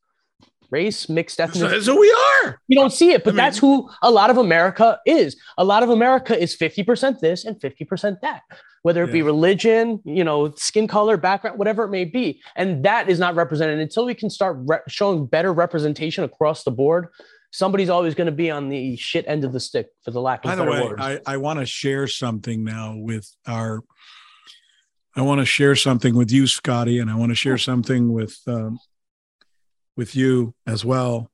race, 0.76 1.08
mixed 1.08 1.40
ethnicity. 1.40 1.70
That's 1.70 1.86
who 1.86 2.00
we 2.00 2.12
are. 2.44 2.60
You 2.68 2.78
don't 2.78 2.92
see 2.92 3.12
it, 3.12 3.24
but 3.24 3.34
I 3.34 3.38
that's 3.38 3.62
mean, 3.62 3.72
who 3.72 3.90
a 4.02 4.12
lot 4.12 4.30
of 4.30 4.38
America 4.38 5.00
is. 5.06 5.38
A 5.58 5.64
lot 5.64 5.84
of 5.84 5.90
America 5.90 6.38
is 6.38 6.56
50% 6.56 7.20
this 7.20 7.46
and 7.46 7.56
50% 7.60 8.20
that, 8.22 8.42
whether 8.82 9.04
it 9.04 9.08
yeah. 9.08 9.14
be 9.14 9.22
religion, 9.22 10.02
you 10.04 10.24
know, 10.24 10.54
skin 10.56 10.88
color, 10.88 11.16
background, 11.16 11.58
whatever 11.58 11.86
it 11.86 11.92
may 11.92 12.04
be. 12.04 12.42
And 12.58 12.84
that 12.84 13.10
is 13.10 13.20
not 13.20 13.36
represented 13.36 13.80
until 13.80 14.06
we 14.06 14.16
can 14.16 14.30
start 14.30 14.58
re- 14.60 14.80
showing 14.90 15.26
better 15.26 15.54
representation 15.54 16.26
across 16.26 16.64
the 16.64 16.72
board. 16.72 17.08
Somebody's 17.52 17.90
always 17.90 18.16
going 18.16 18.28
to 18.34 18.34
be 18.34 18.52
on 18.52 18.68
the 18.68 18.98
shit 18.98 19.24
end 19.28 19.46
of 19.46 19.54
the 19.54 19.62
stick 19.62 19.88
for 20.04 20.12
the 20.12 20.20
lack 20.20 20.44
of 20.44 20.52
By 20.52 20.56
the 20.56 20.70
way, 20.70 20.82
words. 20.82 21.02
I, 21.02 21.22
I 21.26 21.38
want 21.38 21.60
to 21.60 21.66
share 21.66 22.06
something 22.08 22.66
now 22.66 22.96
with 22.98 23.34
our 23.48 23.82
I 25.18 25.22
want 25.22 25.40
to 25.40 25.46
share 25.46 25.78
something 25.78 26.14
with 26.14 26.30
you, 26.30 26.46
Scotty, 26.46 27.00
and 27.00 27.10
I 27.10 27.16
want 27.16 27.32
to 27.32 27.36
share 27.36 27.58
something 27.58 28.12
with 28.12 28.38
um, 28.48 28.78
with 29.96 30.16
you 30.16 30.54
as 30.66 30.84
well, 30.84 31.30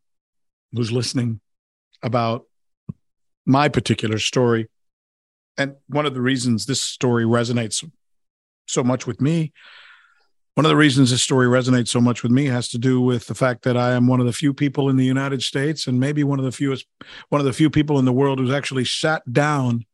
who's 0.74 0.92
listening, 0.92 1.40
about 2.04 2.46
my 3.46 3.70
particular 3.70 4.18
story. 4.18 4.70
And 5.58 5.76
one 5.88 6.06
of 6.06 6.14
the 6.14 6.22
reasons 6.22 6.66
this 6.66 6.82
story 6.82 7.26
resonates 7.26 7.84
so 8.68 8.84
much 8.84 9.06
with 9.06 9.20
me, 9.20 9.52
one 10.56 10.66
of 10.66 10.70
the 10.70 10.76
reasons 10.76 11.12
this 11.12 11.24
story 11.24 11.48
resonates 11.48 11.88
so 11.88 12.02
much 12.02 12.24
with 12.24 12.32
me 12.32 12.46
has 12.46 12.68
to 12.70 12.78
do 12.78 13.00
with 13.00 13.28
the 13.28 13.36
fact 13.36 13.64
that 13.64 13.78
I 13.78 13.94
am 13.94 14.08
one 14.08 14.20
of 14.20 14.26
the 14.26 14.34
few 14.34 14.54
people 14.54 14.90
in 14.90 14.98
the 14.98 15.06
United 15.06 15.42
States 15.42 15.88
and 15.88 15.98
maybe 15.98 16.26
one 16.26 16.40
of 16.40 16.46
the 16.46 16.52
fewest, 16.52 16.86
one 17.30 17.40
of 17.40 17.46
the 17.46 17.54
few 17.54 17.70
people 17.70 18.00
in 18.00 18.06
the 18.06 18.12
world 18.12 18.38
who's 18.38 18.52
actually 18.52 18.84
sat 18.84 19.24
down 19.32 19.86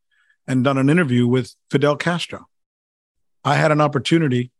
and 0.47 0.63
done 0.63 0.80
an 0.80 0.89
interview 0.89 1.27
with 1.27 1.53
Fidel 1.69 1.95
Castro. 1.95 2.47
I 3.43 3.56
had 3.56 3.71
an 3.71 3.82
opportunity 3.82 4.51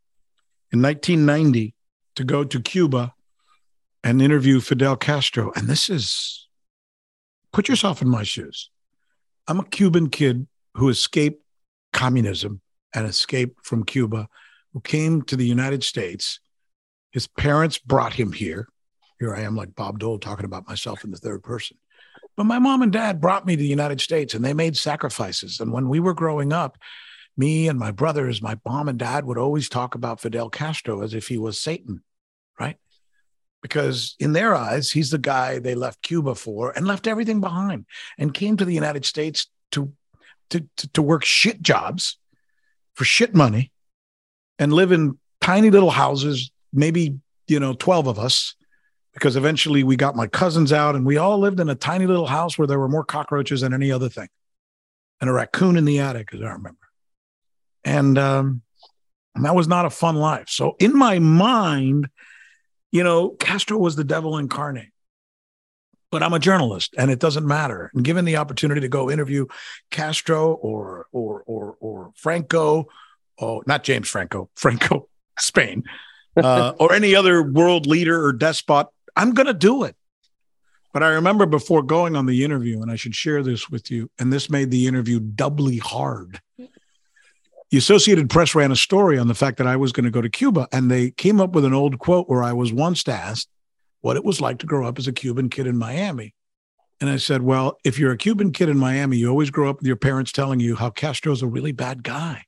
in 0.70 0.80
1990 0.80 1.74
to 2.14 2.24
go 2.24 2.44
to 2.44 2.60
Cuba 2.60 3.12
and 4.08 4.22
interview 4.22 4.58
Fidel 4.58 4.96
Castro. 4.96 5.52
And 5.54 5.68
this 5.68 5.90
is, 5.90 6.48
put 7.52 7.68
yourself 7.68 8.00
in 8.00 8.08
my 8.08 8.22
shoes. 8.22 8.70
I'm 9.46 9.60
a 9.60 9.64
Cuban 9.64 10.08
kid 10.08 10.46
who 10.76 10.88
escaped 10.88 11.44
communism 11.92 12.62
and 12.94 13.06
escaped 13.06 13.66
from 13.66 13.84
Cuba, 13.84 14.28
who 14.72 14.80
came 14.80 15.20
to 15.22 15.36
the 15.36 15.44
United 15.44 15.84
States. 15.84 16.40
His 17.10 17.26
parents 17.26 17.76
brought 17.76 18.14
him 18.14 18.32
here. 18.32 18.68
Here 19.20 19.34
I 19.34 19.42
am, 19.42 19.54
like 19.54 19.74
Bob 19.74 19.98
Dole, 19.98 20.18
talking 20.18 20.46
about 20.46 20.66
myself 20.66 21.04
in 21.04 21.10
the 21.10 21.18
third 21.18 21.42
person. 21.42 21.76
But 22.34 22.44
my 22.44 22.58
mom 22.58 22.80
and 22.80 22.92
dad 22.92 23.20
brought 23.20 23.44
me 23.44 23.56
to 23.56 23.62
the 23.62 23.68
United 23.68 24.00
States 24.00 24.32
and 24.32 24.42
they 24.42 24.54
made 24.54 24.78
sacrifices. 24.78 25.60
And 25.60 25.70
when 25.70 25.86
we 25.86 26.00
were 26.00 26.14
growing 26.14 26.54
up, 26.54 26.78
me 27.36 27.68
and 27.68 27.78
my 27.78 27.90
brothers, 27.90 28.40
my 28.40 28.56
mom 28.64 28.88
and 28.88 28.98
dad 28.98 29.26
would 29.26 29.38
always 29.38 29.68
talk 29.68 29.94
about 29.94 30.20
Fidel 30.20 30.48
Castro 30.48 31.02
as 31.02 31.12
if 31.12 31.28
he 31.28 31.36
was 31.36 31.60
Satan? 31.60 32.02
Because 33.62 34.14
in 34.18 34.32
their 34.32 34.54
eyes, 34.54 34.90
he's 34.90 35.10
the 35.10 35.18
guy 35.18 35.58
they 35.58 35.74
left 35.74 36.02
Cuba 36.02 36.34
for 36.34 36.72
and 36.76 36.86
left 36.86 37.06
everything 37.06 37.40
behind 37.40 37.86
and 38.18 38.32
came 38.32 38.56
to 38.56 38.64
the 38.64 38.74
United 38.74 39.04
States 39.04 39.48
to, 39.72 39.92
to, 40.50 40.66
to, 40.76 40.88
to 40.92 41.02
work 41.02 41.24
shit 41.24 41.60
jobs 41.60 42.18
for 42.94 43.04
shit 43.04 43.34
money 43.34 43.72
and 44.58 44.72
live 44.72 44.92
in 44.92 45.18
tiny 45.40 45.70
little 45.70 45.90
houses, 45.90 46.50
maybe, 46.72 47.18
you 47.46 47.60
know, 47.60 47.74
12 47.74 48.06
of 48.06 48.18
us, 48.18 48.54
because 49.14 49.36
eventually 49.36 49.82
we 49.82 49.96
got 49.96 50.16
my 50.16 50.26
cousins 50.26 50.72
out 50.72 50.94
and 50.94 51.04
we 51.04 51.16
all 51.16 51.38
lived 51.38 51.60
in 51.60 51.68
a 51.68 51.74
tiny 51.74 52.06
little 52.06 52.26
house 52.26 52.58
where 52.58 52.66
there 52.66 52.78
were 52.78 52.88
more 52.88 53.04
cockroaches 53.04 53.62
than 53.62 53.74
any 53.74 53.90
other 53.90 54.08
thing 54.08 54.28
and 55.20 55.28
a 55.28 55.32
raccoon 55.32 55.76
in 55.76 55.84
the 55.84 55.98
attic, 55.98 56.32
as 56.32 56.40
I 56.40 56.50
remember. 56.50 56.76
And, 57.84 58.18
um, 58.18 58.62
and 59.34 59.44
that 59.44 59.54
was 59.54 59.68
not 59.68 59.86
a 59.86 59.90
fun 59.90 60.16
life. 60.16 60.48
So 60.48 60.76
in 60.78 60.96
my 60.96 61.18
mind, 61.18 62.08
you 62.90 63.04
know, 63.04 63.30
Castro 63.30 63.78
was 63.78 63.96
the 63.96 64.04
devil 64.04 64.38
incarnate. 64.38 64.90
But 66.10 66.22
I'm 66.22 66.32
a 66.32 66.38
journalist 66.38 66.94
and 66.96 67.10
it 67.10 67.18
doesn't 67.18 67.46
matter. 67.46 67.90
And 67.94 68.02
given 68.02 68.24
the 68.24 68.36
opportunity 68.36 68.80
to 68.80 68.88
go 68.88 69.10
interview 69.10 69.44
Castro 69.90 70.54
or 70.54 71.06
or 71.12 71.42
or 71.46 71.76
or 71.80 72.12
Franco 72.16 72.88
oh, 73.40 73.62
not 73.66 73.84
James 73.84 74.08
Franco, 74.08 74.50
Franco, 74.56 75.08
Spain, 75.38 75.84
uh, 76.36 76.72
or 76.78 76.92
any 76.92 77.14
other 77.14 77.42
world 77.42 77.86
leader 77.86 78.24
or 78.24 78.32
despot, 78.32 78.88
I'm 79.16 79.32
going 79.32 79.46
to 79.46 79.54
do 79.54 79.84
it. 79.84 79.96
But 80.92 81.02
I 81.02 81.08
remember 81.08 81.46
before 81.46 81.82
going 81.82 82.16
on 82.16 82.26
the 82.26 82.44
interview, 82.44 82.80
and 82.80 82.90
I 82.90 82.96
should 82.96 83.14
share 83.14 83.42
this 83.42 83.68
with 83.68 83.90
you, 83.90 84.10
and 84.18 84.32
this 84.32 84.48
made 84.48 84.70
the 84.70 84.86
interview 84.86 85.20
doubly 85.20 85.78
hard. 85.78 86.40
The 87.70 87.76
Associated 87.76 88.30
Press 88.30 88.54
ran 88.54 88.72
a 88.72 88.76
story 88.76 89.18
on 89.18 89.28
the 89.28 89.34
fact 89.34 89.58
that 89.58 89.66
I 89.66 89.76
was 89.76 89.92
going 89.92 90.04
to 90.04 90.10
go 90.10 90.22
to 90.22 90.30
Cuba, 90.30 90.68
and 90.72 90.90
they 90.90 91.10
came 91.10 91.38
up 91.38 91.52
with 91.52 91.66
an 91.66 91.74
old 91.74 91.98
quote 91.98 92.26
where 92.26 92.42
I 92.42 92.54
was 92.54 92.72
once 92.72 93.06
asked 93.06 93.50
what 94.00 94.16
it 94.16 94.24
was 94.24 94.40
like 94.40 94.58
to 94.60 94.66
grow 94.66 94.88
up 94.88 94.98
as 94.98 95.06
a 95.06 95.12
Cuban 95.12 95.50
kid 95.50 95.66
in 95.66 95.76
Miami. 95.76 96.34
And 96.98 97.10
I 97.10 97.18
said, 97.18 97.42
Well, 97.42 97.76
if 97.84 97.98
you're 97.98 98.12
a 98.12 98.16
Cuban 98.16 98.52
kid 98.52 98.70
in 98.70 98.78
Miami, 98.78 99.18
you 99.18 99.28
always 99.28 99.50
grow 99.50 99.68
up 99.68 99.80
with 99.80 99.86
your 99.86 99.96
parents 99.96 100.32
telling 100.32 100.60
you 100.60 100.76
how 100.76 100.88
Castro's 100.88 101.42
a 101.42 101.46
really 101.46 101.72
bad 101.72 102.02
guy. 102.02 102.44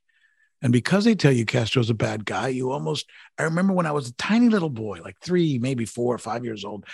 And 0.63 0.73
because 0.73 1.05
they 1.05 1.15
tell 1.15 1.33
you 1.33 1.45
Castro's 1.45 1.91
a 1.91 1.95
bad 1.95 2.25
guy, 2.25 2.49
you 2.49 2.71
almost, 2.71 3.07
I 3.39 3.43
remember 3.43 3.75
when 3.75 3.87
I 3.87 3.93
was 3.93 4.09
a 4.09 4.15
tiny 4.15 4.49
little 4.49 4.71
boy, 4.71 5.01
like 5.05 5.17
three, 5.23 5.59
maybe 5.59 5.85
four 5.85 6.15
or 6.15 6.19
five 6.19 6.47
years 6.47 6.65
old, 6.65 6.87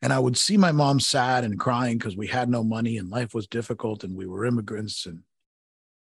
and 0.00 0.12
I 0.12 0.20
would 0.20 0.36
see 0.36 0.56
my 0.56 0.70
mom 0.70 1.00
sad 1.00 1.42
and 1.42 1.58
crying 1.58 1.98
because 1.98 2.16
we 2.16 2.28
had 2.28 2.48
no 2.48 2.62
money 2.62 2.98
and 2.98 3.08
life 3.08 3.34
was 3.34 3.48
difficult 3.48 4.04
and 4.04 4.14
we 4.14 4.26
were 4.26 4.44
immigrants. 4.44 5.06
And, 5.06 5.22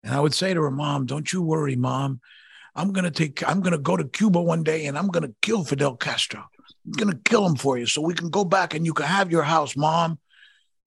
and 0.06 0.14
I 0.14 0.20
would 0.20 0.32
say 0.32 0.54
to 0.54 0.62
her, 0.62 0.70
Mom, 0.70 1.04
don't 1.04 1.32
you 1.32 1.42
worry, 1.42 1.74
Mom. 1.74 2.20
I'm 2.76 2.92
going 2.92 3.04
to 3.04 3.10
take, 3.10 3.46
I'm 3.48 3.60
going 3.60 3.72
to 3.72 3.78
go 3.78 3.96
to 3.96 4.04
Cuba 4.04 4.40
one 4.40 4.62
day 4.62 4.86
and 4.86 4.96
I'm 4.96 5.08
going 5.08 5.24
to 5.24 5.34
kill 5.42 5.64
Fidel 5.64 5.96
Castro. 5.96 6.44
I'm 6.86 6.92
going 6.92 7.12
to 7.12 7.18
kill 7.24 7.44
him 7.44 7.56
for 7.56 7.76
you 7.76 7.86
so 7.86 8.02
we 8.02 8.14
can 8.14 8.30
go 8.30 8.44
back 8.44 8.72
and 8.72 8.86
you 8.86 8.94
can 8.94 9.06
have 9.06 9.32
your 9.32 9.42
house, 9.42 9.76
Mom. 9.76 10.20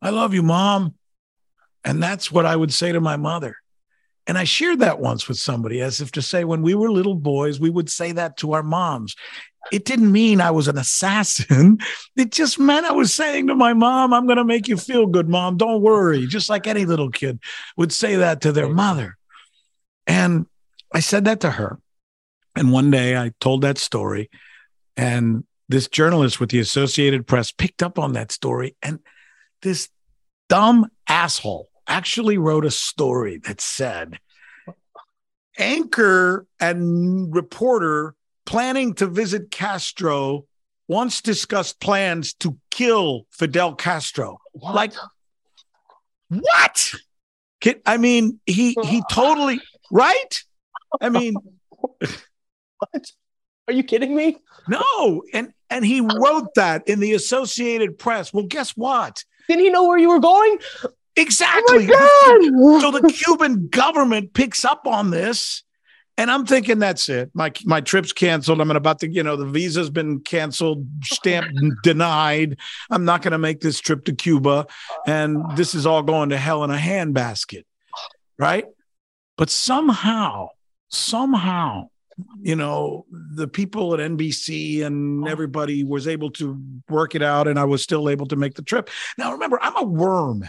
I 0.01 0.11
love 0.11 0.33
you, 0.33 0.41
Mom. 0.41 0.95
And 1.83 2.01
that's 2.01 2.31
what 2.31 2.45
I 2.45 2.55
would 2.55 2.71
say 2.71 2.93
to 2.93 3.01
my 3.01 3.17
mother. 3.17 3.57
And 4.29 4.37
I 4.37 4.43
shared 4.43 4.77
that 4.81 4.99
once 4.99 5.27
with 5.27 5.39
somebody 5.39 5.81
as 5.81 6.01
if 6.01 6.11
to 6.11 6.21
say, 6.21 6.43
when 6.43 6.61
we 6.61 6.75
were 6.75 6.91
little 6.91 7.15
boys, 7.15 7.59
we 7.59 7.71
would 7.71 7.89
say 7.89 8.11
that 8.11 8.37
to 8.37 8.53
our 8.53 8.61
moms. 8.61 9.15
It 9.71 9.85
didn't 9.85 10.11
mean 10.11 10.39
I 10.39 10.51
was 10.51 10.67
an 10.67 10.77
assassin. 10.77 11.79
It 12.15 12.31
just 12.31 12.59
meant 12.59 12.85
I 12.85 12.91
was 12.91 13.11
saying 13.11 13.47
to 13.47 13.55
my 13.55 13.73
mom, 13.73 14.13
I'm 14.13 14.27
going 14.27 14.37
to 14.37 14.43
make 14.43 14.67
you 14.67 14.77
feel 14.77 15.07
good, 15.07 15.27
mom. 15.27 15.57
Don't 15.57 15.81
worry. 15.81 16.27
Just 16.27 16.47
like 16.47 16.67
any 16.67 16.85
little 16.85 17.09
kid 17.09 17.39
would 17.75 17.91
say 17.91 18.17
that 18.17 18.41
to 18.41 18.51
their 18.51 18.69
mother. 18.69 19.17
And 20.05 20.45
I 20.93 20.99
said 20.99 21.25
that 21.25 21.39
to 21.39 21.49
her. 21.49 21.79
And 22.55 22.71
one 22.71 22.91
day 22.91 23.17
I 23.17 23.31
told 23.39 23.61
that 23.61 23.79
story. 23.79 24.29
And 24.95 25.43
this 25.69 25.87
journalist 25.87 26.39
with 26.39 26.51
the 26.51 26.59
Associated 26.59 27.25
Press 27.25 27.51
picked 27.51 27.81
up 27.81 27.97
on 27.97 28.13
that 28.13 28.31
story. 28.31 28.75
And 28.83 28.99
this 29.63 29.89
dumb 30.49 30.91
asshole 31.07 31.68
actually 31.89 32.37
wrote 32.37 32.65
a 32.65 32.71
story 32.71 33.37
that 33.39 33.59
said 33.59 34.19
anchor 35.57 36.47
and 36.59 37.35
reporter 37.35 38.15
planning 38.45 38.93
to 38.93 39.07
visit 39.07 39.51
Castro 39.51 40.45
once 40.87 41.21
discussed 41.21 41.79
plans 41.79 42.33
to 42.33 42.57
kill 42.71 43.25
Fidel 43.31 43.75
Castro. 43.75 44.39
What? 44.53 44.75
Like 44.75 44.93
what? 46.29 46.93
I 47.85 47.97
mean, 47.97 48.39
he 48.45 48.75
he 48.83 49.03
totally 49.11 49.59
right. 49.91 50.43
I 51.01 51.09
mean, 51.09 51.35
what? 51.77 53.11
Are 53.67 53.73
you 53.73 53.83
kidding 53.83 54.15
me? 54.15 54.37
No, 54.67 55.23
and 55.33 55.53
and 55.69 55.85
he 55.85 56.01
wrote 56.01 56.53
that 56.55 56.87
in 56.87 56.99
the 56.99 57.13
Associated 57.13 57.97
Press. 57.99 58.33
Well, 58.33 58.45
guess 58.45 58.71
what? 58.71 59.23
Didn't 59.47 59.63
he 59.63 59.69
know 59.69 59.87
where 59.87 59.97
you 59.97 60.09
were 60.09 60.19
going? 60.19 60.59
Exactly. 61.19 61.89
Oh 61.91 62.79
so 62.81 62.91
the 62.91 63.11
Cuban 63.11 63.67
government 63.67 64.33
picks 64.33 64.63
up 64.63 64.87
on 64.87 65.11
this. 65.11 65.63
And 66.17 66.29
I'm 66.29 66.45
thinking 66.45 66.79
that's 66.79 67.07
it. 67.07 67.31
My 67.33 67.53
my 67.63 67.79
trip's 67.79 68.11
canceled. 68.11 68.59
I'm 68.59 68.71
about 68.71 68.99
to, 68.99 69.09
you 69.09 69.23
know, 69.23 69.37
the 69.37 69.45
visa's 69.45 69.89
been 69.89 70.19
canceled, 70.19 70.85
stamped 71.01 71.57
denied. 71.83 72.57
I'm 72.89 73.05
not 73.05 73.21
going 73.21 73.31
to 73.31 73.37
make 73.37 73.61
this 73.61 73.79
trip 73.79 74.03
to 74.05 74.13
Cuba, 74.13 74.67
and 75.07 75.55
this 75.55 75.73
is 75.73 75.85
all 75.85 76.03
going 76.03 76.29
to 76.29 76.37
hell 76.37 76.65
in 76.65 76.71
a 76.71 76.77
handbasket, 76.77 77.63
right? 78.37 78.65
But 79.37 79.49
somehow, 79.49 80.49
somehow, 80.89 81.87
you 82.41 82.57
know, 82.57 83.05
the 83.09 83.47
people 83.47 83.93
at 83.93 84.01
NBC 84.01 84.83
and 84.83 85.25
everybody 85.25 85.85
was 85.85 86.05
able 86.05 86.31
to 86.31 86.61
work 86.89 87.15
it 87.15 87.23
out, 87.23 87.47
and 87.47 87.57
I 87.57 87.63
was 87.63 87.81
still 87.81 88.09
able 88.09 88.25
to 88.25 88.35
make 88.35 88.55
the 88.55 88.61
trip. 88.61 88.89
Now, 89.17 89.31
remember, 89.31 89.57
I'm 89.61 89.77
a 89.77 89.83
worm. 89.85 90.43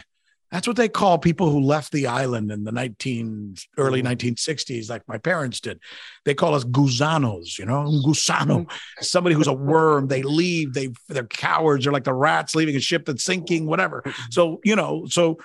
That's 0.51 0.67
what 0.67 0.77
they 0.77 0.89
call 0.89 1.19
people 1.19 1.51
who 1.51 1.61
left 1.61 1.93
the 1.93 2.07
island 2.07 2.51
in 2.51 2.65
the 2.65 2.73
19 2.73 3.55
early 3.79 4.03
1960s, 4.03 4.67
mm-hmm. 4.67 4.93
like 4.93 5.07
my 5.07 5.19
parents 5.19 5.61
did. 5.61 5.81
They 6.25 6.35
call 6.35 6.55
us 6.55 6.65
gusanos, 6.65 7.59
you 7.59 7.67
know, 7.67 7.85
gusano, 8.05 8.65
mm-hmm. 8.65 9.03
somebody 9.03 9.35
who's 9.35 9.47
a 9.47 9.53
worm. 9.53 10.09
They 10.09 10.23
leave, 10.23 10.75
they 10.75 10.89
they're 11.09 11.25
cowards, 11.25 11.85
they're 11.85 11.93
like 11.93 12.05
the 12.05 12.15
rats 12.15 12.55
leaving 12.55 12.77
a 12.77 12.81
ship 12.81 13.07
that's 13.07 13.25
sinking, 13.25 13.67
whatever. 13.67 14.03
Mm-hmm. 14.03 14.23
So, 14.31 14.61
you 14.65 14.75
know, 14.75 15.07
so 15.07 15.39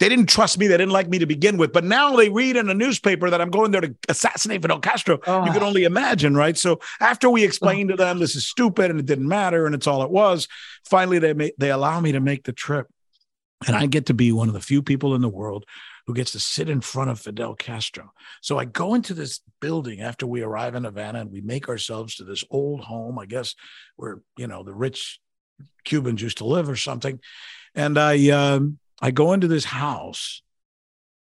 they 0.00 0.08
didn't 0.08 0.28
trust 0.28 0.58
me. 0.58 0.66
They 0.66 0.76
didn't 0.76 0.92
like 0.92 1.08
me 1.08 1.18
to 1.20 1.26
begin 1.26 1.56
with. 1.56 1.72
But 1.72 1.84
now 1.84 2.16
they 2.16 2.28
read 2.28 2.56
in 2.56 2.68
a 2.68 2.74
newspaper 2.74 3.30
that 3.30 3.40
I'm 3.40 3.50
going 3.50 3.70
there 3.70 3.80
to 3.80 3.94
assassinate 4.08 4.62
Fidel 4.62 4.80
Castro. 4.80 5.20
Oh. 5.26 5.44
You 5.46 5.52
can 5.52 5.62
only 5.62 5.84
imagine, 5.84 6.36
right? 6.36 6.58
So 6.58 6.80
after 7.00 7.30
we 7.30 7.44
explained 7.44 7.90
to 7.90 7.96
them 7.96 8.18
this 8.18 8.34
is 8.34 8.46
stupid 8.46 8.90
and 8.90 8.98
it 8.98 9.06
didn't 9.06 9.28
matter 9.28 9.66
and 9.66 9.74
it's 9.74 9.86
all 9.86 10.02
it 10.02 10.10
was, 10.10 10.48
finally 10.84 11.20
they 11.20 11.32
may, 11.32 11.52
they 11.58 11.70
allow 11.70 12.00
me 12.00 12.12
to 12.12 12.20
make 12.20 12.44
the 12.44 12.52
trip. 12.52 12.88
And 13.66 13.76
I 13.76 13.86
get 13.86 14.06
to 14.06 14.14
be 14.14 14.32
one 14.32 14.48
of 14.48 14.54
the 14.54 14.60
few 14.60 14.82
people 14.82 15.14
in 15.14 15.20
the 15.20 15.28
world 15.28 15.64
who 16.06 16.14
gets 16.14 16.32
to 16.32 16.40
sit 16.40 16.68
in 16.68 16.80
front 16.80 17.10
of 17.10 17.20
Fidel 17.20 17.54
Castro. 17.54 18.12
So 18.42 18.58
I 18.58 18.66
go 18.66 18.94
into 18.94 19.14
this 19.14 19.40
building 19.60 20.00
after 20.00 20.26
we 20.26 20.42
arrive 20.42 20.74
in 20.74 20.84
Havana 20.84 21.20
and 21.20 21.30
we 21.30 21.40
make 21.40 21.68
ourselves 21.68 22.16
to 22.16 22.24
this 22.24 22.44
old 22.50 22.82
home, 22.82 23.18
I 23.18 23.26
guess, 23.26 23.54
where, 23.96 24.20
you 24.36 24.46
know, 24.46 24.62
the 24.62 24.74
rich 24.74 25.18
Cubans 25.84 26.20
used 26.20 26.38
to 26.38 26.44
live 26.44 26.68
or 26.68 26.76
something. 26.76 27.20
And 27.74 27.98
I, 27.98 28.28
um, 28.30 28.78
I 29.00 29.10
go 29.10 29.32
into 29.32 29.48
this 29.48 29.64
house 29.64 30.42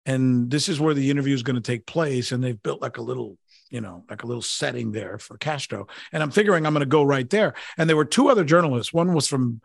and 0.05 0.51
this 0.51 0.69
is 0.69 0.81
where 0.81 0.95
the 0.95 1.11
interview 1.11 1.35
is 1.35 1.45
going 1.45 1.57
to 1.57 1.63
take 1.63 1.87
place. 1.87 2.33
And 2.33 2.43
they've 2.43 2.61
built 2.61 2.83
like 2.83 2.99
a 2.99 3.03
little 3.03 3.39
you 3.73 3.81
know, 3.81 4.05
like 4.11 4.23
a 4.23 4.27
little 4.27 4.43
setting 4.43 4.93
there 4.93 5.17
for 5.19 5.39
Castro. 5.39 5.87
And 6.13 6.23
I'm 6.23 6.31
figuring 6.31 6.67
I'm 6.67 6.75
going 6.75 6.81
to 6.81 6.87
go 6.87 7.03
right 7.03 7.29
there. 7.31 7.55
And 7.79 7.89
there 7.89 7.97
were 7.97 8.05
two 8.05 8.29
other 8.29 8.45
journalists. 8.45 8.93
One 8.93 9.15
was 9.15 9.27
from 9.27 9.63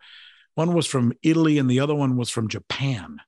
one 0.58 0.74
was 0.74 0.88
from 0.88 1.12
Italy 1.22 1.56
and 1.56 1.70
the 1.70 1.78
other 1.78 1.94
one 1.94 2.16
was 2.16 2.30
from 2.30 2.48
Japan. 2.48 3.20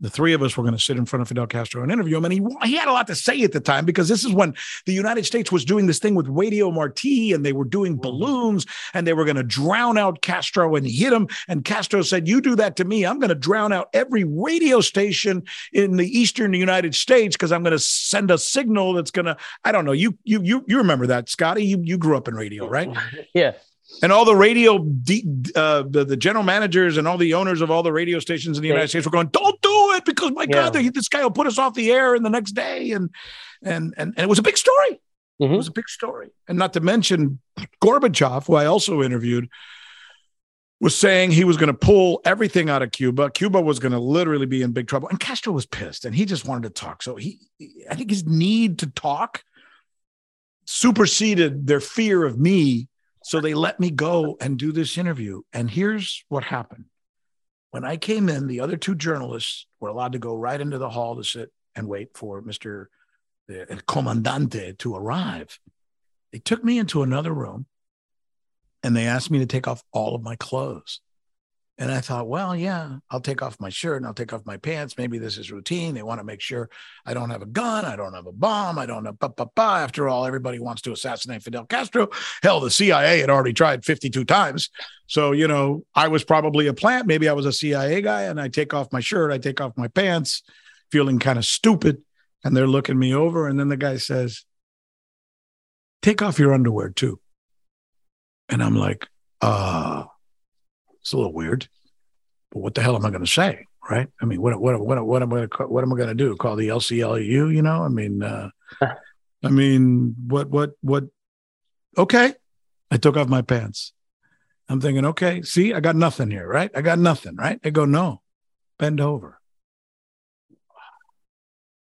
The 0.00 0.08
three 0.08 0.32
of 0.32 0.42
us 0.42 0.56
were 0.56 0.64
going 0.64 0.74
to 0.74 0.82
sit 0.82 0.96
in 0.96 1.04
front 1.04 1.20
of 1.20 1.28
Fidel 1.28 1.46
Castro 1.46 1.82
and 1.82 1.92
interview 1.92 2.16
him. 2.16 2.24
And 2.24 2.32
he, 2.32 2.42
he 2.64 2.76
had 2.76 2.88
a 2.88 2.92
lot 2.92 3.06
to 3.08 3.14
say 3.14 3.42
at 3.42 3.52
the 3.52 3.60
time 3.60 3.84
because 3.84 4.08
this 4.08 4.24
is 4.24 4.32
when 4.32 4.54
the 4.86 4.94
United 4.94 5.26
States 5.26 5.52
was 5.52 5.66
doing 5.66 5.86
this 5.86 5.98
thing 5.98 6.14
with 6.14 6.26
Radio 6.28 6.70
Marti 6.70 7.34
and 7.34 7.44
they 7.44 7.52
were 7.52 7.66
doing 7.66 7.98
balloons 7.98 8.64
and 8.94 9.06
they 9.06 9.12
were 9.12 9.26
going 9.26 9.36
to 9.36 9.42
drown 9.42 9.98
out 9.98 10.22
Castro 10.22 10.74
and 10.74 10.86
hit 10.86 11.12
him. 11.12 11.28
And 11.46 11.62
Castro 11.62 12.00
said, 12.00 12.26
You 12.26 12.40
do 12.40 12.56
that 12.56 12.74
to 12.76 12.86
me. 12.86 13.04
I'm 13.04 13.20
going 13.20 13.28
to 13.28 13.34
drown 13.34 13.72
out 13.72 13.90
every 13.92 14.24
radio 14.24 14.80
station 14.80 15.44
in 15.74 15.98
the 15.98 16.06
Eastern 16.06 16.54
United 16.54 16.94
States 16.94 17.36
because 17.36 17.52
I'm 17.52 17.62
going 17.62 17.72
to 17.72 17.78
send 17.78 18.30
a 18.30 18.38
signal 18.38 18.94
that's 18.94 19.12
going 19.12 19.26
to, 19.26 19.36
I 19.62 19.72
don't 19.72 19.84
know. 19.84 19.92
You, 19.92 20.18
you, 20.24 20.42
you, 20.42 20.64
you 20.66 20.78
remember 20.78 21.06
that, 21.08 21.28
Scotty? 21.28 21.64
You, 21.64 21.80
you 21.80 21.98
grew 21.98 22.16
up 22.16 22.28
in 22.28 22.34
radio, 22.34 22.66
right? 22.66 22.88
Yeah 23.34 23.52
and 24.02 24.12
all 24.12 24.24
the 24.24 24.34
radio 24.34 24.76
uh, 24.76 25.82
the, 25.88 26.04
the 26.06 26.16
general 26.16 26.44
managers 26.44 26.96
and 26.96 27.06
all 27.06 27.18
the 27.18 27.34
owners 27.34 27.60
of 27.60 27.70
all 27.70 27.82
the 27.82 27.92
radio 27.92 28.18
stations 28.18 28.56
in 28.56 28.62
the 28.62 28.68
united 28.68 28.88
states 28.88 29.06
were 29.06 29.12
going 29.12 29.28
don't 29.28 29.60
do 29.60 29.92
it 29.94 30.04
because 30.04 30.30
my 30.32 30.42
yeah. 30.44 30.70
god 30.70 30.74
this 30.94 31.08
guy 31.08 31.22
will 31.22 31.30
put 31.30 31.46
us 31.46 31.58
off 31.58 31.74
the 31.74 31.90
air 31.92 32.14
in 32.14 32.22
the 32.22 32.30
next 32.30 32.52
day 32.52 32.92
and 32.92 33.10
and 33.62 33.94
and, 33.96 34.14
and 34.16 34.24
it 34.24 34.28
was 34.28 34.38
a 34.38 34.42
big 34.42 34.56
story 34.56 35.00
mm-hmm. 35.40 35.52
it 35.52 35.56
was 35.56 35.68
a 35.68 35.72
big 35.72 35.88
story 35.88 36.30
and 36.48 36.58
not 36.58 36.72
to 36.72 36.80
mention 36.80 37.40
gorbachev 37.82 38.46
who 38.46 38.54
i 38.54 38.66
also 38.66 39.02
interviewed 39.02 39.48
was 40.80 40.98
saying 40.98 41.30
he 41.30 41.44
was 41.44 41.56
going 41.56 41.68
to 41.68 41.74
pull 41.74 42.20
everything 42.24 42.68
out 42.68 42.82
of 42.82 42.90
Cuba. 42.90 43.30
Cuba 43.30 43.60
was 43.60 43.78
going 43.78 43.92
to 43.92 44.00
literally 44.00 44.46
be 44.46 44.62
in 44.62 44.72
big 44.72 44.88
trouble. 44.88 45.06
And 45.08 45.20
Castro 45.20 45.52
was 45.52 45.64
pissed 45.64 46.04
and 46.04 46.12
he 46.12 46.24
just 46.24 46.44
wanted 46.44 46.64
to 46.64 46.70
talk. 46.70 47.04
So 47.04 47.14
he, 47.14 47.38
I 47.88 47.94
think 47.94 48.10
his 48.10 48.26
need 48.26 48.80
to 48.80 48.88
talk 48.88 49.44
superseded 50.64 51.68
their 51.68 51.78
fear 51.78 52.24
of 52.24 52.36
me 52.36 52.88
so 53.24 53.40
they 53.40 53.54
let 53.54 53.80
me 53.80 53.90
go 53.90 54.36
and 54.40 54.58
do 54.58 54.72
this 54.72 54.98
interview. 54.98 55.42
And 55.52 55.70
here's 55.70 56.24
what 56.28 56.44
happened. 56.44 56.86
When 57.70 57.84
I 57.84 57.96
came 57.96 58.28
in, 58.28 58.48
the 58.48 58.60
other 58.60 58.76
two 58.76 58.94
journalists 58.94 59.66
were 59.80 59.88
allowed 59.88 60.12
to 60.12 60.18
go 60.18 60.34
right 60.34 60.60
into 60.60 60.78
the 60.78 60.90
hall 60.90 61.16
to 61.16 61.24
sit 61.24 61.50
and 61.74 61.88
wait 61.88 62.16
for 62.16 62.42
Mr. 62.42 62.86
El 63.48 63.78
Comandante 63.86 64.78
to 64.78 64.94
arrive. 64.94 65.58
They 66.32 66.38
took 66.38 66.62
me 66.62 66.78
into 66.78 67.02
another 67.02 67.32
room 67.32 67.66
and 68.82 68.96
they 68.96 69.06
asked 69.06 69.30
me 69.30 69.38
to 69.38 69.46
take 69.46 69.68
off 69.68 69.82
all 69.92 70.14
of 70.14 70.22
my 70.22 70.36
clothes. 70.36 71.00
And 71.78 71.90
I 71.90 72.00
thought, 72.00 72.28
well, 72.28 72.54
yeah, 72.54 72.98
I'll 73.10 73.20
take 73.20 73.42
off 73.42 73.58
my 73.58 73.70
shirt 73.70 73.96
and 73.96 74.06
I'll 74.06 74.12
take 74.12 74.32
off 74.32 74.44
my 74.44 74.58
pants. 74.58 74.98
Maybe 74.98 75.18
this 75.18 75.38
is 75.38 75.50
routine. 75.50 75.94
They 75.94 76.02
want 76.02 76.20
to 76.20 76.24
make 76.24 76.40
sure 76.40 76.68
I 77.06 77.14
don't 77.14 77.30
have 77.30 77.40
a 77.40 77.46
gun, 77.46 77.86
I 77.86 77.96
don't 77.96 78.12
have 78.12 78.26
a 78.26 78.32
bomb, 78.32 78.78
I 78.78 78.84
don't 78.84 79.06
have 79.06 79.18
ba 79.18 79.30
ba 79.30 79.48
ba. 79.54 79.62
After 79.62 80.08
all, 80.08 80.26
everybody 80.26 80.58
wants 80.58 80.82
to 80.82 80.92
assassinate 80.92 81.42
Fidel 81.42 81.64
Castro. 81.64 82.08
Hell, 82.42 82.60
the 82.60 82.70
CIA 82.70 83.20
had 83.20 83.30
already 83.30 83.54
tried 83.54 83.84
52 83.84 84.24
times. 84.24 84.68
So, 85.06 85.32
you 85.32 85.48
know, 85.48 85.84
I 85.94 86.08
was 86.08 86.24
probably 86.24 86.66
a 86.66 86.74
plant. 86.74 87.06
Maybe 87.06 87.28
I 87.28 87.32
was 87.32 87.46
a 87.46 87.52
CIA 87.52 88.02
guy 88.02 88.22
and 88.22 88.40
I 88.40 88.48
take 88.48 88.74
off 88.74 88.92
my 88.92 89.00
shirt, 89.00 89.32
I 89.32 89.38
take 89.38 89.60
off 89.60 89.72
my 89.76 89.88
pants, 89.88 90.42
feeling 90.90 91.18
kind 91.18 91.38
of 91.38 91.44
stupid. 91.44 92.02
And 92.44 92.56
they're 92.56 92.66
looking 92.66 92.98
me 92.98 93.14
over. 93.14 93.46
And 93.46 93.58
then 93.58 93.68
the 93.68 93.76
guy 93.76 93.96
says, 93.96 94.44
take 96.02 96.20
off 96.20 96.38
your 96.38 96.52
underwear 96.52 96.90
too. 96.90 97.20
And 98.48 98.62
I'm 98.62 98.76
like, 98.76 99.08
uh, 99.40 100.04
it's 101.02 101.12
a 101.12 101.16
little 101.16 101.32
weird, 101.32 101.68
but 102.50 102.60
what 102.60 102.74
the 102.74 102.82
hell 102.82 102.96
am 102.96 103.04
I 103.04 103.10
going 103.10 103.24
to 103.24 103.30
say? 103.30 103.66
Right. 103.88 104.08
I 104.20 104.24
mean, 104.24 104.40
what, 104.40 104.58
what, 104.60 104.80
what, 104.80 105.04
what 105.04 105.22
am 105.22 105.32
I 105.32 105.36
going 105.36 105.48
to, 105.48 105.66
what 105.66 105.82
am 105.82 105.92
I 105.92 105.96
going 105.96 106.08
to 106.08 106.14
do? 106.14 106.36
Call 106.36 106.54
the 106.54 106.68
ACLU, 106.68 107.52
you 107.52 107.62
know? 107.62 107.82
I 107.82 107.88
mean, 107.88 108.22
uh, 108.22 108.50
I 109.44 109.48
mean, 109.48 110.14
what, 110.28 110.48
what, 110.50 110.70
what, 110.82 111.04
okay. 111.98 112.34
I 112.92 112.96
took 112.98 113.16
off 113.16 113.28
my 113.28 113.42
pants. 113.42 113.92
I'm 114.68 114.80
thinking, 114.80 115.04
okay, 115.06 115.42
see, 115.42 115.74
I 115.74 115.80
got 115.80 115.96
nothing 115.96 116.30
here, 116.30 116.46
right? 116.46 116.70
I 116.74 116.82
got 116.82 116.98
nothing, 116.98 117.36
right? 117.36 117.60
They 117.60 117.70
go, 117.70 117.84
no, 117.84 118.22
bend 118.78 119.00
over. 119.00 119.40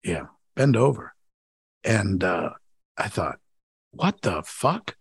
Yeah, 0.04 0.28
bend 0.56 0.78
over. 0.78 1.14
And 1.84 2.24
uh, 2.24 2.52
I 2.98 3.08
thought, 3.08 3.40
what 3.92 4.22
the 4.22 4.44
fuck? 4.46 4.96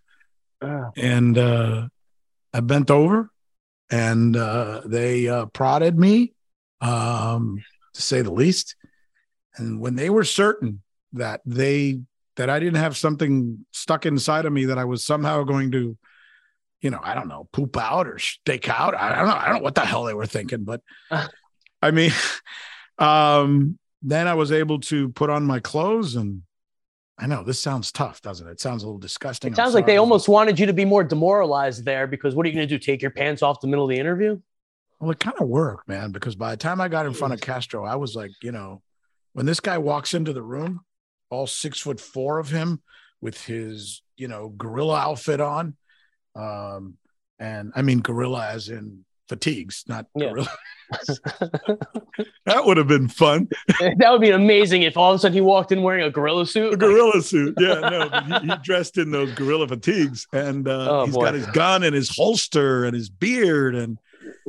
Uh. 0.61 0.90
And 0.96 1.38
uh, 1.38 1.88
I 2.52 2.61
bent 2.61 2.90
over 2.90 3.30
and 3.91 4.36
uh, 4.36 4.82
they 4.84 5.28
uh, 5.28 5.47
prodded 5.47 5.99
me, 5.99 6.32
um, 6.80 7.62
to 7.95 8.03
say 8.03 8.22
the 8.22 8.32
least. 8.32 8.76
And 9.57 9.80
when 9.80 9.97
they 9.97 10.11
were 10.11 10.24
certain 10.24 10.82
that 11.12 11.41
they 11.45 12.01
that 12.36 12.49
I 12.49 12.59
didn't 12.59 12.76
have 12.76 12.97
something 12.97 13.66
stuck 13.72 14.07
inside 14.07 14.47
of 14.47 14.53
me 14.53 14.66
that 14.66 14.78
I 14.78 14.84
was 14.84 15.05
somehow 15.05 15.43
going 15.43 15.72
to, 15.72 15.99
you 16.80 16.91
know, 16.91 17.01
I 17.03 17.14
don't 17.14 17.28
know, 17.28 17.49
poop 17.53 17.76
out 17.76 18.07
or 18.07 18.18
stake 18.18 18.68
out. 18.68 18.95
I 18.95 19.14
don't 19.16 19.26
know. 19.26 19.34
I 19.34 19.47
don't 19.47 19.57
know 19.57 19.62
what 19.62 19.74
the 19.74 19.84
hell 19.84 20.05
they 20.05 20.14
were 20.14 20.26
thinking, 20.26 20.64
but. 20.64 20.82
I 21.82 21.91
mean, 21.91 22.12
um, 22.99 23.78
then 24.03 24.28
I 24.28 24.34
was 24.34 24.53
able 24.53 24.80
to 24.80 25.11
put 25.11 25.30
on 25.30 25.45
my 25.45 25.61
clothes 25.61 26.16
and 26.16 26.43
I 27.21 27.27
know 27.27 27.45
this 27.45 27.61
sounds 27.61 27.93
tough, 27.93 28.23
doesn't 28.23 28.49
it? 28.49 28.53
It 28.53 28.61
sounds 28.61 28.83
a 28.83 28.87
little 28.87 28.99
disgusting. 28.99 29.53
It 29.53 29.57
sounds 29.57 29.75
like 29.75 29.85
they 29.85 29.99
almost 29.99 30.29
wanted 30.29 30.59
you 30.59 30.66
to 30.66 30.73
be 30.73 30.87
more 30.87 31.05
demoralized 31.05 31.85
there 31.85 32.07
because 32.07 32.35
what 32.35 32.47
are 32.47 32.49
you 32.49 32.55
going 32.55 32.66
to 32.66 32.75
do? 32.75 32.79
Take 32.79 33.03
your 33.03 33.11
pants 33.11 33.43
off 33.43 33.61
the 33.61 33.66
middle 33.66 33.85
of 33.85 33.91
the 33.91 33.99
interview? 33.99 34.41
Well, 34.99 35.11
it 35.11 35.21
kind 35.21 35.37
of 35.39 35.47
worked, 35.47 35.87
man, 35.87 36.12
because 36.12 36.35
by 36.35 36.51
the 36.51 36.57
time 36.57 36.81
I 36.81 36.89
got 36.89 37.07
in 37.07 37.12
front 37.12 37.35
of 37.35 37.41
Castro, 37.41 37.85
I 37.85 37.97
was 37.97 38.16
like, 38.16 38.31
you 38.43 38.53
know, 38.53 38.83
when 39.35 39.47
this 39.47 39.61
guy 39.61 39.79
walks 39.79 40.14
into 40.14 40.33
the 40.33 40.43
room, 40.43 40.81
all 41.29 41.47
six 41.47 41.79
foot 41.81 42.01
four 42.01 42.39
of 42.39 42.51
him 42.51 42.83
with 43.21 43.45
his, 43.45 44.03
you 44.16 44.29
know, 44.29 44.49
guerrilla 44.49 44.99
outfit 44.99 45.41
on. 45.41 45.77
Um, 46.35 46.97
and 47.39 47.73
I 47.75 47.83
mean 47.83 48.01
guerrilla 48.01 48.49
as 48.49 48.68
in 48.68 49.05
fatigues, 49.31 49.85
not 49.89 50.07
yeah. 50.14 50.28
gorilla. 50.28 50.51
that 52.47 52.64
would 52.64 52.76
have 52.76 52.89
been 52.89 53.07
fun. 53.07 53.49
that 53.78 54.11
would 54.11 54.20
be 54.20 54.31
amazing 54.31 54.83
if 54.83 54.97
all 54.97 55.12
of 55.12 55.16
a 55.16 55.18
sudden 55.20 55.33
he 55.33 55.41
walked 55.41 55.70
in 55.70 55.83
wearing 55.83 56.05
a 56.05 56.11
gorilla 56.11 56.45
suit. 56.45 56.74
A 56.74 56.76
gorilla 56.76 57.22
suit, 57.22 57.55
yeah. 57.61 57.74
No, 57.78 58.41
he, 58.41 58.49
he, 58.49 58.57
dressed 58.64 58.99
in 58.99 59.12
those 59.12 59.33
guerrilla 59.35 59.68
fatigues, 59.68 60.26
and 60.33 60.66
uh, 60.66 60.89
oh, 60.91 61.05
he's 61.07 61.14
boy. 61.14 61.24
got 61.24 61.35
his 61.35 61.47
gun 61.47 61.85
and 61.85 61.95
his 61.95 62.14
holster 62.14 62.85
and 62.85 62.95
his 62.95 63.09
beard, 63.09 63.76
and 63.76 63.99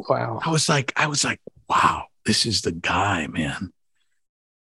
wow. 0.10 0.40
I 0.44 0.50
was 0.50 0.68
like, 0.68 0.92
I 0.96 1.06
was 1.06 1.24
like, 1.24 1.40
wow, 1.70 2.06
this 2.26 2.48
is 2.48 2.62
the 2.62 2.72
guy, 2.72 3.28
man. 3.28 3.72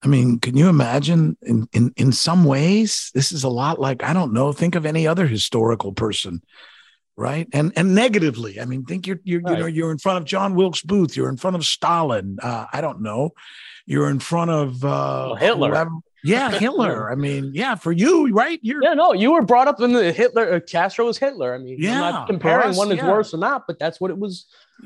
I 0.01 0.07
mean, 0.07 0.39
can 0.39 0.57
you 0.57 0.69
imagine? 0.69 1.37
In 1.43 1.67
in 1.71 1.93
in 1.97 2.11
some 2.13 2.45
ways, 2.45 3.11
this 3.13 3.31
is 3.31 3.43
a 3.43 3.49
lot 3.49 3.79
like 3.79 4.03
I 4.03 4.13
don't 4.13 4.33
know. 4.33 4.53
Think 4.53 4.73
of 4.73 4.87
any 4.87 5.05
other 5.05 5.27
historical 5.27 5.93
person 5.93 6.41
right? 7.19 7.47
And 7.51 7.73
and 7.75 7.93
negatively, 7.93 8.59
I 8.59 8.65
mean, 8.65 8.85
think 8.85 9.05
you're 9.05 9.19
you're 9.23 9.41
right. 9.41 9.57
you 9.57 9.59
know 9.59 9.67
you're 9.67 9.91
in 9.91 9.97
front 9.97 10.19
of 10.19 10.25
John 10.25 10.55
Wilkes 10.55 10.81
Booth, 10.81 11.15
you're 11.15 11.29
in 11.29 11.37
front 11.37 11.55
of 11.55 11.65
Stalin. 11.65 12.37
Uh, 12.41 12.65
I 12.71 12.81
don't 12.81 13.01
know, 13.01 13.31
you're 13.85 14.09
in 14.09 14.19
front 14.19 14.49
of 14.51 14.83
uh, 14.83 14.87
well, 14.87 15.35
Hitler. 15.35 15.69
Whoever. 15.69 15.91
Yeah, 16.23 16.51
Hitler. 16.59 17.11
I 17.11 17.15
mean, 17.15 17.51
yeah, 17.53 17.75
for 17.75 17.91
you, 17.91 18.29
right? 18.29 18.59
You're 18.61 18.81
yeah, 18.81 18.93
no, 18.93 19.13
you 19.13 19.33
were 19.33 19.41
brought 19.41 19.67
up 19.67 19.81
in 19.81 19.93
the 19.93 20.11
Hitler. 20.11 20.53
Uh, 20.53 20.59
Castro 20.61 21.05
was 21.05 21.17
Hitler. 21.17 21.53
I 21.53 21.57
mean, 21.57 21.77
yeah, 21.79 22.03
I'm 22.03 22.13
not 22.13 22.27
comparing 22.27 22.69
us, 22.69 22.77
one 22.77 22.91
is 22.91 22.97
yeah. 22.97 23.09
worse 23.09 23.33
or 23.33 23.37
not, 23.37 23.67
but 23.67 23.77
that's 23.79 23.99
what 23.99 24.11
it 24.11 24.17
was. 24.17 24.45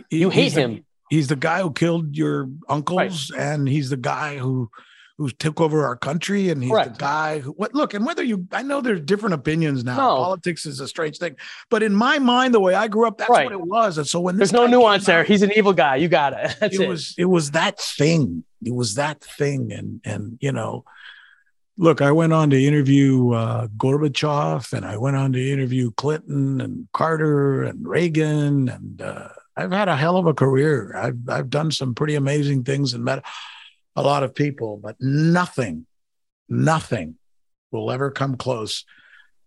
You 0.10 0.30
he, 0.30 0.42
hate 0.42 0.54
him. 0.54 0.74
The, 0.76 0.84
he's 1.10 1.28
the 1.28 1.36
guy 1.36 1.62
who 1.62 1.72
killed 1.72 2.18
your 2.18 2.50
uncles, 2.68 3.32
right. 3.32 3.40
and 3.40 3.68
he's 3.68 3.90
the 3.90 3.98
guy 3.98 4.38
who 4.38 4.70
who 5.18 5.30
took 5.30 5.62
over 5.62 5.86
our 5.86 5.96
country 5.96 6.50
and 6.50 6.64
he's 6.64 6.72
Correct. 6.72 6.94
the 6.94 7.00
guy 7.00 7.40
who 7.40 7.52
what 7.52 7.76
look 7.76 7.94
and 7.94 8.06
whether 8.06 8.24
you 8.24 8.48
I 8.52 8.64
know 8.64 8.82
there's 8.82 9.02
different 9.02 9.36
opinions 9.36 9.84
now. 9.84 9.96
No. 9.96 10.16
Politics 10.18 10.66
is 10.66 10.80
a 10.80 10.88
strange 10.88 11.18
thing. 11.18 11.36
But 11.70 11.84
in 11.84 11.94
my 11.94 12.20
mind, 12.20 12.54
the 12.54 12.60
way 12.60 12.74
I 12.74 12.88
grew 12.88 13.08
up, 13.08 13.18
that's 13.18 13.30
right. 13.30 13.46
what 13.46 13.54
it 13.54 13.62
was. 13.62 13.98
And 13.98 14.08
so 14.08 14.20
when 14.20 14.38
there's 14.38 14.54
no 14.54 14.66
nuance 14.66 15.06
there, 15.06 15.24
he's 15.24 15.44
an 15.44 15.52
evil 15.56 15.74
guy. 15.74 15.98
You 15.98 16.08
got 16.08 16.34
it. 16.34 16.56
That's 16.60 16.76
it, 16.76 16.82
it 16.82 16.90
was 16.90 17.16
it 17.18 17.26
was 17.26 17.52
that 17.52 17.80
thing. 17.80 18.44
It 18.66 18.74
was 18.74 18.96
that 18.96 19.22
thing. 19.24 19.72
And 19.72 20.02
and 20.04 20.38
you 20.42 20.52
know, 20.52 20.84
look, 21.78 22.02
I 22.02 22.12
went 22.12 22.34
on 22.34 22.50
to 22.50 22.62
interview 22.62 23.34
uh, 23.34 23.68
Gorbachev 23.78 24.74
and 24.74 24.86
I 24.86 24.98
went 24.98 25.16
on 25.16 25.34
to 25.34 25.52
interview 25.52 25.92
Clinton 25.92 26.60
and 26.60 26.88
Carter 26.92 27.64
and 27.64 27.88
Reagan 27.88 28.68
and 28.68 29.02
uh, 29.02 29.30
I've 29.56 29.72
had 29.72 29.88
a 29.88 29.96
hell 29.96 30.18
of 30.18 30.26
a 30.26 30.34
career. 30.34 30.96
I've 30.98 31.30
I've 31.30 31.50
done 31.52 31.70
some 31.70 31.94
pretty 31.94 32.16
amazing 32.16 32.64
things 32.64 32.94
and 32.94 33.04
met 33.04 33.24
a 33.96 34.02
lot 34.02 34.24
of 34.24 34.36
people, 34.36 34.78
but 34.78 34.96
nothing, 35.00 35.86
nothing 36.50 37.16
will 37.72 37.92
ever 37.92 38.12
come 38.12 38.36
close 38.36 38.86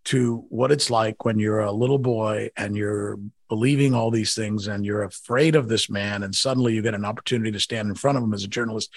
to 0.07 0.45
what 0.51 0.71
it's 0.71 0.89
like 0.89 1.25
when 1.25 1.39
you're 1.39 1.61
a 1.61 1.73
little 1.73 1.99
boy 1.99 2.49
and 2.57 2.77
you're 2.77 3.19
believing 3.49 3.93
all 3.93 4.11
these 4.11 4.35
things 4.35 4.69
and 4.69 4.87
you're 4.87 5.03
afraid 5.03 5.57
of 5.57 5.69
this 5.69 5.91
man 5.91 6.23
and 6.23 6.33
suddenly 6.33 6.75
you 6.75 6.83
get 6.83 6.95
an 6.95 7.05
opportunity 7.05 7.51
to 7.51 7.59
stand 7.59 7.89
in 7.89 7.95
front 7.95 8.17
of 8.17 8.23
him 8.23 8.33
as 8.33 8.45
a 8.45 8.49
journalist 8.49 8.93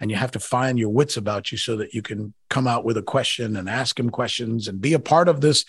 and 0.00 0.08
you 0.10 0.16
have 0.16 0.30
to 0.30 0.38
find 0.38 0.78
your 0.78 0.88
wits 0.88 1.16
about 1.16 1.50
you 1.50 1.58
so 1.58 1.76
that 1.76 1.94
you 1.94 2.00
can 2.00 2.32
come 2.48 2.68
out 2.68 2.84
with 2.84 2.96
a 2.96 3.02
question 3.02 3.56
and 3.56 3.68
ask 3.68 3.98
him 3.98 4.08
questions 4.08 4.68
and 4.68 4.80
be 4.80 4.92
a 4.92 5.00
part 5.00 5.28
of 5.28 5.40
this 5.40 5.64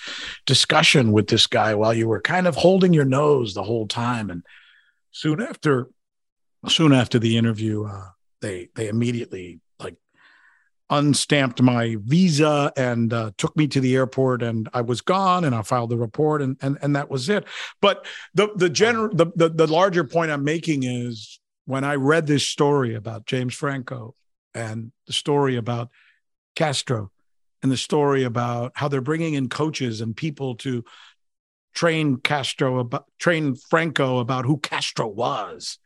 discussion 0.45 1.11
with 1.11 1.27
this 1.27 1.47
guy 1.47 1.73
while 1.73 1.93
you 1.93 2.07
were 2.07 2.21
kind 2.21 2.45
of 2.45 2.55
holding 2.55 2.93
your 2.93 3.05
nose 3.05 3.53
the 3.53 3.63
whole 3.63 3.88
time. 3.88 4.29
And 4.29 4.43
soon 5.11 5.41
after 5.41 5.89
soon 6.67 6.93
after 6.93 7.19
the 7.19 7.36
interview 7.36 7.86
uh, 7.86 8.09
they 8.43 8.69
they 8.75 8.89
immediately 8.89 9.59
like 9.79 9.95
unstamped 10.91 11.61
my 11.61 11.95
visa 12.01 12.71
and 12.77 13.11
uh, 13.11 13.31
took 13.37 13.55
me 13.57 13.67
to 13.67 13.79
the 13.79 13.95
airport 13.95 14.43
and 14.43 14.69
I 14.73 14.81
was 14.81 15.01
gone 15.01 15.45
and 15.45 15.55
I 15.55 15.63
filed 15.63 15.89
the 15.89 15.97
report 15.97 16.43
and 16.43 16.57
and 16.61 16.77
and 16.83 16.95
that 16.95 17.09
was 17.09 17.29
it. 17.29 17.45
But 17.81 18.05
the 18.35 18.49
the 18.55 18.69
general 18.69 19.15
the, 19.15 19.27
the 19.35 19.49
the 19.49 19.67
larger 19.67 20.03
point 20.03 20.29
I'm 20.29 20.43
making 20.43 20.83
is 20.83 21.39
when 21.65 21.83
I 21.83 21.95
read 21.95 22.27
this 22.27 22.47
story 22.47 22.93
about 22.93 23.25
James 23.25 23.55
Franco 23.55 24.13
and 24.53 24.91
the 25.07 25.13
story 25.13 25.55
about 25.55 25.89
Castro 26.55 27.09
and 27.63 27.71
the 27.71 27.77
story 27.77 28.23
about 28.23 28.73
how 28.75 28.89
they're 28.89 29.01
bringing 29.01 29.33
in 29.33 29.47
coaches 29.47 30.01
and 30.01 30.15
people 30.15 30.55
to 30.55 30.83
train 31.73 32.17
Castro 32.17 32.79
about 32.79 33.05
train 33.17 33.55
Franco 33.55 34.19
about 34.19 34.45
who 34.45 34.57
Castro 34.57 35.07
was 35.07 35.79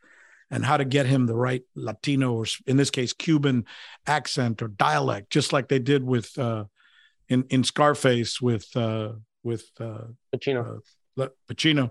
and 0.50 0.64
how 0.64 0.76
to 0.76 0.84
get 0.84 1.06
him 1.06 1.26
the 1.26 1.36
right 1.36 1.62
Latino 1.74 2.34
or 2.34 2.46
in 2.66 2.76
this 2.76 2.90
case 2.90 3.12
Cuban 3.12 3.66
accent 4.06 4.62
or 4.62 4.68
dialect, 4.68 5.30
just 5.30 5.52
like 5.52 5.68
they 5.68 5.78
did 5.78 6.04
with 6.04 6.36
uh, 6.38 6.64
in 7.28 7.44
in 7.50 7.64
Scarface 7.64 8.40
with 8.40 8.74
uh, 8.76 9.12
with 9.42 9.64
uh, 9.80 10.04
Pacino. 10.34 10.80
Uh, 11.18 11.28
Pacino, 11.50 11.90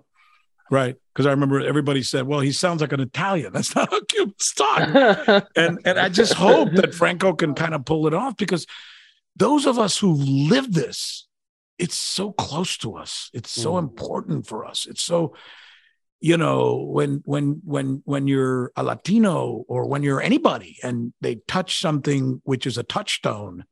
right? 0.72 0.96
Because 1.14 1.26
I 1.26 1.32
remember 1.32 1.60
everybody 1.60 2.02
said, 2.02 2.26
"Well, 2.26 2.40
he 2.40 2.52
sounds 2.52 2.82
like 2.82 2.94
an 2.94 3.00
Italian. 3.00 3.54
That's 3.54 3.76
not 3.76 3.90
how 3.90 4.02
Cubans 4.02 4.54
talk." 4.54 5.46
and 5.56 5.80
and 5.86 6.00
I 6.00 6.10
just 6.10 6.34
hope 6.34 6.72
that 6.74 6.96
Franco 6.96 7.34
can 7.34 7.54
kind 7.54 7.76
of 7.76 7.86
pull 7.86 8.08
it 8.08 8.14
off 8.14 8.38
because 8.38 8.66
those 9.36 9.66
of 9.68 9.78
us 9.78 9.98
who 9.98 10.14
live 10.14 10.74
this, 10.74 11.28
it's 11.78 11.98
so 11.98 12.32
close 12.32 12.78
to 12.78 12.96
us. 12.96 13.30
It's 13.34 13.52
so 13.52 13.74
mm. 13.74 13.80
important 13.80 14.48
for 14.48 14.66
us. 14.66 14.88
It's 14.90 15.04
so 15.04 15.36
you 16.20 16.38
know 16.38 16.78
when 16.78 17.22
when 17.26 17.62
when 17.64 18.02
when 18.06 18.28
you're 18.28 18.72
a 18.76 18.84
latino 18.84 19.64
or 19.68 19.88
when 19.88 20.04
you're 20.04 20.22
anybody 20.22 20.78
and 20.84 21.14
they 21.22 21.36
touch 21.48 21.80
something 21.80 22.42
which 22.44 22.66
is 22.66 22.78
a 22.78 22.84
touchstone 22.84 23.64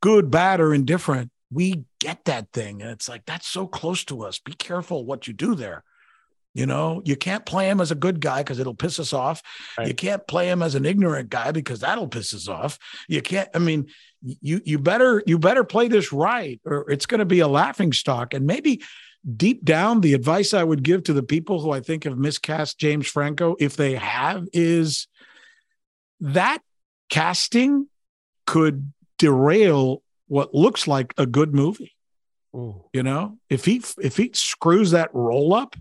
good 0.00 0.30
bad 0.30 0.60
or 0.60 0.72
indifferent 0.74 1.30
we 1.54 1.84
get 2.00 2.24
that 2.24 2.52
thing. 2.52 2.82
And 2.82 2.90
it's 2.90 3.08
like 3.08 3.24
that's 3.24 3.46
so 3.46 3.66
close 3.66 4.04
to 4.06 4.22
us. 4.22 4.38
Be 4.38 4.52
careful 4.52 5.06
what 5.06 5.26
you 5.26 5.32
do 5.32 5.54
there. 5.54 5.84
You 6.52 6.66
know 6.66 7.02
you 7.04 7.16
can't 7.16 7.44
play 7.44 7.68
him 7.68 7.80
as 7.80 7.90
a 7.90 7.96
good 7.96 8.20
guy 8.20 8.40
because 8.42 8.58
it'll 8.58 8.74
piss 8.74 9.00
us 9.00 9.12
off. 9.12 9.42
Right. 9.76 9.88
you 9.88 9.94
can't 9.94 10.24
play 10.26 10.48
him 10.48 10.62
as 10.62 10.74
an 10.74 10.84
ignorant 10.84 11.28
guy 11.28 11.50
because 11.50 11.80
that'll 11.80 12.08
piss 12.08 12.32
us 12.34 12.48
off. 12.48 12.78
You 13.08 13.22
can't 13.22 13.48
i 13.54 13.58
mean 13.58 13.86
you 14.22 14.60
you 14.64 14.78
better 14.78 15.22
you 15.26 15.38
better 15.38 15.64
play 15.64 15.88
this 15.88 16.12
right 16.12 16.60
or 16.64 16.88
it's 16.90 17.06
going 17.06 17.18
to 17.18 17.24
be 17.24 17.40
a 17.40 17.48
laughing 17.48 17.92
stock. 17.92 18.34
And 18.34 18.46
maybe 18.46 18.82
deep 19.36 19.64
down, 19.64 20.00
the 20.00 20.14
advice 20.14 20.52
I 20.52 20.64
would 20.64 20.82
give 20.82 21.04
to 21.04 21.12
the 21.12 21.22
people 21.22 21.60
who 21.60 21.70
I 21.70 21.80
think 21.80 22.04
have 22.04 22.18
miscast 22.18 22.78
James 22.78 23.06
Franco, 23.06 23.56
if 23.58 23.76
they 23.76 23.94
have, 23.94 24.46
is 24.52 25.08
that 26.20 26.58
casting 27.08 27.88
could 28.46 28.92
derail 29.18 30.02
what 30.26 30.54
looks 30.54 30.86
like 30.86 31.14
a 31.16 31.26
good 31.26 31.54
movie. 31.54 31.92
Ooh. 32.54 32.84
You 32.92 33.02
know, 33.02 33.38
if 33.48 33.64
he 33.64 33.82
if 33.98 34.16
he 34.16 34.30
screws 34.32 34.92
that 34.92 35.12
role 35.12 35.54
up, 35.54 35.74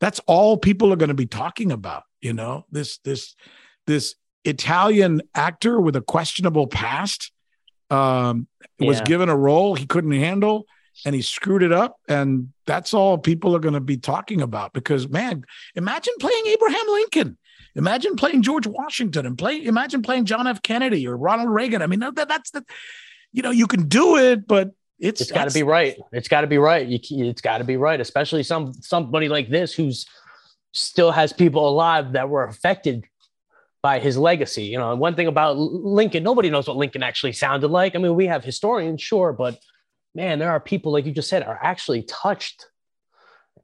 that's 0.00 0.20
all 0.26 0.56
people 0.56 0.92
are 0.92 0.96
going 0.96 1.08
to 1.08 1.14
be 1.14 1.26
talking 1.26 1.70
about. 1.70 2.04
You 2.20 2.32
know, 2.32 2.64
this 2.70 2.98
this 2.98 3.34
this 3.86 4.14
Italian 4.44 5.22
actor 5.34 5.80
with 5.80 5.96
a 5.96 6.00
questionable 6.00 6.66
past 6.66 7.32
um, 7.90 8.46
was 8.78 9.00
given 9.02 9.28
a 9.28 9.36
role 9.36 9.74
he 9.74 9.86
couldn't 9.86 10.12
handle 10.12 10.66
and 11.04 11.14
he 11.14 11.22
screwed 11.22 11.62
it 11.62 11.72
up. 11.72 11.98
And 12.08 12.52
that's 12.66 12.94
all 12.94 13.18
people 13.18 13.54
are 13.56 13.60
going 13.60 13.74
to 13.74 13.80
be 13.80 13.96
talking 13.96 14.40
about 14.40 14.72
because, 14.72 15.08
man, 15.08 15.44
imagine 15.74 16.14
playing 16.20 16.46
Abraham 16.46 16.86
Lincoln. 16.88 17.38
Imagine 17.76 18.14
playing 18.16 18.42
George 18.42 18.66
Washington 18.66 19.26
and 19.26 19.36
play. 19.36 19.64
Imagine 19.64 20.02
playing 20.02 20.26
John 20.26 20.46
F. 20.46 20.62
Kennedy 20.62 21.06
or 21.06 21.16
Ronald 21.16 21.50
Reagan. 21.50 21.82
I 21.82 21.86
mean, 21.86 22.00
that, 22.00 22.14
that's 22.14 22.50
the, 22.50 22.64
you 23.32 23.42
know, 23.42 23.50
you 23.50 23.66
can 23.66 23.88
do 23.88 24.16
it, 24.16 24.46
but 24.46 24.70
it's 25.00 25.20
it's 25.20 25.32
got 25.32 25.48
to 25.48 25.54
be 25.54 25.64
right. 25.64 25.96
It's 26.12 26.28
got 26.28 26.42
to 26.42 26.46
be 26.46 26.58
right. 26.58 26.86
You, 26.86 26.98
it's 27.26 27.40
got 27.40 27.58
to 27.58 27.64
be 27.64 27.76
right, 27.76 28.00
especially 28.00 28.44
some 28.44 28.72
somebody 28.74 29.28
like 29.28 29.48
this 29.48 29.74
who's 29.74 30.06
still 30.72 31.10
has 31.10 31.32
people 31.32 31.68
alive 31.68 32.12
that 32.12 32.28
were 32.28 32.44
affected 32.44 33.04
by 33.82 33.98
his 33.98 34.16
legacy. 34.16 34.64
You 34.64 34.78
know, 34.78 34.94
one 34.94 35.16
thing 35.16 35.26
about 35.26 35.56
Lincoln, 35.58 36.22
nobody 36.22 36.48
knows 36.48 36.68
what 36.68 36.76
Lincoln 36.76 37.02
actually 37.02 37.32
sounded 37.32 37.68
like. 37.68 37.96
I 37.96 37.98
mean, 37.98 38.14
we 38.14 38.26
have 38.26 38.44
historians, 38.44 39.02
sure, 39.02 39.32
but 39.32 39.58
man, 40.14 40.38
there 40.38 40.50
are 40.50 40.60
people 40.60 40.92
like 40.92 41.06
you 41.06 41.12
just 41.12 41.28
said 41.28 41.42
are 41.42 41.58
actually 41.62 42.02
touched 42.02 42.66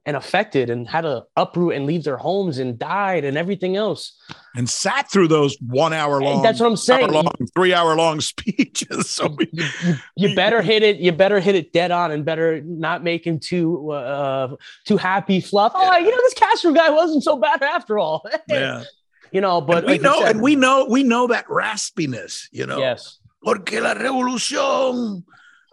and 0.05 0.17
affected 0.17 0.69
and 0.71 0.87
had 0.87 1.01
to 1.01 1.23
uproot 1.35 1.75
and 1.75 1.85
leave 1.85 2.03
their 2.03 2.17
homes 2.17 2.57
and 2.57 2.79
died 2.79 3.23
and 3.23 3.37
everything 3.37 3.75
else. 3.75 4.17
And 4.55 4.67
sat 4.67 5.11
through 5.11 5.27
those 5.27 5.55
one 5.61 5.93
hour 5.93 6.21
long 6.21 6.41
that's 6.41 6.59
what 6.59 6.65
i'm 6.65 6.75
saying. 6.75 7.05
hour 7.05 7.23
long, 7.23 7.33
three 7.55 7.73
hour 7.73 7.95
long 7.95 8.19
speeches. 8.21 9.11
So 9.11 9.35
you, 9.51 9.65
you, 9.83 9.95
you, 10.17 10.35
better 10.35 10.61
hit 10.61 10.81
it 10.81 10.97
you 10.97 11.11
better 11.11 11.39
hit 11.39 11.55
it 11.55 11.71
dead 11.71 11.91
on 11.91 12.11
and 12.11 12.25
better 12.25 12.61
not 12.61 13.03
make 13.03 13.25
him 13.25 13.39
too 13.39 13.91
uh 13.91 14.55
too 14.87 14.97
happy 14.97 15.39
fluff. 15.39 15.71
Oh 15.75 15.97
you 15.97 16.09
know 16.09 16.17
this 16.17 16.33
castro 16.33 16.71
guy 16.73 16.89
wasn't 16.89 17.23
so 17.23 17.37
bad 17.37 17.61
after 17.61 17.99
all. 17.99 18.27
Yeah. 18.49 18.83
you 19.31 19.39
know 19.39 19.61
but 19.61 19.79
and 19.79 19.85
we 19.85 19.91
like 19.93 20.01
know 20.01 20.19
said, 20.19 20.31
and 20.31 20.41
we 20.41 20.55
know 20.55 20.87
we 20.89 21.03
know 21.03 21.27
that 21.27 21.45
raspiness 21.47 22.47
you 22.51 22.65
know. 22.65 22.79
Yes. 22.79 23.19
Porque 23.43 23.73
la 23.73 23.93
revolución 23.93 25.23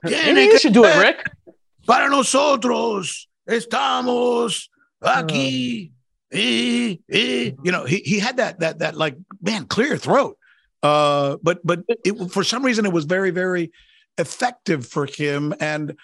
Maybe 0.02 0.42
you 0.42 0.58
should 0.58 0.72
do 0.72 0.84
it 0.84 0.96
rick 0.98 1.24
para 1.88 2.08
nosotros 2.08 3.26
estamos 3.48 4.68
aquí. 5.02 5.92
Eh, 6.30 6.96
eh. 7.10 7.52
You 7.64 7.72
know, 7.72 7.84
he, 7.84 7.98
he 7.98 8.18
had 8.18 8.36
that 8.36 8.60
that 8.60 8.80
that 8.80 8.96
like 8.96 9.16
man 9.40 9.66
clear 9.66 9.96
throat. 9.96 10.36
Uh, 10.82 11.38
but 11.42 11.58
but 11.64 11.80
it, 12.04 12.30
for 12.30 12.44
some 12.44 12.64
reason 12.64 12.84
it 12.84 12.92
was 12.92 13.06
very 13.06 13.30
very 13.30 13.72
effective 14.18 14.86
for 14.86 15.06
him. 15.06 15.54
And 15.58 15.96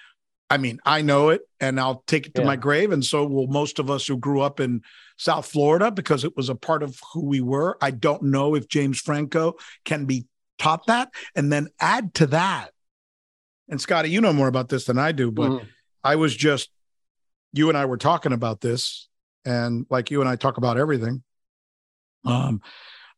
I 0.49 0.57
mean, 0.57 0.79
I 0.85 1.03
know 1.03 1.29
it, 1.29 1.43
and 1.61 1.79
I'll 1.79 2.03
take 2.07 2.27
it 2.27 2.35
to 2.37 2.43
yeah. 2.43 2.47
my 2.47 2.57
grave, 2.57 2.91
and 2.91 3.05
so 3.05 3.27
will 3.27 3.47
most 3.47 3.79
of 3.79 3.91
us 3.91 4.07
who 4.07 4.17
grew 4.17 4.41
up 4.41 4.61
in 4.61 4.83
South 5.17 5.47
Florida 5.47 5.91
because 5.91 6.25
it 6.25 6.37
was 6.37 6.49
a 6.49 6.55
part 6.55 6.83
of 6.83 6.99
who 7.13 7.25
we 7.25 7.41
were. 7.41 7.77
I 7.81 7.91
don't 7.91 8.25
know 8.25 8.55
if 8.55 8.69
James 8.69 9.01
Franco 9.01 9.57
can 9.85 10.07
be 10.07 10.27
taught 10.59 10.87
that, 10.87 11.11
and 11.35 11.53
then 11.53 11.69
add 11.81 12.15
to 12.15 12.27
that. 12.29 12.74
And 13.69 13.81
Scotty, 13.81 14.11
you 14.11 14.21
know 14.21 14.33
more 14.33 14.49
about 14.49 14.69
this 14.69 14.85
than 14.85 14.99
I 14.99 15.13
do, 15.13 15.31
but 15.31 15.51
mm-hmm. 15.51 15.67
I 16.03 16.17
was 16.17 16.37
just 16.37 16.71
you 17.53 17.69
and 17.69 17.79
I 17.79 17.87
were 17.87 17.97
talking 17.97 18.33
about 18.33 18.61
this, 18.61 19.09
and 19.45 19.87
like 19.91 20.11
you 20.11 20.21
and 20.21 20.29
I 20.29 20.37
talk 20.37 20.59
about 20.59 20.77
everything. 20.77 21.23
Um, 22.27 22.61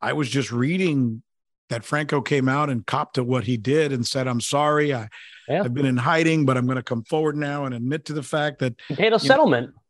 I 0.00 0.12
was 0.12 0.28
just 0.28 0.52
reading 0.52 1.22
that 1.68 1.84
Franco 1.84 2.20
came 2.20 2.48
out 2.48 2.70
and 2.70 2.86
copped 2.86 3.14
to 3.14 3.24
what 3.24 3.44
he 3.44 3.56
did 3.56 3.92
and 3.92 4.06
said, 4.06 4.28
"I'm 4.28 4.40
sorry, 4.40 4.94
I, 4.94 5.08
yeah. 5.48 5.62
I've 5.62 5.74
been 5.74 5.86
in 5.86 5.96
hiding, 5.96 6.46
but 6.46 6.56
I'm 6.56 6.66
going 6.66 6.76
to 6.76 6.82
come 6.82 7.02
forward 7.04 7.36
now 7.36 7.64
and 7.64 7.74
admit 7.74 8.04
to 8.06 8.12
the 8.12 8.22
fact 8.22 8.60
that 8.60 8.74
he 8.88 8.94
paid 8.94 9.12
a 9.12 9.18
settlement." 9.18 9.68
Know, 9.68 9.80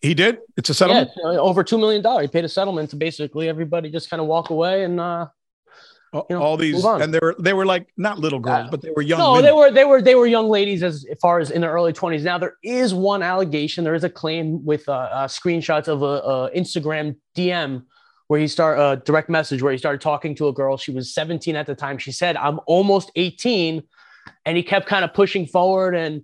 he 0.00 0.14
did. 0.14 0.38
It's 0.56 0.70
a 0.70 0.74
settlement. 0.74 1.10
Yeah, 1.16 1.38
over 1.38 1.62
two 1.62 1.78
million 1.78 2.02
dollars. 2.02 2.26
He 2.26 2.28
paid 2.28 2.44
a 2.44 2.48
settlement 2.48 2.90
to 2.90 2.96
basically 2.96 3.48
everybody 3.48 3.90
just 3.90 4.10
kind 4.10 4.20
of 4.20 4.26
walk 4.26 4.50
away 4.50 4.84
and 4.84 4.98
uh, 4.98 5.26
you 6.12 6.24
know, 6.30 6.42
all 6.42 6.56
these 6.56 6.84
and 6.84 7.12
they 7.12 7.18
were 7.20 7.34
they 7.38 7.54
were 7.54 7.64
like 7.64 7.88
not 7.96 8.18
little 8.18 8.38
girls, 8.38 8.68
uh, 8.68 8.70
but 8.70 8.82
they 8.82 8.90
were 8.90 9.00
young. 9.00 9.18
No, 9.18 9.32
women. 9.32 9.44
they 9.44 9.52
were 9.52 9.70
they 9.70 9.84
were 9.84 10.02
they 10.02 10.14
were 10.14 10.26
young 10.26 10.48
ladies 10.48 10.82
as 10.82 11.06
far 11.22 11.38
as 11.38 11.50
in 11.50 11.62
their 11.62 11.72
early 11.72 11.92
twenties. 11.92 12.22
Now 12.22 12.36
there 12.36 12.56
is 12.62 12.92
one 12.92 13.22
allegation. 13.22 13.82
There 13.82 13.94
is 13.94 14.04
a 14.04 14.10
claim 14.10 14.62
with 14.64 14.86
uh, 14.88 14.92
uh, 14.92 15.28
screenshots 15.28 15.88
of 15.88 16.02
a, 16.02 16.04
a, 16.04 16.50
Instagram 16.50 17.16
DM 17.34 17.84
where 18.28 18.40
he 18.40 18.46
start 18.46 18.78
a 18.78 18.82
uh, 18.82 18.94
direct 18.96 19.30
message 19.30 19.62
where 19.62 19.72
he 19.72 19.78
started 19.78 20.02
talking 20.02 20.34
to 20.34 20.48
a 20.48 20.52
girl. 20.52 20.76
She 20.76 20.90
was 20.90 21.14
17 21.14 21.56
at 21.56 21.66
the 21.66 21.74
time. 21.74 21.96
She 21.96 22.12
said, 22.12 22.36
"I'm 22.36 22.60
almost 22.66 23.10
18," 23.16 23.82
and 24.44 24.56
he 24.56 24.62
kept 24.62 24.86
kind 24.86 25.04
of 25.06 25.14
pushing 25.14 25.46
forward 25.46 25.94
and 25.94 26.22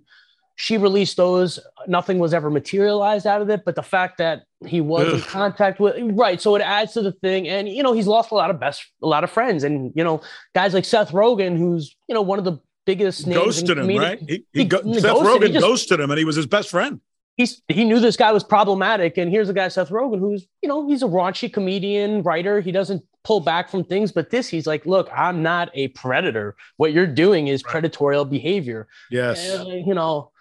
she 0.59 0.77
released 0.77 1.15
those. 1.15 1.57
Nothing 1.87 2.19
was 2.19 2.33
ever 2.33 2.49
materialized 2.49 3.25
out 3.25 3.41
of 3.41 3.49
it, 3.49 3.63
but 3.63 3.75
the 3.75 3.81
fact 3.81 4.17
that 4.17 4.43
he 4.65 4.81
was 4.81 5.07
Ugh. 5.07 5.13
in 5.13 5.21
contact 5.21 5.79
with 5.79 5.95
right, 6.17 6.39
so 6.41 6.53
it 6.55 6.61
adds 6.61 6.91
to 6.93 7.01
the 7.01 7.13
thing. 7.13 7.47
And 7.47 7.69
you 7.69 7.81
know, 7.81 7.93
he's 7.93 8.07
lost 8.07 8.31
a 8.31 8.35
lot 8.35 8.49
of 8.49 8.59
best, 8.59 8.85
a 9.01 9.07
lot 9.07 9.23
of 9.23 9.31
friends, 9.31 9.63
and 9.63 9.93
you 9.95 10.03
know, 10.03 10.21
guys 10.53 10.73
like 10.73 10.83
Seth 10.83 11.11
Rogen, 11.11 11.57
who's 11.57 11.95
you 12.09 12.13
know 12.13 12.21
one 12.21 12.39
of 12.39 12.45
the 12.45 12.59
biggest 12.85 13.25
names. 13.25 13.41
Ghosted 13.41 13.77
him, 13.77 13.87
right? 13.87 14.19
He, 14.19 14.27
he, 14.27 14.45
he 14.51 14.65
go- 14.65 14.81
Seth 14.81 15.03
ghosted, 15.03 15.41
Rogen 15.41 15.47
he 15.47 15.53
just, 15.53 15.65
ghosted 15.65 15.99
him, 16.01 16.11
and 16.11 16.17
he 16.17 16.25
was 16.25 16.35
his 16.35 16.45
best 16.45 16.69
friend. 16.71 16.99
He's 17.37 17.61
he 17.69 17.85
knew 17.85 18.01
this 18.01 18.17
guy 18.17 18.33
was 18.33 18.43
problematic, 18.43 19.17
and 19.17 19.31
here's 19.31 19.47
a 19.47 19.53
guy 19.53 19.69
Seth 19.69 19.89
Rogen 19.89 20.19
who's 20.19 20.45
you 20.61 20.67
know 20.67 20.89
he's 20.89 21.03
a 21.03 21.07
raunchy 21.07 21.51
comedian 21.51 22.21
writer. 22.21 22.59
He 22.59 22.73
doesn't 22.73 23.01
pull 23.23 23.39
back 23.39 23.69
from 23.69 23.85
things, 23.85 24.11
but 24.11 24.29
this 24.29 24.49
he's 24.49 24.67
like, 24.67 24.85
look, 24.85 25.09
I'm 25.15 25.41
not 25.41 25.71
a 25.73 25.87
predator. 25.89 26.57
What 26.75 26.91
you're 26.91 27.07
doing 27.07 27.47
is 27.47 27.63
right. 27.63 27.81
predatorial 27.81 28.29
behavior. 28.29 28.89
Yes, 29.09 29.55
and, 29.55 29.87
you 29.87 29.93
know 29.93 30.31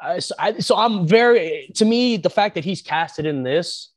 uh, 0.00 0.20
so, 0.20 0.34
I, 0.38 0.58
so 0.58 0.76
I'm 0.76 1.06
very 1.06 1.70
to 1.76 1.84
me 1.84 2.16
the 2.16 2.30
fact 2.30 2.54
that 2.54 2.64
he's 2.64 2.82
casted 2.82 3.26
in 3.26 3.42
this, 3.42 3.90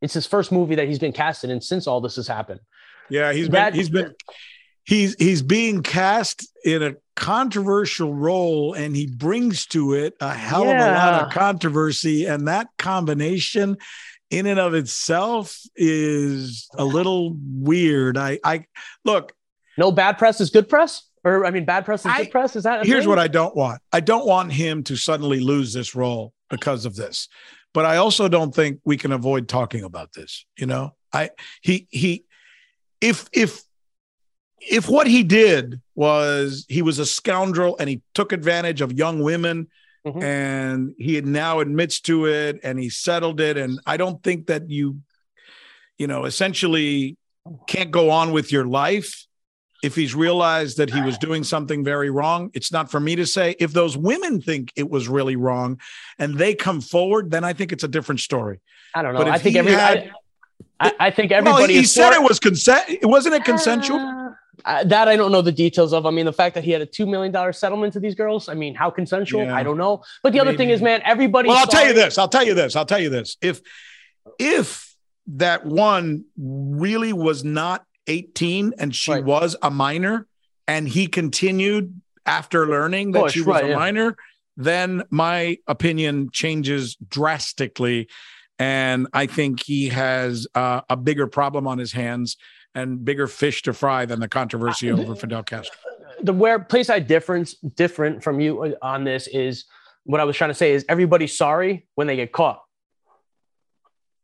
it's 0.00 0.14
his 0.14 0.26
first 0.26 0.50
movie 0.50 0.74
that 0.76 0.88
he's 0.88 0.98
been 0.98 1.12
casted 1.12 1.50
in 1.50 1.60
since 1.60 1.86
all 1.86 2.00
this 2.00 2.16
has 2.16 2.26
happened. 2.26 2.60
Yeah, 3.08 3.32
he's 3.32 3.48
that, 3.50 3.72
been 3.72 3.78
he's 3.78 3.90
been 3.90 4.14
he's 4.84 5.14
he's 5.14 5.42
being 5.42 5.82
cast 5.82 6.48
in 6.64 6.82
a 6.82 6.94
controversial 7.16 8.14
role 8.14 8.72
and 8.74 8.96
he 8.96 9.06
brings 9.06 9.66
to 9.66 9.92
it 9.92 10.14
a 10.20 10.32
hell 10.32 10.64
yeah. 10.64 10.86
of 10.86 10.90
a 10.90 10.94
lot 10.94 11.22
of 11.22 11.32
controversy 11.32 12.24
and 12.24 12.48
that 12.48 12.68
combination 12.78 13.76
in 14.30 14.46
and 14.46 14.58
of 14.58 14.74
itself 14.74 15.60
is 15.76 16.68
a 16.78 16.84
little 16.84 17.36
weird 17.36 18.16
i 18.16 18.38
i 18.42 18.64
look 19.04 19.34
no 19.76 19.92
bad 19.92 20.16
press 20.16 20.40
is 20.40 20.48
good 20.48 20.66
press 20.66 21.09
or 21.24 21.44
I 21.44 21.50
mean, 21.50 21.64
bad 21.64 21.84
press 21.84 22.06
is 22.06 22.12
good 22.16 22.30
press. 22.30 22.56
Is 22.56 22.64
that 22.64 22.86
here's 22.86 23.02
thing? 23.02 23.08
what 23.08 23.18
I 23.18 23.28
don't 23.28 23.54
want? 23.54 23.80
I 23.92 24.00
don't 24.00 24.26
want 24.26 24.52
him 24.52 24.82
to 24.84 24.96
suddenly 24.96 25.40
lose 25.40 25.72
this 25.72 25.94
role 25.94 26.32
because 26.48 26.84
of 26.84 26.96
this. 26.96 27.28
But 27.72 27.86
I 27.86 27.98
also 27.98 28.28
don't 28.28 28.54
think 28.54 28.80
we 28.84 28.96
can 28.96 29.12
avoid 29.12 29.48
talking 29.48 29.84
about 29.84 30.12
this. 30.12 30.44
You 30.58 30.66
know, 30.66 30.94
I 31.12 31.30
he 31.62 31.86
he 31.90 32.24
if 33.00 33.28
if 33.32 33.62
if 34.60 34.88
what 34.88 35.06
he 35.06 35.22
did 35.22 35.80
was 35.94 36.66
he 36.68 36.82
was 36.82 36.98
a 36.98 37.06
scoundrel 37.06 37.76
and 37.78 37.88
he 37.88 38.02
took 38.14 38.32
advantage 38.32 38.80
of 38.80 38.92
young 38.92 39.22
women 39.22 39.68
mm-hmm. 40.06 40.22
and 40.22 40.94
he 40.98 41.20
now 41.20 41.60
admits 41.60 42.00
to 42.00 42.26
it 42.26 42.60
and 42.62 42.78
he 42.78 42.90
settled 42.90 43.40
it 43.40 43.56
and 43.56 43.80
I 43.86 43.96
don't 43.96 44.22
think 44.22 44.46
that 44.48 44.68
you 44.68 45.00
you 45.98 46.06
know 46.06 46.24
essentially 46.24 47.16
can't 47.66 47.90
go 47.90 48.10
on 48.10 48.32
with 48.32 48.52
your 48.52 48.66
life 48.66 49.26
if 49.82 49.94
he's 49.94 50.14
realized 50.14 50.76
that 50.76 50.90
he 50.90 51.00
was 51.00 51.16
doing 51.18 51.42
something 51.44 51.82
very 51.84 52.10
wrong, 52.10 52.50
it's 52.54 52.72
not 52.72 52.90
for 52.90 53.00
me 53.00 53.16
to 53.16 53.26
say. 53.26 53.56
If 53.58 53.72
those 53.72 53.96
women 53.96 54.40
think 54.40 54.72
it 54.76 54.88
was 54.90 55.08
really 55.08 55.36
wrong 55.36 55.80
and 56.18 56.36
they 56.36 56.54
come 56.54 56.80
forward, 56.80 57.30
then 57.30 57.44
I 57.44 57.52
think 57.52 57.72
it's 57.72 57.84
a 57.84 57.88
different 57.88 58.20
story. 58.20 58.60
I 58.94 59.02
don't 59.02 59.14
know. 59.14 59.22
I 59.22 59.38
think 59.38 59.56
every 59.56 59.72
had, 59.72 60.10
I, 60.78 60.92
I, 60.98 61.10
think 61.10 61.32
everybody. 61.32 61.62
Well, 61.62 61.68
he 61.68 61.84
said 61.84 62.12
it 62.12 62.22
was 62.22 62.38
consent. 62.40 62.98
Wasn't 63.02 63.34
it 63.34 63.44
consensual? 63.44 63.98
Uh, 63.98 64.30
uh, 64.64 64.84
that 64.84 65.08
I 65.08 65.16
don't 65.16 65.32
know 65.32 65.42
the 65.42 65.52
details 65.52 65.92
of. 65.92 66.06
I 66.06 66.10
mean, 66.10 66.26
the 66.26 66.32
fact 66.32 66.54
that 66.54 66.64
he 66.64 66.70
had 66.70 66.82
a 66.82 66.86
two 66.86 67.06
million 67.06 67.32
dollar 67.32 67.52
settlement 67.52 67.92
to 67.94 68.00
these 68.00 68.14
girls. 68.14 68.48
I 68.48 68.54
mean, 68.54 68.74
how 68.74 68.90
consensual? 68.90 69.44
Yeah. 69.44 69.54
I 69.54 69.62
don't 69.62 69.78
know. 69.78 70.02
But 70.22 70.32
the 70.32 70.38
Maybe. 70.38 70.48
other 70.48 70.58
thing 70.58 70.70
is, 70.70 70.82
man, 70.82 71.00
everybody. 71.04 71.48
Well, 71.48 71.58
I'll 71.58 71.66
tell 71.66 71.86
you 71.86 71.94
this. 71.94 72.18
I'll 72.18 72.28
tell 72.28 72.44
you 72.44 72.54
this. 72.54 72.76
I'll 72.76 72.86
tell 72.86 73.00
you 73.00 73.10
this. 73.10 73.36
If 73.40 73.60
if 74.38 74.94
that 75.28 75.64
one 75.64 76.24
really 76.36 77.12
was 77.12 77.44
not 77.44 77.84
18 78.10 78.74
and 78.78 78.94
she 78.94 79.12
right. 79.12 79.24
was 79.24 79.56
a 79.62 79.70
minor 79.70 80.26
and 80.66 80.88
he 80.88 81.06
continued 81.06 82.00
after 82.26 82.66
learning 82.66 83.12
that 83.12 83.30
she 83.30 83.40
was 83.40 83.46
right, 83.46 83.64
a 83.64 83.68
yeah. 83.68 83.76
minor, 83.76 84.16
then 84.56 85.02
my 85.10 85.56
opinion 85.66 86.28
changes 86.32 86.96
drastically. 86.96 88.08
And 88.58 89.06
I 89.12 89.26
think 89.26 89.62
he 89.62 89.88
has 89.88 90.46
uh, 90.54 90.82
a 90.90 90.96
bigger 90.96 91.26
problem 91.26 91.66
on 91.66 91.78
his 91.78 91.92
hands 91.92 92.36
and 92.74 93.04
bigger 93.04 93.26
fish 93.26 93.62
to 93.62 93.72
fry 93.72 94.04
than 94.04 94.20
the 94.20 94.28
controversy 94.28 94.90
over 94.90 95.14
Fidel 95.14 95.42
Castro. 95.42 95.76
The 96.22 96.32
where 96.32 96.58
place 96.58 96.90
I 96.90 96.98
difference 96.98 97.54
different 97.54 98.22
from 98.22 98.40
you 98.40 98.76
on 98.82 99.04
this 99.04 99.26
is 99.28 99.64
what 100.04 100.20
I 100.20 100.24
was 100.24 100.36
trying 100.36 100.50
to 100.50 100.54
say 100.54 100.72
is 100.72 100.84
everybody's 100.88 101.36
sorry 101.36 101.86
when 101.94 102.06
they 102.06 102.16
get 102.16 102.32
caught. 102.32 102.62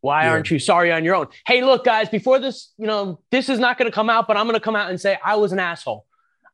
Why 0.07 0.23
yeah. 0.23 0.31
aren't 0.31 0.53
you 0.53 0.61
sorry 0.61 0.93
on 0.93 1.03
your 1.03 1.17
own? 1.17 1.27
Hey, 1.47 1.65
look, 1.65 1.85
guys, 1.85 2.09
before 2.09 2.39
this, 2.39 2.73
you 2.79 2.87
know, 2.87 3.19
this 3.33 3.49
is 3.49 3.59
not 3.59 3.77
going 3.77 3.91
to 3.91 3.93
come 3.93 4.09
out, 4.09 4.29
but 4.29 4.37
I'm 4.37 4.47
going 4.47 4.55
to 4.55 4.61
come 4.61 4.77
out 4.77 4.89
and 4.89 5.01
say 5.01 5.19
I 5.25 5.35
was 5.35 5.51
an 5.51 5.59
asshole. 5.59 6.07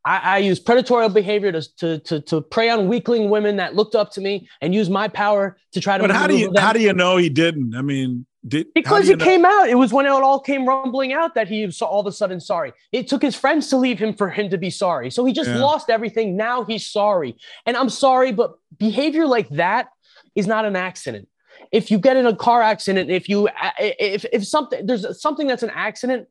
I, 0.06 0.16
I 0.16 0.38
use 0.38 0.58
predatory 0.58 1.06
behavior 1.10 1.52
to, 1.52 1.76
to, 1.76 1.98
to, 1.98 2.20
to, 2.22 2.40
prey 2.40 2.70
on 2.70 2.88
weakling 2.88 3.28
women 3.28 3.56
that 3.56 3.74
looked 3.74 3.94
up 3.94 4.10
to 4.12 4.22
me 4.22 4.48
and 4.62 4.74
use 4.74 4.88
my 4.88 5.06
power 5.06 5.58
to 5.72 5.80
try 5.82 5.98
to. 5.98 6.02
But 6.02 6.16
how 6.16 6.26
do 6.26 6.38
you 6.38 6.50
them. 6.50 6.62
how 6.62 6.72
do 6.72 6.80
you 6.80 6.94
know 6.94 7.18
he 7.18 7.28
didn't? 7.28 7.74
I 7.76 7.82
mean, 7.82 8.24
Did, 8.48 8.72
because 8.74 9.10
it 9.10 9.18
know? 9.18 9.24
came 9.26 9.44
out. 9.44 9.68
It 9.68 9.74
was 9.74 9.92
when 9.92 10.06
it 10.06 10.08
all 10.08 10.40
came 10.40 10.66
rumbling 10.66 11.12
out 11.12 11.34
that 11.34 11.46
he 11.46 11.66
was 11.66 11.82
all 11.82 12.00
of 12.00 12.06
a 12.06 12.12
sudden 12.12 12.40
sorry. 12.40 12.72
It 12.90 13.06
took 13.06 13.20
his 13.20 13.36
friends 13.36 13.68
to 13.68 13.76
leave 13.76 13.98
him 13.98 14.14
for 14.14 14.30
him 14.30 14.48
to 14.48 14.56
be 14.56 14.70
sorry. 14.70 15.10
So 15.10 15.26
he 15.26 15.34
just 15.34 15.50
yeah. 15.50 15.58
lost 15.58 15.90
everything. 15.90 16.38
Now 16.38 16.64
he's 16.64 16.86
sorry. 16.86 17.36
And 17.66 17.76
I'm 17.76 17.90
sorry, 17.90 18.32
but 18.32 18.54
behavior 18.78 19.26
like 19.26 19.50
that 19.50 19.88
is 20.34 20.46
not 20.46 20.64
an 20.64 20.74
accident. 20.74 21.28
If 21.72 21.90
you 21.90 21.98
get 21.98 22.16
in 22.16 22.26
a 22.26 22.36
car 22.36 22.62
accident, 22.62 23.10
if 23.10 23.28
you 23.28 23.48
if 23.78 24.24
if 24.32 24.46
something 24.46 24.86
there's 24.86 25.20
something 25.20 25.46
that's 25.46 25.62
an 25.62 25.70
accident, 25.70 26.28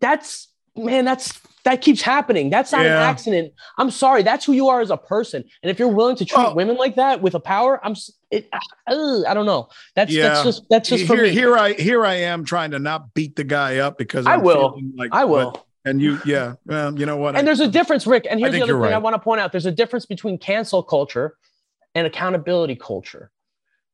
that's 0.00 0.48
man, 0.76 1.04
that's 1.04 1.40
that 1.64 1.80
keeps 1.80 2.02
happening. 2.02 2.50
That's 2.50 2.72
not 2.72 2.84
yeah. 2.84 2.96
an 2.98 3.10
accident. 3.10 3.54
I'm 3.78 3.90
sorry. 3.90 4.22
That's 4.22 4.44
who 4.44 4.52
you 4.52 4.68
are 4.68 4.80
as 4.80 4.90
a 4.90 4.98
person. 4.98 5.44
And 5.62 5.70
if 5.70 5.78
you're 5.78 5.88
willing 5.88 6.16
to 6.16 6.24
treat 6.24 6.54
women 6.54 6.76
like 6.76 6.96
that 6.96 7.22
with 7.22 7.34
a 7.34 7.40
power, 7.40 7.80
I'm. 7.84 7.94
It, 8.30 8.48
uh, 8.52 9.22
I 9.26 9.32
don't 9.32 9.46
know. 9.46 9.68
That's 9.94 10.12
yeah. 10.12 10.28
that's 10.28 10.42
just 10.42 10.62
that's 10.68 10.88
just 10.88 11.04
here. 11.04 11.24
Here 11.24 11.56
I 11.56 11.72
here 11.72 12.04
I 12.04 12.14
am 12.14 12.44
trying 12.44 12.72
to 12.72 12.78
not 12.78 13.14
beat 13.14 13.36
the 13.36 13.44
guy 13.44 13.78
up 13.78 13.96
because 13.96 14.26
I'm 14.26 14.40
i 14.40 14.42
will. 14.42 14.80
Like, 14.96 15.10
I 15.12 15.24
will. 15.24 15.52
But, 15.52 15.64
and 15.86 16.00
you, 16.00 16.18
yeah, 16.24 16.54
well, 16.64 16.98
you 16.98 17.04
know 17.04 17.18
what? 17.18 17.36
And 17.36 17.38
I, 17.38 17.42
there's 17.42 17.60
a 17.60 17.68
difference, 17.68 18.06
Rick. 18.06 18.26
And 18.28 18.40
here's 18.40 18.52
the 18.52 18.62
other 18.62 18.72
thing 18.72 18.80
right. 18.80 18.92
I 18.92 18.98
want 18.98 19.14
to 19.14 19.20
point 19.20 19.40
out: 19.40 19.52
there's 19.52 19.66
a 19.66 19.72
difference 19.72 20.06
between 20.06 20.38
cancel 20.38 20.82
culture 20.82 21.36
and 21.94 22.06
accountability 22.06 22.74
culture. 22.74 23.30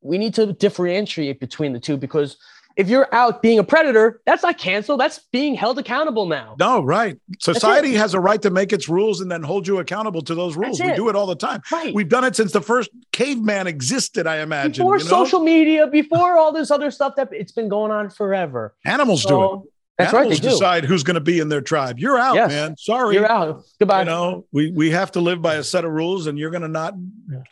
We 0.02 0.18
need 0.18 0.34
to 0.34 0.52
differentiate 0.52 1.40
between 1.40 1.72
the 1.72 1.80
two 1.80 1.96
because 1.96 2.36
if 2.76 2.88
you're 2.88 3.12
out 3.12 3.42
being 3.42 3.58
a 3.58 3.64
predator, 3.64 4.20
that's 4.24 4.42
not 4.42 4.56
cancel. 4.56 4.96
That's 4.96 5.18
being 5.32 5.54
held 5.54 5.78
accountable 5.78 6.26
now. 6.26 6.56
No, 6.58 6.82
right. 6.82 7.18
Society 7.38 7.94
has 7.94 8.14
a 8.14 8.20
right 8.20 8.40
to 8.42 8.50
make 8.50 8.72
its 8.72 8.88
rules 8.88 9.20
and 9.20 9.30
then 9.30 9.42
hold 9.42 9.66
you 9.66 9.78
accountable 9.78 10.22
to 10.22 10.34
those 10.34 10.56
rules. 10.56 10.80
We 10.80 10.94
do 10.94 11.08
it 11.08 11.16
all 11.16 11.26
the 11.26 11.36
time. 11.36 11.62
Right. 11.70 11.92
We've 11.92 12.08
done 12.08 12.24
it 12.24 12.36
since 12.36 12.52
the 12.52 12.60
first 12.60 12.90
caveman 13.12 13.66
existed, 13.66 14.26
I 14.26 14.38
imagine. 14.38 14.72
Before 14.72 14.98
you 14.98 15.04
know? 15.04 15.10
social 15.10 15.40
media, 15.40 15.86
before 15.88 16.38
all 16.38 16.52
this 16.52 16.70
other 16.70 16.90
stuff 16.90 17.16
that 17.16 17.28
it's 17.32 17.52
been 17.52 17.68
going 17.68 17.90
on 17.90 18.08
forever. 18.08 18.74
Animals 18.84 19.24
so, 19.24 19.28
do 19.28 19.62
it. 19.62 19.69
That's 20.00 20.14
Animals 20.14 20.34
right. 20.34 20.42
They 20.42 20.48
decide 20.48 20.84
who's 20.84 21.02
going 21.02 21.14
to 21.14 21.20
be 21.20 21.40
in 21.40 21.48
their 21.48 21.60
tribe. 21.60 21.98
You're 21.98 22.18
out, 22.18 22.34
yes. 22.34 22.48
man. 22.48 22.76
Sorry, 22.76 23.14
you're 23.14 23.30
out. 23.30 23.62
Goodbye. 23.78 24.00
You 24.00 24.06
know, 24.06 24.46
we 24.52 24.70
we 24.70 24.90
have 24.90 25.12
to 25.12 25.20
live 25.20 25.42
by 25.42 25.56
a 25.56 25.64
set 25.64 25.84
of 25.84 25.92
rules, 25.92 26.26
and 26.26 26.38
you're 26.38 26.50
going 26.50 26.62
to 26.62 26.68
not 26.68 26.94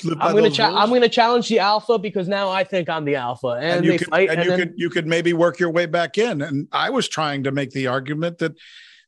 live 0.03 0.19
by 0.19 0.27
I'm 0.27 0.33
going 0.33 0.51
to 0.51 0.57
cha- 0.57 0.75
I'm 0.75 0.89
going 0.89 1.03
to 1.03 1.09
challenge 1.09 1.49
the 1.49 1.59
alpha 1.59 1.99
because 1.99 2.29
now 2.29 2.49
I 2.49 2.65
think 2.65 2.89
I'm 2.89 3.05
the 3.05 3.17
alpha, 3.17 3.59
and, 3.61 3.79
and 3.79 3.85
you 3.85 3.99
could, 3.99 4.09
fight, 4.09 4.31
and, 4.31 4.41
and 4.41 4.45
you 4.45 4.57
then... 4.57 4.61
could 4.61 4.75
you 4.77 4.91
could 4.91 5.07
maybe 5.07 5.33
work 5.33 5.59
your 5.59 5.71
way 5.71 5.87
back 5.87 6.19
in. 6.19 6.43
And 6.43 6.69
I 6.73 6.91
was 6.91 7.09
trying 7.09 7.45
to 7.45 7.53
make 7.53 7.71
the 7.71 7.87
argument 7.87 8.39
that 8.39 8.53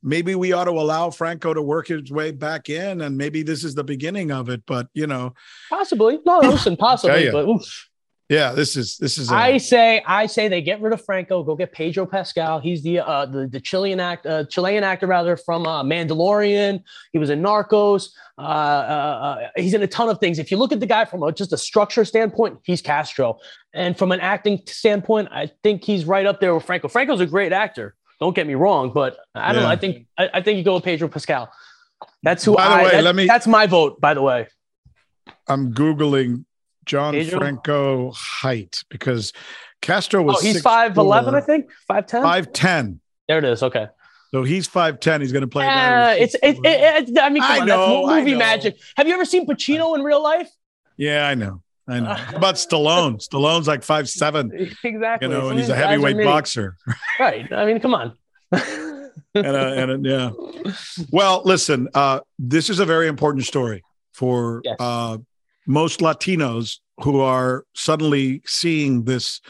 maybe 0.03 0.35
we 0.35 0.53
ought 0.53 0.65
to 0.65 0.73
allow 0.73 1.11
Franco 1.11 1.55
to 1.55 1.63
work 1.63 1.89
his 1.89 2.11
way 2.11 2.31
back 2.31 2.69
in, 2.69 3.01
and 3.01 3.17
maybe 3.17 3.43
this 3.43 3.65
is 3.65 3.75
the 3.75 3.85
beginning 3.85 4.31
of 4.31 4.49
it. 4.49 4.63
But 4.67 4.89
you 4.95 5.07
know, 5.07 5.35
possibly 5.69 6.19
no, 6.27 6.39
listen, 6.41 6.77
possibly, 6.77 7.31
but. 7.31 7.49
Oof. 7.49 7.87
Yeah, 8.31 8.53
this 8.53 8.77
is 8.77 8.97
this 8.97 9.19
is. 9.19 9.29
A- 9.29 9.35
I 9.35 9.59
say 9.59 10.01
I 10.07 10.27
say 10.27 10.47
they 10.47 10.63
get 10.63 10.81
rid 10.81 10.93
of 10.93 11.05
Franco, 11.05 11.43
go 11.43 11.57
get 11.57 11.73
Pedro 11.73 12.07
Pascal. 12.07 12.61
He's 12.61 12.81
the 12.81 13.01
uh 13.01 13.27
the, 13.27 13.49
the 13.49 13.59
Chilean 13.59 13.99
act 13.99 14.25
uh, 14.25 14.45
Chilean 14.45 14.85
actor 14.85 15.09
rather 15.09 15.37
from 15.37 15.67
uh, 15.67 15.83
Mandalorian. 15.83 16.85
He 17.13 17.19
was 17.19 17.29
in 17.29 17.43
Narcos. 17.43 18.11
Uh, 18.39 18.43
uh, 18.43 18.45
uh, 18.45 19.49
he's 19.57 19.75
in 19.75 19.83
a 19.83 19.89
ton 19.89 20.09
of 20.09 20.21
things. 20.21 20.39
If 20.39 20.53
you 20.53 20.59
look 20.59 20.71
at 20.71 20.79
the 20.79 20.87
guy 20.87 21.07
from 21.07 21.25
a, 21.25 21.33
just 21.33 21.53
a 21.53 21.57
structure 21.57 22.05
standpoint, 22.05 22.61
he's 22.63 22.81
Castro, 22.81 23.37
and 23.75 23.99
from 23.99 24.13
an 24.13 24.21
acting 24.21 24.63
standpoint, 24.65 25.29
I 25.33 25.51
think 25.65 25.83
he's 25.83 26.05
right 26.05 26.25
up 26.25 26.39
there 26.39 26.55
with 26.55 26.63
Franco. 26.63 26.87
Franco's 26.87 27.21
a 27.21 27.27
great 27.27 27.53
actor. 27.53 27.97
Don't 28.21 28.37
get 28.37 28.47
me 28.47 28.55
wrong, 28.55 28.93
but 28.93 29.17
I 29.35 29.53
don't 29.53 29.63
yeah. 29.63 29.67
know. 29.67 29.73
I 29.73 29.77
think 29.77 30.07
I, 30.17 30.31
I, 30.35 30.41
think 30.41 30.57
you 30.57 30.63
go 30.63 30.75
with 30.75 30.85
Pedro 30.85 31.09
Pascal. 31.09 31.51
That's 32.23 32.45
who. 32.45 32.55
By 32.55 32.69
the 32.69 32.75
I, 32.75 32.85
way, 32.85 33.03
let 33.03 33.17
me. 33.17 33.27
That's 33.27 33.49
my 33.49 33.67
vote. 33.67 34.01
By 34.01 34.15
the 34.15 34.23
way, 34.23 34.47
I'm 35.49 35.75
googling 35.75 36.45
John 36.85 37.15
Pedro? 37.15 37.39
Franco 37.39 38.13
height 38.13 38.85
because 38.89 39.33
Castro 39.81 40.23
was. 40.23 40.37
Oh, 40.39 40.41
he's 40.41 40.61
five 40.61 40.97
eleven, 40.97 41.35
I 41.35 41.41
think. 41.41 41.71
Five 41.87 42.07
ten. 42.07 42.23
Five 42.23 42.53
ten. 42.53 43.01
There 43.29 43.39
it 43.39 43.45
is. 43.45 43.63
Okay. 43.63 43.87
So 44.33 44.45
he's 44.45 44.67
five 44.67 45.01
ten. 45.01 45.21
He's 45.21 45.33
going 45.33 45.43
to 45.43 45.49
play. 45.49 45.65
Yeah, 45.65 46.13
it's 46.13 46.35
it, 46.35 46.59
it, 46.65 47.09
it, 47.09 47.19
I 47.19 47.31
mean, 47.31 47.43
come 47.43 47.53
I 47.53 47.61
on, 47.61 47.67
know, 47.67 48.07
that's 48.07 48.19
movie 48.21 48.37
magic. 48.37 48.79
Have 48.97 49.09
you 49.09 49.15
ever 49.15 49.25
seen 49.25 49.47
Pacino 49.47 49.95
in 49.97 50.03
real 50.03 50.23
life? 50.23 50.49
Yeah, 50.97 51.27
I 51.27 51.35
know. 51.35 51.63
I 51.89 52.01
know. 52.01 52.15
How 52.15 52.37
about 52.37 52.55
Stallone? 52.55 53.27
Stallone's 53.27 53.67
like 53.67 53.83
five 53.83 54.09
seven. 54.09 54.53
Exactly. 54.85 55.29
You 55.29 55.35
know, 55.35 55.49
and 55.49 55.59
he's 55.59 55.69
a 55.69 55.75
heavyweight 55.75 56.19
boxer. 56.19 56.77
right. 57.19 57.51
I 57.53 57.65
mean, 57.67 57.81
come 57.81 57.95
on. 57.95 58.17
and, 58.53 59.47
uh, 59.47 59.73
and 59.77 60.07
uh, 60.07 60.09
yeah. 60.09 60.31
Well, 61.11 61.43
listen. 61.45 61.89
Uh, 61.95 62.21
this 62.39 62.71
is 62.71 62.79
a 62.79 62.87
very 62.87 63.09
important 63.09 63.47
story 63.47 63.83
for 64.13 64.61
yes. 64.65 64.77
uh, 64.79 65.19
most 65.67 66.01
Latinos 66.01 66.79
who 66.99 67.21
are 67.21 67.65
suddenly 67.75 68.43
seeing 68.45 69.05
this 69.05 69.41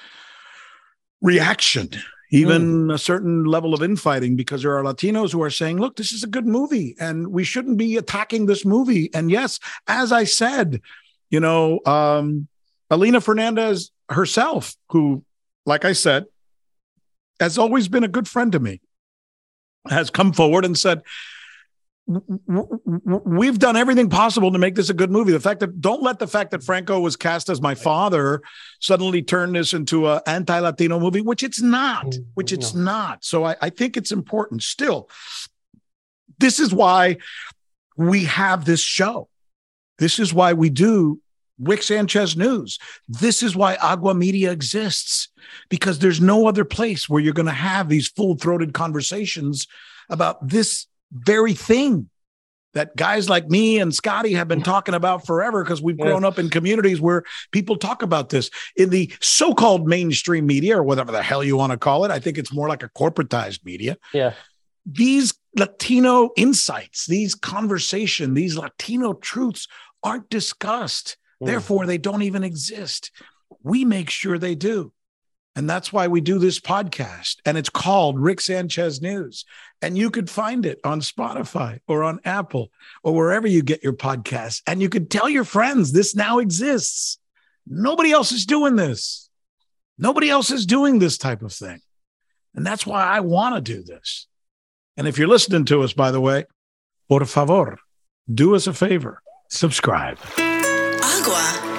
reaction, 1.21 1.91
even 2.31 2.89
mm. 2.89 2.95
a 2.95 2.99
certain 2.99 3.45
level 3.45 3.75
of 3.75 3.83
infighting, 3.83 4.37
because 4.37 4.63
there 4.63 4.77
are 4.77 4.85
Latinos 4.85 5.33
who 5.33 5.43
are 5.43 5.51
saying, 5.51 5.79
look, 5.79 5.97
this 5.97 6.13
is 6.13 6.23
a 6.23 6.29
good 6.29 6.47
movie 6.47 6.95
and 7.01 7.29
we 7.29 7.45
shouldn't 7.45 7.77
be 7.77 7.97
attacking 7.97 8.47
this 8.47 8.65
movie. 8.65 9.11
And 9.15 9.31
yes, 9.31 9.59
as 9.87 10.13
I 10.13 10.25
said, 10.25 10.81
you 11.29 11.41
know, 11.41 11.81
um, 11.87 12.49
Alina 12.91 13.21
Fernandez 13.21 13.91
herself, 14.09 14.75
who, 14.91 15.25
like 15.67 15.85
I 15.85 15.93
said, 15.93 16.25
has 17.39 17.59
always 17.59 17.89
been 17.89 18.05
a 18.05 18.09
good 18.09 18.29
friend 18.29 18.53
to 18.53 18.61
me, 18.61 18.81
has 19.89 20.11
come 20.11 20.33
forward 20.33 20.65
and 20.65 20.79
said, 20.79 21.03
we've 23.25 23.59
done 23.59 23.77
everything 23.77 24.11
possible 24.11 24.51
to 24.53 24.59
make 24.59 24.75
this 24.75 24.91
a 24.91 24.95
good 24.95 25.11
movie. 25.11 25.33
The 25.33 25.41
fact 25.41 25.61
that 25.61 25.81
don't 25.81 26.03
let 26.03 26.19
the 26.19 26.27
fact 26.27 26.51
that 26.51 26.65
Franco 26.65 26.99
was 26.99 27.15
cast 27.15 27.49
as 27.49 27.61
my 27.61 27.75
father 27.75 28.43
suddenly 28.81 29.23
turn 29.23 29.53
this 29.53 29.73
into 29.73 30.09
an 30.09 30.21
anti-Latino 30.27 30.99
movie, 30.99 31.21
which 31.21 31.43
it's 31.43 31.61
not, 31.61 32.07
mm, 32.07 32.25
which 32.35 32.53
it's 32.53 32.75
no. 32.75 32.83
not. 32.83 33.25
So 33.25 33.45
I, 33.45 33.57
I 33.61 33.71
think 33.71 33.97
it's 33.97 34.11
important 34.11 34.63
still. 34.63 35.09
This 36.39 36.59
is 36.59 36.75
why 36.75 37.19
we 37.97 38.25
have 38.25 38.65
this 38.65 38.81
show. 38.81 39.29
This 39.99 40.19
is 40.19 40.35
why 40.35 40.55
we 40.55 40.71
do 40.71 41.21
Rick 41.61 41.83
Sanchez 41.83 42.37
News. 42.37 42.79
This 43.07 43.43
is 43.43 43.55
why 43.55 43.77
Agua 43.77 44.15
Media 44.15 44.51
exists, 44.51 45.29
because 45.69 45.99
there's 45.99 46.21
no 46.21 46.49
other 46.49 46.65
place 46.65 47.09
where 47.09 47.23
you're 47.23 47.35
going 47.35 47.47
to 47.47 47.53
have 47.53 47.89
these 47.89 48.09
full 48.09 48.35
throated 48.35 48.73
conversations 48.73 49.69
about 50.09 50.49
this 50.49 50.87
very 51.13 51.55
thing 51.55 52.09
that 52.73 52.95
guys 52.95 53.29
like 53.29 53.49
me 53.49 53.81
and 53.81 53.93
Scotty 53.95 54.33
have 54.35 54.47
been 54.47 54.63
talking 54.63 54.95
about 54.95 55.27
forever 55.27 55.65
because 55.65 55.83
we've 55.83 55.99
grown 55.99 56.25
up 56.25 56.39
in 56.39 56.49
communities 56.49 57.01
where 57.01 57.25
people 57.51 57.77
talk 57.77 58.03
about 58.03 58.29
this 58.29 58.49
in 58.77 58.91
the 58.91 59.13
so-called 59.21 59.89
mainstream 59.89 60.47
media 60.47 60.79
or 60.79 60.85
whatever 60.85 61.11
the 61.11 61.23
hell 61.23 61.43
you 61.43 61.57
want 61.57 61.73
to 61.73 61.79
call 61.79 62.05
it. 62.05 62.13
I 62.13 62.21
think 62.21 62.39
it's 62.39 62.53
more 62.53 62.69
like 62.69 62.85
a 62.85 62.89
corporatized 62.89 63.65
media. 63.65 63.97
Yeah. 64.13 64.35
These 64.87 65.35
Latino 65.57 66.31
insights, 66.37 67.07
these 67.07 67.35
conversation, 67.35 68.35
these 68.35 68.57
Latino 68.57 69.15
truths 69.15 69.67
aren't 70.05 70.31
discussed. 70.31 71.17
Mm. 71.43 71.47
Therefore, 71.47 71.87
they 71.87 71.99
don't 71.99 72.23
even 72.23 72.45
exist. 72.45 73.11
We 73.65 73.85
make 73.85 74.11
sure 74.11 74.39
they 74.39 74.55
do. 74.55 74.93
And 75.57 75.69
that's 75.69 75.93
why 75.93 76.07
we 76.07 76.21
do 76.21 76.39
this 76.39 76.61
podcast. 76.61 77.37
And 77.45 77.59
it's 77.59 77.69
called 77.69 78.21
Rick 78.21 78.41
Sanchez 78.41 79.03
News. 79.03 79.45
And 79.83 79.99
you 79.99 80.11
could 80.11 80.31
find 80.31 80.65
it 80.65 80.79
on 80.85 81.01
Spotify 81.01 81.81
or 81.89 82.05
on 82.05 82.21
Apple 82.25 82.71
or 83.03 83.15
wherever 83.15 83.47
you 83.47 83.63
get 83.63 83.83
your 83.83 83.93
podcasts. 83.93 84.63
And 84.67 84.81
you 84.81 84.89
could 84.89 85.11
tell 85.11 85.29
your 85.29 85.45
friends 85.45 85.93
this 85.93 86.15
now 86.15 86.39
exists. 86.39 87.19
Nobody 87.67 88.13
else 88.13 88.33
is 88.33 88.47
doing 88.47 88.77
this. 88.77 89.29
Nobody 89.99 90.31
else 90.31 90.51
is 90.51 90.67
doing 90.67 90.99
this 90.99 91.19
type 91.19 91.43
of 91.43 91.53
thing. 91.53 91.81
And 92.55 92.65
that's 92.65 92.87
why 92.87 93.05
I 93.05 93.21
want 93.21 93.55
to 93.57 93.61
do 93.61 93.83
this. 93.83 94.27
And 94.97 95.07
if 95.07 95.19
you're 95.19 95.29
listening 95.29 95.65
to 95.67 95.83
us, 95.83 95.93
by 95.93 96.11
the 96.11 96.21
way, 96.21 96.47
por 97.09 97.25
favor, 97.25 97.79
do 98.33 98.55
us 98.55 98.67
a 98.67 98.73
favor, 98.73 99.23
subscribe. 99.49 100.19
Agua 100.39 101.70